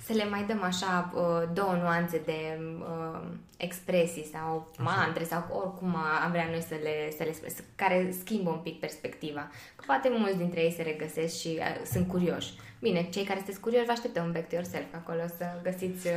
să 0.06 0.12
le 0.12 0.24
mai 0.30 0.44
dăm 0.48 0.62
așa 0.62 1.12
uh, 1.14 1.48
două 1.52 1.72
nuanțe 1.82 2.22
de 2.24 2.58
uh, 2.78 3.20
expresii 3.56 4.28
sau 4.32 4.70
mantre 4.78 5.24
sau 5.24 5.46
oricum 5.64 5.96
am 6.24 6.30
vrea 6.30 6.46
noi 6.50 6.64
să 6.68 6.74
le, 6.82 6.94
să 7.16 7.22
le 7.24 7.32
spunem, 7.32 7.54
care 7.74 8.14
schimbă 8.24 8.50
un 8.50 8.60
pic 8.62 8.80
perspectiva. 8.80 9.50
Că 9.76 9.82
poate 9.86 10.08
mulți 10.18 10.36
dintre 10.36 10.60
ei 10.60 10.74
se 10.76 10.82
regăsesc 10.82 11.38
și 11.40 11.58
uh, 11.58 11.84
sunt 11.92 12.08
curioși. 12.08 12.52
Bine, 12.80 13.08
cei 13.10 13.24
care 13.24 13.38
sunteți 13.38 13.60
curioși, 13.60 13.84
vă 13.86 13.92
așteptăm 13.92 14.32
back 14.32 14.48
to 14.48 14.54
yourself 14.54 14.86
acolo 14.94 15.20
să 15.38 15.44
găsiți 15.62 16.06
uh, 16.06 16.12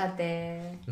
toate, 0.00 0.26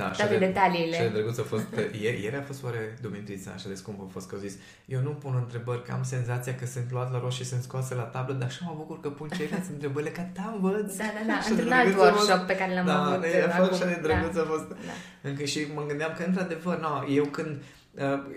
Da, 0.00 0.06
și 0.12 0.18
toate 0.20 0.36
de- 0.38 0.46
detaliile. 0.46 0.96
Și 0.96 1.02
de 1.02 1.08
drăguț 1.08 1.38
a 1.38 1.42
fost, 1.42 1.66
ieri, 2.02 2.22
ieri 2.22 2.36
a 2.36 2.42
fost 2.42 2.64
oare 2.64 2.80
Dumitrița 3.00 3.50
așa 3.54 3.68
de 3.68 3.74
scump 3.74 3.98
a 4.00 4.08
fost 4.12 4.28
că 4.28 4.34
au 4.34 4.40
zis 4.40 4.54
eu 4.94 5.00
nu 5.00 5.10
pun 5.10 5.34
întrebări, 5.44 5.82
că 5.84 5.92
am 5.92 6.02
senzația 6.02 6.54
că 6.54 6.66
sunt 6.66 6.90
luat 6.90 7.12
la 7.12 7.18
roșii 7.20 7.44
și 7.44 7.50
sunt 7.50 7.62
scoase 7.62 7.94
la 7.94 8.02
tablă, 8.02 8.34
dar 8.34 8.48
așa 8.48 8.60
mă 8.64 8.74
bucur 8.76 9.00
că 9.00 9.08
pun 9.08 9.28
ceilalți 9.36 9.70
întrebările, 9.76 10.10
că 10.10 10.22
da, 10.38 10.46
învăț. 10.54 10.96
Da, 10.96 11.04
da, 11.16 11.22
da, 11.26 11.32
Așa 11.32 11.48
de 11.48 11.52
într-un 11.54 11.72
alt 11.72 11.84
drăguț 11.88 12.04
a 12.06 12.12
fost. 12.12 12.28
workshop 12.28 12.46
pe 12.46 12.56
care 12.56 12.74
l-am 12.74 12.86
da, 12.86 13.02
avut 13.04 13.24
e, 13.24 13.44
a 13.48 13.50
fost 13.50 13.72
acum. 13.72 13.76
așa 13.76 13.86
de 13.94 13.98
drăguț 14.06 14.34
da. 14.34 14.40
a 14.40 14.44
fost. 14.44 14.68
Da. 14.68 14.94
Încă 15.28 15.44
și 15.44 15.60
mă 15.74 15.82
gândeam 15.86 16.12
că, 16.16 16.22
într-adevăr, 16.26 16.76
no, 16.86 16.94
eu 17.18 17.24
când 17.24 17.52
uh, 17.56 17.62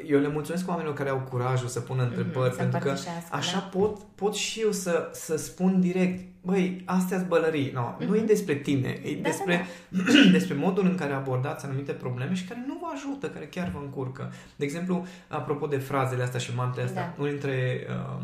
eu 0.06 0.20
le 0.20 0.28
mulțumesc 0.28 0.68
oamenilor 0.70 0.96
care 0.96 1.10
au 1.10 1.28
curajul 1.30 1.68
să 1.68 1.80
pună 1.80 2.04
întrebări, 2.04 2.52
să 2.52 2.58
pentru 2.58 2.80
că 2.80 2.88
împărtășească, 2.90 3.36
așa 3.36 3.60
da. 3.60 3.78
pot, 3.80 3.98
pot 4.16 4.36
și 4.36 4.60
eu 4.62 4.72
să, 4.72 5.10
să 5.14 5.38
spun 5.38 5.80
direct, 5.82 6.28
băi, 6.42 6.82
astea-s 6.86 7.24
bălării. 7.24 7.72
No, 7.74 7.96
Nu 8.08 8.16
e 8.16 8.22
despre 8.22 8.54
tine, 8.54 9.00
e 9.04 9.16
Da, 9.16 9.22
despre, 9.30 9.66
despre 10.38 10.54
modul 10.56 10.86
în 10.86 10.96
care 10.96 11.14
abordați 11.14 11.66
anumite 11.66 11.92
probleme 11.92 12.34
și 12.34 12.44
care 12.46 12.64
nu 12.68 12.78
vă 12.82 12.88
ajută, 12.94 13.28
care 13.30 13.46
chiar 13.46 13.70
vă 13.74 13.80
încurcă. 13.84 14.32
De 14.56 14.66
exemplu, 14.66 15.06
apropo 15.28 15.68
de 15.68 15.78
frazele 15.78 16.24
astea 16.24 16.40
și 16.40 16.56
mantrele 16.56 16.88
astea, 16.88 17.02
Da. 17.06 17.14
unul 17.18 17.30
dintre 17.32 17.86
uh, 17.90 18.22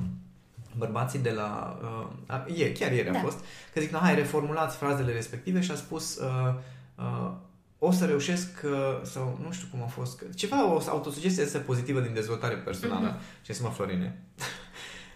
bărbații 0.77 1.19
de 1.19 1.31
la... 1.31 1.79
Uh, 1.81 2.07
a- 2.25 2.45
ieri, 2.53 2.71
chiar 2.73 2.91
ieri 2.91 3.09
a 3.09 3.11
Da. 3.11 3.19
fost, 3.19 3.37
că 3.73 3.79
zic, 3.79 3.91
no, 3.91 3.97
hai, 3.97 4.15
reformulați 4.15 4.77
frazele 4.77 5.11
respective 5.11 5.61
și 5.61 5.71
a 5.71 5.75
spus... 5.75 6.17
Uh, 6.17 6.53
uh, 6.95 7.31
o 7.79 7.91
să 7.91 8.05
reușesc, 8.05 8.49
uh, 8.65 8.71
sau 9.03 9.39
nu 9.43 9.51
știu 9.51 9.67
cum 9.71 9.81
a 9.83 9.87
fost, 9.87 10.17
că- 10.17 10.25
ceva, 10.35 10.73
o 10.73 10.81
autosugestie 10.89 11.43
este 11.43 11.57
pozitivă 11.57 11.99
din 11.99 12.13
dezvoltare 12.13 12.55
personală. 12.55 13.19
Ce 13.41 13.53
să 13.53 13.63
mă, 13.63 13.69
Florine? 13.69 14.19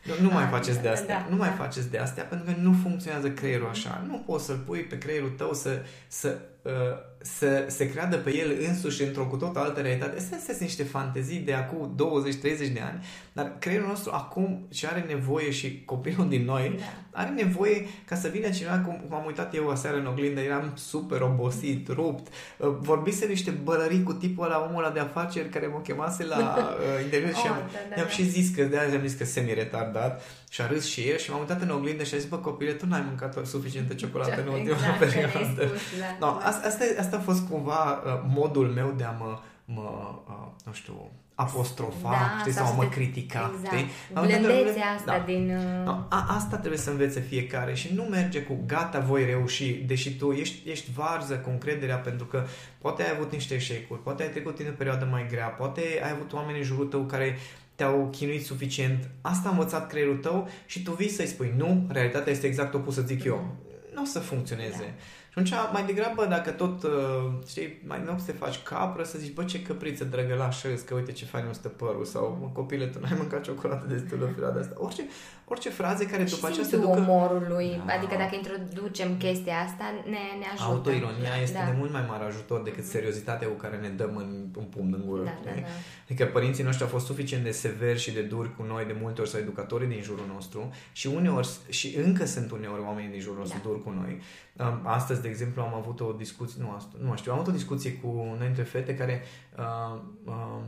Nu, 0.06 0.14
nu 0.28 0.34
mai 0.34 0.44
Ah, 0.44 0.50
faceți 0.50 0.78
de 0.82 0.88
da, 0.88 0.92
astea. 0.92 1.20
da, 1.20 1.28
nu 1.30 1.36
mai 1.36 1.50
da. 1.50 1.56
faceți 1.56 1.90
de 1.90 1.98
astea 1.98 2.24
pentru 2.24 2.54
că 2.54 2.60
nu 2.60 2.76
funcționează 2.82 3.30
creierul 3.32 3.68
așa. 3.70 4.04
Nu 4.08 4.18
poți 4.18 4.46
să-l 4.46 4.58
pui 4.58 4.80
pe 4.84 4.98
creierul 4.98 5.30
tău 5.30 5.54
să, 5.54 5.82
să, 6.08 6.38
uh, 6.62 6.72
să 7.22 7.66
se 7.68 7.90
creadă 7.90 8.18
pe 8.18 8.36
el 8.38 8.58
însuși 8.68 9.04
într-o 9.04 9.26
cu 9.26 9.36
tot 9.36 9.56
altă 9.56 9.82
realitate. 9.82 10.18
Astea 10.18 10.38
sunt 10.46 10.60
niște 10.60 10.84
fantezii 10.84 11.40
de 11.40 11.54
acum 11.54 11.96
20-30 12.42 12.42
de 12.74 12.82
ani, 12.84 13.06
dar 13.34 13.56
creierul 13.60 13.88
nostru 13.88 14.12
acum 14.14 14.66
ce 14.70 14.88
are 14.88 15.06
nevoie 15.08 15.52
și 15.52 15.82
copilul 15.86 16.30
din 16.30 16.46
noi 16.46 16.76
Da. 16.80 17.20
are 17.22 17.30
nevoie 17.30 17.86
ca 18.06 18.16
să 18.16 18.28
vină 18.28 18.50
cineva, 18.50 18.78
cum, 18.80 19.02
cum 19.08 19.16
am 19.18 19.26
uitat 19.26 19.56
eu 19.56 19.70
aseară 19.70 19.98
în 19.98 20.06
oglindă, 20.06 20.40
eram 20.42 20.72
super 20.76 21.22
obosit, 21.22 21.88
rupt, 21.88 22.34
uh, 22.58 22.76
vorbise 22.80 23.26
niște 23.26 23.52
bălării 23.52 24.04
cu 24.04 24.14
tipul 24.14 24.46
ăla, 24.46 24.66
omul 24.70 24.84
ăla 24.84 24.94
de 24.94 25.00
afaceri 25.00 25.50
care 25.50 25.68
mă 25.68 25.80
chemase 25.80 26.26
la 26.26 26.38
uh, 26.60 27.04
interviu 27.04 27.30
și 27.34 27.38
Oh, 27.44 27.50
am, 27.50 27.58
da, 27.72 27.80
da, 27.90 27.96
i-am 27.96 28.06
da. 28.08 28.14
și 28.14 28.24
zis 28.30 28.56
că 28.56 28.64
de 28.64 28.80
aia 28.80 28.94
am 28.96 29.06
zis 29.08 29.18
că 29.18 29.26
semi-retardat 29.26 30.22
și 30.50 30.62
a 30.62 30.68
râs 30.68 30.86
și 30.86 31.02
el 31.02 31.18
și 31.18 31.30
m-am 31.30 31.40
uitat 31.40 31.62
în 31.62 31.70
oglindă 31.70 32.04
și 32.04 32.14
a 32.14 32.18
zis, 32.18 32.28
bă 32.28 32.38
copile, 32.38 32.72
tu 32.72 32.86
n-ai 32.88 33.04
mâncat 33.08 33.46
suficientă 33.46 33.94
ciocolată 33.94 34.42
în 34.42 34.48
ultima 34.48 34.76
exact, 34.76 35.00
perioadă. 35.00 35.38
ne-ai 35.38 35.54
spus, 35.56 36.00
da. 36.00 36.18
No, 36.26 36.28
asta, 36.42 36.68
asta, 36.68 36.84
asta 37.10 37.22
a 37.22 37.32
fost 37.32 37.48
cumva 37.50 37.92
uh, 38.06 38.22
modul 38.28 38.68
meu 38.68 38.94
de 38.98 39.04
a 39.04 39.12
mă, 39.12 39.40
mă 39.66 40.16
uh, 40.28 40.48
nu 40.66 40.72
știu, 40.74 41.12
apostrofa, 41.36 42.10
Da, 42.10 42.38
știi, 42.40 42.52
sau 42.52 42.66
sau 42.66 42.74
să 42.74 42.82
mă 42.82 42.88
te- 42.88 42.96
critica, 42.96 43.52
Exact. 43.56 43.76
știi? 43.76 43.90
La 44.14 44.20
un 44.22 44.26
moment 44.28 44.46
dat, 44.46 44.54
Blândețea 44.56 44.86
asta 44.98 45.18
da. 45.18 45.24
din... 45.26 45.50
uh, 45.56 45.86
No, 45.86 45.92
a, 46.10 46.26
asta 46.30 46.58
trebuie 46.58 46.80
să 46.80 46.90
învețe 46.90 47.20
fiecare 47.20 47.74
și 47.76 47.94
nu 47.94 48.04
merge 48.04 48.42
cu 48.42 48.58
gata, 48.66 49.00
voi 49.00 49.26
reuși, 49.26 49.74
deși 49.74 50.16
tu 50.18 50.32
ești, 50.32 50.70
ești 50.70 50.92
varză 50.96 51.36
cu 51.38 51.50
încrederea 51.50 51.98
pentru 51.98 52.26
că 52.26 52.44
poate 52.78 53.04
ai 53.04 53.12
avut 53.16 53.32
niște 53.32 53.54
eșecuri, 53.54 54.04
poate 54.04 54.24
ai 54.24 54.30
trecut 54.30 54.60
în 54.60 54.66
o 54.70 54.76
perioadă 54.78 55.08
mai 55.12 55.28
grea, 55.30 55.48
poate 55.48 55.82
ai 56.04 56.12
avut 56.12 56.34
oameni 56.34 56.58
în 56.58 56.64
jurul 56.64 56.86
tău 56.86 57.02
care 57.02 57.38
te-au 57.76 58.08
chinuit 58.12 58.46
suficient, 58.46 59.10
asta 59.22 59.48
a 59.48 59.52
învățat 59.52 59.88
creierul 59.88 60.18
tău 60.18 60.48
și 60.66 60.84
tu 60.84 60.92
vii 60.92 61.10
să-i 61.10 61.26
spui 61.28 61.54
nu, 61.58 61.86
realitatea 61.90 62.32
este 62.32 62.48
exact 62.48 62.74
opusă, 62.74 63.02
zic 63.02 63.24
eu. 63.24 63.56
Nu 63.94 64.02
o 64.02 64.06
să 64.06 64.20
funcționeze. 64.20 64.78
Da. 64.78 65.04
Și 65.46 65.54
atunci, 65.54 65.74
mai 65.74 65.86
degrabă, 65.86 66.26
dacă 66.26 66.52
tot, 66.52 66.84
uh, 66.84 67.32
știi, 67.48 67.82
mai 67.88 68.02
nu 68.06 68.18
să 68.18 68.26
te 68.26 68.38
faci 68.38 68.64
capră, 68.64 69.04
să 69.04 69.18
zici, 69.18 69.34
bă, 69.34 69.44
ce 69.44 69.62
căpriță 69.62 70.04
drăgălașă 70.04 70.68
îți, 70.74 70.86
că 70.86 70.94
uite 70.94 71.12
ce 71.12 71.26
fain 71.26 71.44
îmi 71.46 71.54
stă 71.54 71.68
părul, 71.68 72.06
sau, 72.06 72.38
mă, 72.42 72.50
copile, 72.54 72.86
tu 72.86 73.00
n-ai 73.00 73.18
măcat 73.18 73.44
ciocolată 73.44 73.86
destul 73.88 74.22
în 74.22 74.34
perioada 74.34 74.60
asta. 74.60 74.76
Orice, 74.78 75.04
orice 75.50 75.70
fraze 75.70 76.06
care 76.06 76.26
și 76.26 76.34
după 76.34 76.48
aceea 76.48 76.66
se 76.66 76.70
simțul 76.70 76.90
ducă... 76.90 77.00
omorului, 77.12 77.82
Da. 77.86 77.94
adică 77.94 78.16
dacă 78.18 78.36
introducem 78.36 79.18
chestia 79.18 79.58
asta, 79.68 79.84
ne, 80.06 80.24
ne 80.40 80.46
ajută. 80.54 80.70
Autoironia 80.72 81.36
este 81.42 81.58
da. 81.58 81.72
de 81.72 81.78
mult 81.78 81.92
mai 81.92 82.06
mare 82.08 82.24
ajutor 82.24 82.62
decât 82.62 82.86
seriozitatea 82.86 83.48
cu 83.48 83.54
care 83.54 83.78
ne 83.78 83.88
dăm 83.90 84.16
în, 84.16 84.30
în 84.58 84.64
pumn 84.64 84.94
în 84.94 85.04
gură. 85.06 85.24
Da, 85.24 85.40
da, 85.44 85.50
știi? 85.50 85.62
da. 85.62 85.68
Adică 86.04 86.26
părinții 86.26 86.64
noștri 86.64 86.84
au 86.84 86.90
fost 86.90 87.06
suficient 87.06 87.44
de 87.44 87.52
severi 87.52 88.00
și 88.00 88.12
de 88.12 88.22
duri 88.22 88.56
cu 88.56 88.64
noi 88.64 88.86
de 88.86 88.96
multe 89.02 89.22
ori 89.22 89.30
sau 89.30 89.40
educatorii 89.40 89.88
din 89.88 90.02
jurul 90.02 90.26
nostru 90.34 90.74
și 90.92 91.08
uneori 91.08 91.50
și 91.70 91.98
încă 91.98 92.26
sunt 92.26 92.52
uneori 92.52 92.82
oamenii 92.82 93.10
din 93.12 93.20
jurul 93.20 93.40
nostru 93.40 93.60
Da. 93.64 93.70
duri 93.70 93.84
cu 93.84 93.90
noi. 93.90 94.22
Um, 94.58 94.82
Astăzi, 94.84 95.22
de 95.22 95.28
exemplu, 95.28 95.62
am 95.62 95.74
avut 95.74 96.00
o 96.00 96.12
discuție, 96.12 96.62
nu, 96.64 96.72
asta, 96.72 96.92
nu 97.02 97.08
mai 97.08 97.18
știu, 97.18 97.32
am 97.32 97.38
avut 97.38 97.50
o 97.54 97.56
discuție 97.56 97.94
cu 97.94 98.08
una 98.34 98.46
dintre 98.46 98.64
fete 98.64 98.96
care 98.96 99.24
uh, 99.58 100.00
uh, 100.26 100.62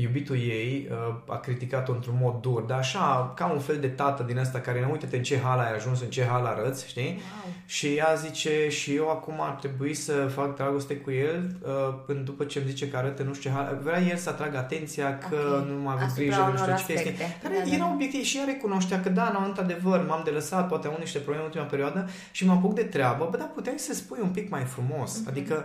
iubitul 0.00 0.36
ei 0.36 0.88
uh, 0.90 1.14
a 1.26 1.36
criticat-o 1.36 1.92
într-un 1.92 2.18
mod 2.20 2.40
dur, 2.40 2.60
dar 2.62 2.78
așa, 2.78 3.32
ca 3.36 3.46
un 3.46 3.58
fel 3.58 3.76
de 3.78 3.88
tată 3.88 4.22
din 4.22 4.38
ăsta 4.38 4.58
care, 4.60 4.80
ne 4.80 4.86
uite 4.90 5.16
în 5.16 5.22
ce 5.22 5.38
hal 5.38 5.58
ai 5.58 5.74
ajuns, 5.74 6.00
în 6.00 6.08
ce 6.08 6.24
hal 6.24 6.44
arăți, 6.46 6.88
știi? 6.88 7.02
Wow. 7.04 7.52
Și 7.66 7.86
ea 7.86 8.14
zice, 8.14 8.68
și 8.68 8.94
eu 8.94 9.08
acum 9.10 9.34
ar 9.40 9.50
trebui 9.50 9.94
să 9.94 10.12
fac 10.12 10.56
dragoste 10.56 10.96
cu 10.96 11.10
el 11.10 11.56
uh, 11.62 11.94
până 12.06 12.20
după 12.20 12.44
ce 12.44 12.58
îmi 12.58 12.68
zice 12.68 12.88
că 12.88 12.96
arată 12.96 13.22
nu 13.22 13.34
știu 13.34 13.50
ce 13.50 13.56
hal. 13.56 13.78
Vrea 13.82 14.00
el 14.02 14.16
să 14.16 14.28
atragă 14.28 14.56
atenția 14.58 15.18
că 15.18 15.36
Ok. 15.60 15.66
nu 15.68 15.80
m-a 15.82 15.92
avut 15.92 16.02
Asupra 16.06 16.22
grijă, 16.22 16.38
nu 16.40 16.44
unor 16.46 16.56
știu 16.58 16.66
ce 16.76 16.84
chestii. 16.92 16.94
aspecte. 17.12 17.36
Care 17.42 17.54
Da, 17.58 17.64
da, 17.68 17.74
era 17.74 17.84
da. 17.84 17.92
obiectiv 17.94 18.22
și 18.22 18.38
ea 18.38 18.44
recunoștea 18.44 19.00
că 19.00 19.08
da, 19.08 19.30
nu, 19.38 19.44
într-adevăr, 19.46 20.04
m-am 20.06 20.20
de 20.24 20.30
lăsat, 20.30 20.68
poate 20.68 20.84
am 20.86 20.92
avut 20.92 21.04
niște 21.04 21.18
probleme 21.18 21.42
în 21.44 21.48
ultima 21.50 21.68
perioadă 21.68 22.08
și 22.30 22.46
mă 22.46 22.52
apuc 22.52 22.74
de 22.74 22.82
treabă, 22.82 23.28
bă, 23.30 23.36
dar 23.36 23.50
puteai 23.54 23.78
să 23.78 23.94
spui 23.94 24.18
un 24.22 24.28
pic 24.30 24.50
mai 24.50 24.62
frumos. 24.64 25.18
Mhm. 25.18 25.28
Adică, 25.28 25.64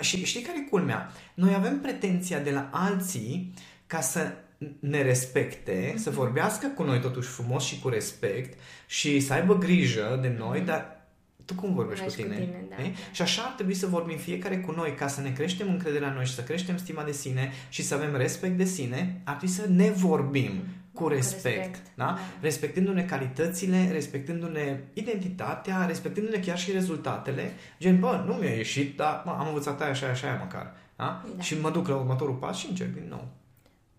și 0.00 0.24
știi 0.24 0.42
care 0.42 0.58
e 0.58 0.68
culmea? 0.68 1.12
Noi 1.34 1.54
avem 1.54 1.80
pretenția 1.80 2.38
de 2.38 2.50
la 2.50 2.68
alții 2.72 3.54
ca 3.86 4.00
să 4.00 4.32
ne 4.78 5.02
respecte, 5.02 5.94
să 5.96 6.10
vorbească 6.10 6.66
cu 6.66 6.82
noi 6.82 7.00
totuși 7.00 7.28
frumos 7.28 7.64
și 7.64 7.78
cu 7.78 7.88
respect 7.88 8.58
și 8.86 9.20
să 9.20 9.32
aibă 9.32 9.58
grijă 9.58 10.18
de 10.22 10.34
noi, 10.38 10.60
dar 10.60 11.06
tu 11.44 11.54
cum 11.54 11.74
vorbești 11.74 12.04
cu 12.04 12.10
Vorbești 12.10 12.34
tine? 12.34 12.44
cu 12.46 12.50
tine, 12.52 12.66
da, 12.76 12.82
Ei? 12.82 12.90
da. 12.90 13.12
Și 13.12 13.22
așa 13.22 13.42
ar 13.42 13.52
trebui 13.52 13.74
să 13.74 13.86
vorbim 13.86 14.16
fiecare 14.16 14.58
cu 14.58 14.72
noi 14.72 14.94
ca 14.94 15.08
să 15.08 15.20
ne 15.20 15.32
creștem 15.32 15.68
încrederea 15.68 16.08
în 16.08 16.14
noi 16.14 16.24
și 16.24 16.34
să 16.34 16.42
creștem 16.42 16.76
stima 16.76 17.04
de 17.04 17.12
sine 17.12 17.52
și 17.68 17.82
să 17.82 17.94
avem 17.94 18.16
respect 18.16 18.56
de 18.56 18.64
sine, 18.64 19.20
ar 19.24 19.36
trebui 19.36 19.54
să 19.54 19.68
ne 19.68 19.90
vorbim 19.90 20.50
cu 20.81 20.81
Cu 20.94 21.08
respect. 21.08 21.56
respect, 21.56 21.96
da? 21.96 22.04
da. 22.04 22.18
Respectându-ne 22.40 23.04
calitățile, 23.04 23.88
respectându-ne 23.92 24.80
identitatea, 24.92 25.86
respectându-ne 25.86 26.38
chiar 26.38 26.58
și 26.58 26.72
rezultatele. 26.72 27.52
Gen, 27.80 28.00
bă, 28.00 28.24
nu 28.26 28.32
mi-a 28.32 28.54
ieșit, 28.54 28.96
dar 28.96 29.22
mă, 29.24 29.36
am 29.38 29.46
învățat 29.46 29.80
aia 29.80 29.92
și 29.92 30.04
aia 30.04 30.14
și 30.14 30.24
aia 30.24 30.38
măcar. 30.38 30.74
Da? 30.96 31.22
Da. 31.36 31.42
Și 31.42 31.60
mă 31.60 31.70
duc 31.70 31.88
la 31.88 31.94
următorul 31.94 32.34
pas 32.34 32.56
și 32.56 32.68
încerc 32.68 32.94
din 32.94 33.06
nou. 33.08 33.26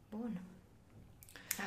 Bun. 0.10 0.42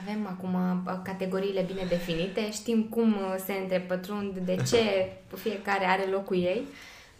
Avem 0.02 0.26
acum 0.26 0.54
uh, 0.54 0.92
categoriile 1.02 1.62
bine 1.66 1.84
definite, 1.88 2.52
știm 2.52 2.82
cum 2.82 3.12
uh, 3.12 3.34
se 3.44 3.52
întrepătrund, 3.52 4.38
de 4.38 4.56
ce 4.68 5.12
fiecare 5.42 5.84
are 5.84 6.04
locul 6.10 6.36
ei, 6.36 6.62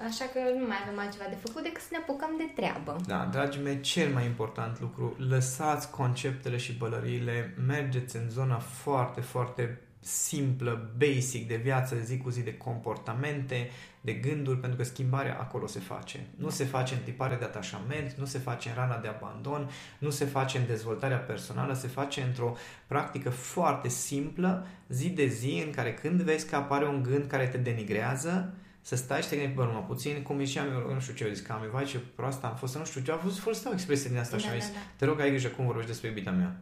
așa 0.05 0.25
că 0.25 0.39
nu 0.59 0.67
mai 0.67 0.77
avem 0.85 0.99
altceva 0.99 1.25
de 1.29 1.39
făcut 1.45 1.63
decât 1.63 1.83
să 1.83 1.89
ne 1.91 1.97
apucăm 1.97 2.31
de 2.37 2.51
treabă. 2.55 2.97
Da, 3.07 3.29
dragii 3.33 3.63
mei, 3.63 3.81
cel 3.81 4.13
mai 4.13 4.25
important 4.25 4.81
lucru, 4.81 5.17
lăsați 5.29 5.91
conceptele 5.91 6.57
și 6.57 6.73
bălăriile, 6.73 7.55
mergeți 7.67 8.17
în 8.17 8.29
zona 8.31 8.59
foarte, 8.59 9.21
foarte 9.21 9.81
simplă, 10.01 10.91
basic 10.99 11.49
de 11.49 11.57
viață, 11.57 11.95
de 11.95 12.03
zi 12.03 12.19
cu 12.19 12.31
zi, 12.31 12.43
de 12.43 12.57
comportamente, 12.57 13.71
de 14.01 14.13
gânduri, 14.13 14.59
pentru 14.59 14.79
că 14.79 14.85
schimbarea 14.85 15.39
acolo 15.41 15.67
se 15.67 15.79
face. 15.79 16.27
Nu 16.37 16.49
se 16.49 16.65
face 16.65 16.95
în 16.95 17.01
tipare 17.01 17.37
de 17.37 17.45
atașament, 17.45 18.13
nu 18.13 18.25
se 18.25 18.39
face 18.39 18.69
în 18.69 18.75
rana 18.75 18.99
de 18.99 19.09
abandon, 19.09 19.71
nu 19.99 20.11
se 20.11 20.25
face 20.25 20.59
în 20.59 20.67
dezvoltarea 20.67 21.17
personală, 21.17 21.73
se 21.73 21.87
face 21.87 22.23
într-o 22.23 22.57
practică 22.87 23.31
foarte 23.31 23.89
simplă, 23.89 24.67
zi 24.89 25.09
de 25.09 25.27
zi, 25.27 25.63
în 25.67 25.73
care 25.73 25.95
când 25.95 26.23
vezi 26.23 26.49
că 26.49 26.57
apare 26.57 26.87
un 26.87 27.03
gând 27.03 27.27
care 27.27 27.47
te 27.47 27.59
denigrează, 27.59 28.55
să 28.89 28.97
stai 28.97 29.23
și 29.23 29.29
te 29.29 29.35
gândești, 29.37 29.57
bă, 29.59 29.65
numai 29.65 29.85
puțin, 29.87 30.23
cum 30.23 30.45
ziceam 30.45 30.67
eu, 30.73 30.95
nu 30.95 31.01
știu 31.01 31.15
ce 31.15 31.25
eu 31.27 31.33
zic, 31.33 31.47
că 31.47 31.53
am 31.53 31.69
vai 31.73 31.85
ce 31.85 31.99
proastă 32.15 32.47
am 32.47 32.55
fost, 32.55 32.73
să 32.73 32.79
nu 32.79 32.85
știu 32.85 33.01
ce, 33.01 33.11
a 33.13 33.17
fost 33.17 33.39
folosită 33.39 33.69
o 33.69 33.73
expresie 33.73 34.09
din 34.11 34.19
asta 34.19 34.37
și 34.39 34.45
Da, 34.45 34.51
am 34.51 34.59
da, 34.59 34.65
zis, 34.65 34.73
da. 34.75 34.79
te 34.97 35.05
rog, 35.05 35.21
ai 35.21 35.31
grijă 35.31 35.49
cum 35.49 35.65
vorbești 35.65 35.91
despre 35.91 36.09
iubita 36.09 36.31
mea. 36.31 36.57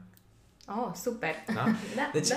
Oh, 0.68 0.92
super! 1.02 1.34
Da? 1.54 1.64
da, 1.98 2.10
Deci, 2.12 2.28
da. 2.28 2.37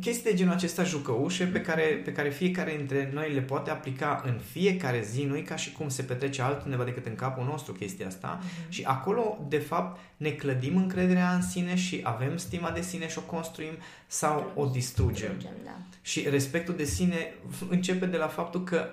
chestii 0.00 0.30
de 0.30 0.36
genul 0.36 0.52
acesta 0.52 0.82
jucăușe 0.82 1.44
pe 1.46 1.60
care, 1.60 1.82
pe 2.04 2.12
care 2.12 2.30
fiecare 2.30 2.74
dintre 2.76 3.10
noi 3.12 3.32
le 3.32 3.40
poate 3.40 3.70
aplica 3.70 4.22
în 4.24 4.38
fiecare 4.50 5.02
zi, 5.02 5.24
nu 5.24 5.36
e 5.36 5.40
ca 5.40 5.56
și 5.56 5.72
cum 5.72 5.88
se 5.88 6.02
petrece 6.02 6.42
altundeva 6.42 6.84
decât 6.84 7.06
în 7.06 7.14
capul 7.14 7.44
nostru 7.44 7.72
chestia 7.72 8.06
asta 8.06 8.38
Mhm. 8.40 8.70
și 8.70 8.82
acolo, 8.86 9.38
de 9.48 9.58
fapt, 9.58 10.00
ne 10.16 10.30
clădim 10.30 10.76
încrederea 10.76 11.32
în 11.34 11.42
sine 11.42 11.74
și 11.74 12.00
avem 12.02 12.36
stima 12.36 12.70
de 12.70 12.80
sine 12.80 13.08
și 13.08 13.18
o 13.18 13.22
construim 13.22 13.72
sau 14.06 14.52
o 14.54 14.66
distrugem. 14.66 15.32
Distrugem, 15.34 15.56
da. 15.64 15.76
Și 16.02 16.28
respectul 16.28 16.76
de 16.76 16.84
sine 16.84 17.34
începe 17.68 18.06
de 18.06 18.16
la 18.16 18.26
faptul 18.26 18.64
că 18.64 18.88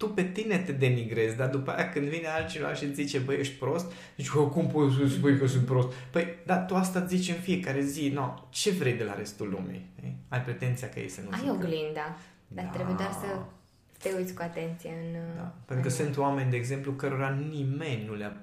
tu 0.00 0.08
pe 0.08 0.22
tine 0.22 0.58
te 0.58 0.72
denigrezi, 0.72 1.36
dar 1.36 1.48
după 1.48 1.70
aia 1.70 1.88
când 1.88 2.06
vine 2.08 2.26
altcineva 2.26 2.74
și 2.74 2.84
îți 2.84 2.94
zice, 2.94 3.18
băi, 3.18 3.36
ești 3.38 3.54
prost, 3.54 3.92
zici, 4.16 4.32
"Bă, 4.32 4.40
cum 4.48 4.66
poți 4.66 4.96
să 4.96 5.06
spui 5.06 5.38
că 5.38 5.46
sunt 5.46 5.64
prost? 5.64 5.92
Păi, 6.10 6.26
dar 6.46 6.64
tu 6.66 6.74
asta 6.74 6.98
îți 7.00 7.16
zici 7.16 7.28
în 7.34 7.40
fiecare 7.40 7.80
zi, 7.80 8.10
no, 8.14 8.34
ce 8.50 8.70
vrei 8.70 8.92
de 8.92 9.04
la 9.04 9.14
restul 9.14 9.48
lumii? 9.48 9.90
ei? 10.02 10.16
Ai 10.28 10.40
pretenția 10.42 10.88
că 10.88 10.98
ei 11.00 11.08
să 11.08 11.20
nu 11.20 11.28
Ai 11.32 11.38
zică. 11.38 11.50
oglinda, 11.52 12.16
dar 12.48 12.64
Da. 12.64 12.70
trebuie 12.70 12.94
doar 12.94 13.10
să 13.12 13.26
te 14.02 14.10
uiți 14.16 14.34
cu 14.34 14.42
atenție 14.42 14.90
în... 14.90 15.18
Da. 15.36 15.52
Pentru 15.64 15.86
că 15.88 15.92
în 15.92 16.04
sunt 16.04 16.16
oameni, 16.16 16.50
de 16.50 16.56
exemplu, 16.56 16.92
cărora 16.92 17.28
nimeni 17.50 18.04
nu 18.06 18.14
le-ar, 18.14 18.36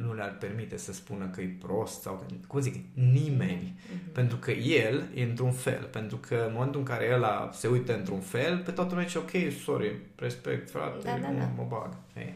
nu 0.00 0.14
le-ar 0.14 0.36
permite 0.38 0.76
să 0.76 0.92
spună 0.92 1.26
că 1.26 1.40
e 1.40 1.56
prost 1.66 2.00
sau, 2.00 2.14
că- 2.14 2.34
cum 2.46 2.60
zic, 2.60 2.74
nimeni. 2.94 3.78
Mhm. 3.92 4.12
Pentru 4.12 4.36
că 4.36 4.50
el 4.50 5.08
e 5.14 5.22
într-un 5.22 5.52
fel. 5.52 5.88
Pentru 5.92 6.16
că 6.16 6.44
în 6.46 6.52
momentul 6.52 6.80
în 6.80 6.86
care 6.86 7.10
ăla 7.14 7.50
se 7.52 7.68
uită 7.68 7.96
într-un 7.96 8.20
fel, 8.20 8.58
pe 8.58 8.70
toată 8.70 8.90
lumea 8.90 9.06
zice, 9.06 9.18
ok, 9.18 9.52
sorry, 9.64 9.98
respect, 10.16 10.70
frate, 10.70 10.98
Da, 11.04 11.18
da, 11.22 11.30
nu 11.30 11.38
da. 11.38 11.50
mă 11.56 11.66
bag. 11.68 11.96
Ei? 12.16 12.34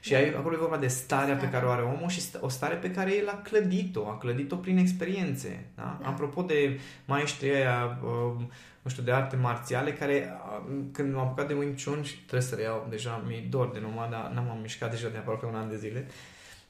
Și 0.00 0.14
ai, 0.14 0.28
acolo 0.34 0.54
e 0.54 0.58
vorba 0.58 0.76
de 0.76 0.86
starea 0.86 1.34
pe 1.36 1.48
care 1.50 1.66
o 1.66 1.70
are 1.70 1.82
omul 1.82 2.08
și 2.08 2.22
o 2.40 2.48
stare 2.48 2.74
pe 2.74 2.90
care 2.90 3.16
el 3.16 3.28
a 3.28 3.40
clădit-o, 3.44 4.08
a 4.08 4.18
clădit-o 4.18 4.56
prin 4.56 4.76
experiențe. 4.78 5.64
Da? 5.74 5.98
Da. 6.02 6.08
Apropo 6.08 6.42
de 6.42 6.80
maestrii 7.04 7.50
aia, 7.54 7.98
uh, 8.04 8.42
nu 8.82 8.90
știu, 8.90 9.02
de 9.02 9.12
arte 9.12 9.36
marțiale, 9.36 9.92
care 9.92 10.32
uh, 10.68 10.74
când 10.92 11.14
m-am 11.14 11.26
apucat 11.26 11.48
de 11.48 11.54
Wing 11.54 11.74
Chun 11.84 12.02
și 12.02 12.16
trebuie 12.16 12.48
să 12.48 12.54
reiau, 12.54 12.86
deja 12.90 13.22
mi-e 13.26 13.46
dor 13.50 13.70
de 13.70 13.78
numai, 13.80 14.08
dar 14.10 14.30
n-am 14.34 14.58
mișcat 14.60 14.90
deja 14.90 15.08
de 15.08 15.16
aproape 15.16 15.46
un 15.46 15.54
an 15.54 15.68
de 15.68 15.76
zile, 15.76 16.06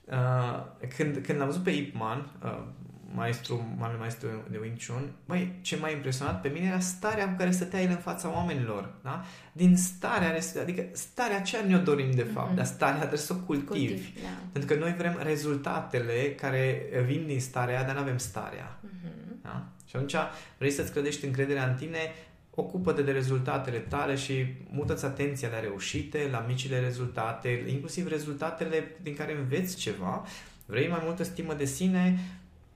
uh, 0.05 0.87
când, 0.97 1.17
când 1.27 1.39
l-am 1.39 1.47
văzut 1.47 1.63
pe 1.63 1.71
Ip 1.71 1.95
Man, 1.95 2.31
uh, 2.45 2.63
maestru, 3.15 3.75
mare 3.79 3.97
maestru 3.99 4.29
de 4.51 4.59
Wing 4.61 4.77
Chun, 4.87 5.13
băi, 5.27 5.59
ce 5.61 5.77
m-a 5.77 5.89
impresionat 5.89 6.41
pe 6.41 6.49
mine 6.49 6.67
era 6.67 6.79
starea 6.79 7.29
cu 7.29 7.37
care 7.37 7.51
stătea 7.51 7.83
el 7.83 7.91
în 7.91 7.97
fața 7.97 8.33
oamenilor, 8.33 8.95
da? 9.03 9.25
Din 9.53 9.77
starea, 9.77 10.35
adică 10.61 10.85
starea 10.93 11.37
aceea 11.37 11.63
ne-o 11.65 11.79
dorim 11.79 12.11
de 12.11 12.23
fapt, 12.23 12.53
mm-hmm. 12.53 12.57
dar 12.57 12.65
starea 12.65 12.99
trebuie 12.99 13.19
să 13.19 13.33
o 13.33 13.37
cultivi. 13.37 13.93
Cultiv, 13.93 14.23
da. 14.23 14.29
Pentru 14.53 14.75
că 14.75 14.81
noi 14.81 14.95
vrem 14.95 15.19
rezultatele 15.23 16.35
care 16.41 16.89
vin 17.07 17.27
din 17.27 17.41
starea 17.41 17.85
dar 17.85 17.95
nu 17.95 18.01
avem 18.01 18.19
starea. 18.19 18.81
Mm-hmm. 18.87 19.22
Da? 19.43 19.67
Și 19.87 19.97
atunci 19.97 20.15
vrei 20.59 20.71
să-ți 20.71 20.93
clădești 20.93 21.25
încrederea 21.25 21.67
în 21.67 21.75
tine, 21.75 21.99
ocupă-te 22.55 23.03
de 23.03 23.13
rezultatele 23.13 23.79
tale 23.79 24.15
și 24.15 24.45
mută-ți 24.71 25.05
atenția 25.05 25.49
la 25.49 25.61
reușite, 25.61 26.29
la 26.31 26.45
micile 26.49 26.81
rezultate, 26.81 27.65
inclusiv 27.69 28.09
rezultatele 28.09 28.97
din 29.03 29.15
care 29.15 29.37
înveți 29.37 29.77
ceva. 29.77 30.25
Vrei 30.67 30.89
mai 30.89 31.01
multă 31.05 31.23
stimă 31.23 31.55
de 31.55 31.65
sine, 31.65 32.19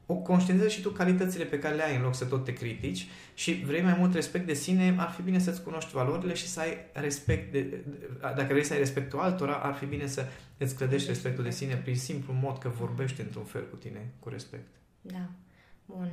o 0.07 0.15
conștientizezi 0.15 0.75
și 0.75 0.83
tu 0.83 0.91
calitățile 0.91 1.45
pe 1.45 1.59
care 1.59 1.75
le 1.75 1.83
ai 1.83 1.97
în 1.97 2.03
loc 2.03 2.15
să 2.15 2.25
tot 2.25 2.45
te 2.45 2.53
critici 2.53 3.07
și 3.35 3.53
vrei 3.53 3.83
mai 3.83 3.95
mult 3.99 4.15
respect 4.15 4.47
de 4.47 4.55
sine, 4.55 4.95
ar 4.99 5.11
fi 5.11 5.23
bine 5.23 5.39
să-ți 5.39 5.63
cunoști 5.63 5.93
valorile 5.93 6.35
și 6.35 6.47
să 6.47 6.61
ai 6.61 6.77
respect 6.93 7.53
de, 7.53 7.85
dacă 8.21 8.47
vrei 8.49 8.65
să 8.65 8.73
ai 8.73 8.79
respectul 8.79 9.19
altora, 9.19 9.55
ar 9.55 9.75
fi 9.75 9.85
bine 9.85 10.07
să 10.07 10.27
îți 10.59 10.77
clădești 10.77 11.09
respectul 11.09 11.45
de 11.45 11.51
sine 11.51 11.75
prin 11.75 11.97
simplu 11.97 12.33
mod 12.33 12.59
că 12.59 12.69
vorbești 12.69 13.21
într-un 13.21 13.45
fel 13.45 13.69
cu 13.71 13.77
tine, 13.77 14.13
cu 14.19 14.29
respect. 14.29 14.69
Da. 15.01 15.29
Bun. 15.87 16.13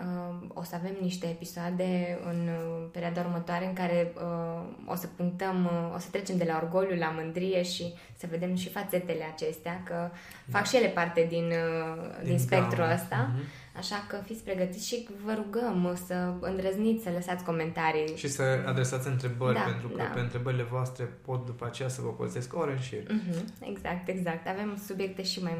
Uh, 0.00 0.48
o 0.54 0.62
să 0.62 0.74
avem 0.74 0.96
niște 1.00 1.26
episoade 1.26 2.18
în 2.24 2.48
uh, 2.48 2.88
perioada 2.92 3.20
următoare 3.20 3.66
în 3.66 3.72
care 3.72 4.12
uh, 4.16 4.62
o 4.86 4.94
să 4.94 5.06
punctăm, 5.06 5.70
o 5.94 5.98
să 5.98 6.08
trecem 6.10 6.36
de 6.36 6.44
la 6.44 6.60
orgoliu 6.62 6.96
la 6.96 7.08
mândrie 7.08 7.62
și 7.62 7.94
să 8.16 8.26
vedem 8.30 8.54
și 8.54 8.68
fațetele 8.68 9.24
acestea, 9.32 9.82
că 9.84 9.94
da. 9.94 10.10
Fac 10.50 10.66
și 10.66 10.76
ele 10.76 10.88
parte 10.88 11.26
din, 11.28 11.48
din, 11.48 12.28
din 12.28 12.38
spectrul 12.38 12.90
ăsta. 12.92 13.30
Uh-huh. 13.30 13.62
Așa 13.76 14.04
că 14.08 14.16
fiți 14.24 14.42
pregătiți 14.42 14.88
și 14.88 15.08
vă 15.24 15.32
rugăm 15.34 15.98
să 16.06 16.32
îndrăzniți 16.40 17.02
să 17.02 17.10
lăsați 17.10 17.44
comentarii. 17.44 18.16
Și 18.16 18.28
să 18.28 18.42
adresați 18.66 19.08
întrebări, 19.08 19.54
da, 19.54 19.60
pentru 19.60 19.88
că 19.88 19.96
da. 19.96 20.04
pe 20.04 20.20
întrebările 20.20 20.62
voastre 20.62 21.04
pot 21.04 21.46
după 21.46 21.64
aceea 21.64 21.88
să 21.88 22.00
vă 22.00 22.12
folosesc 22.16 22.56
ore 22.56 22.72
în 22.72 22.80
șir. 22.80 23.02
Uh-huh. 23.02 23.68
Exact, 23.70 24.08
exact. 24.08 24.48
Avem 24.48 24.78
subiecte 24.86 25.22
și 25.22 25.42
mai, 25.42 25.56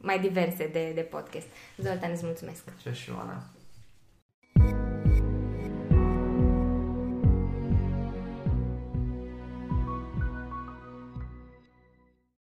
mai 0.00 0.20
diverse 0.20 0.68
de, 0.72 0.92
de 0.94 1.00
podcast. 1.00 1.46
Zoltan, 1.76 2.10
îți 2.12 2.24
mulțumesc. 2.24 2.62
Și 2.80 3.02
și 3.02 3.10
Ioana. 3.10 3.42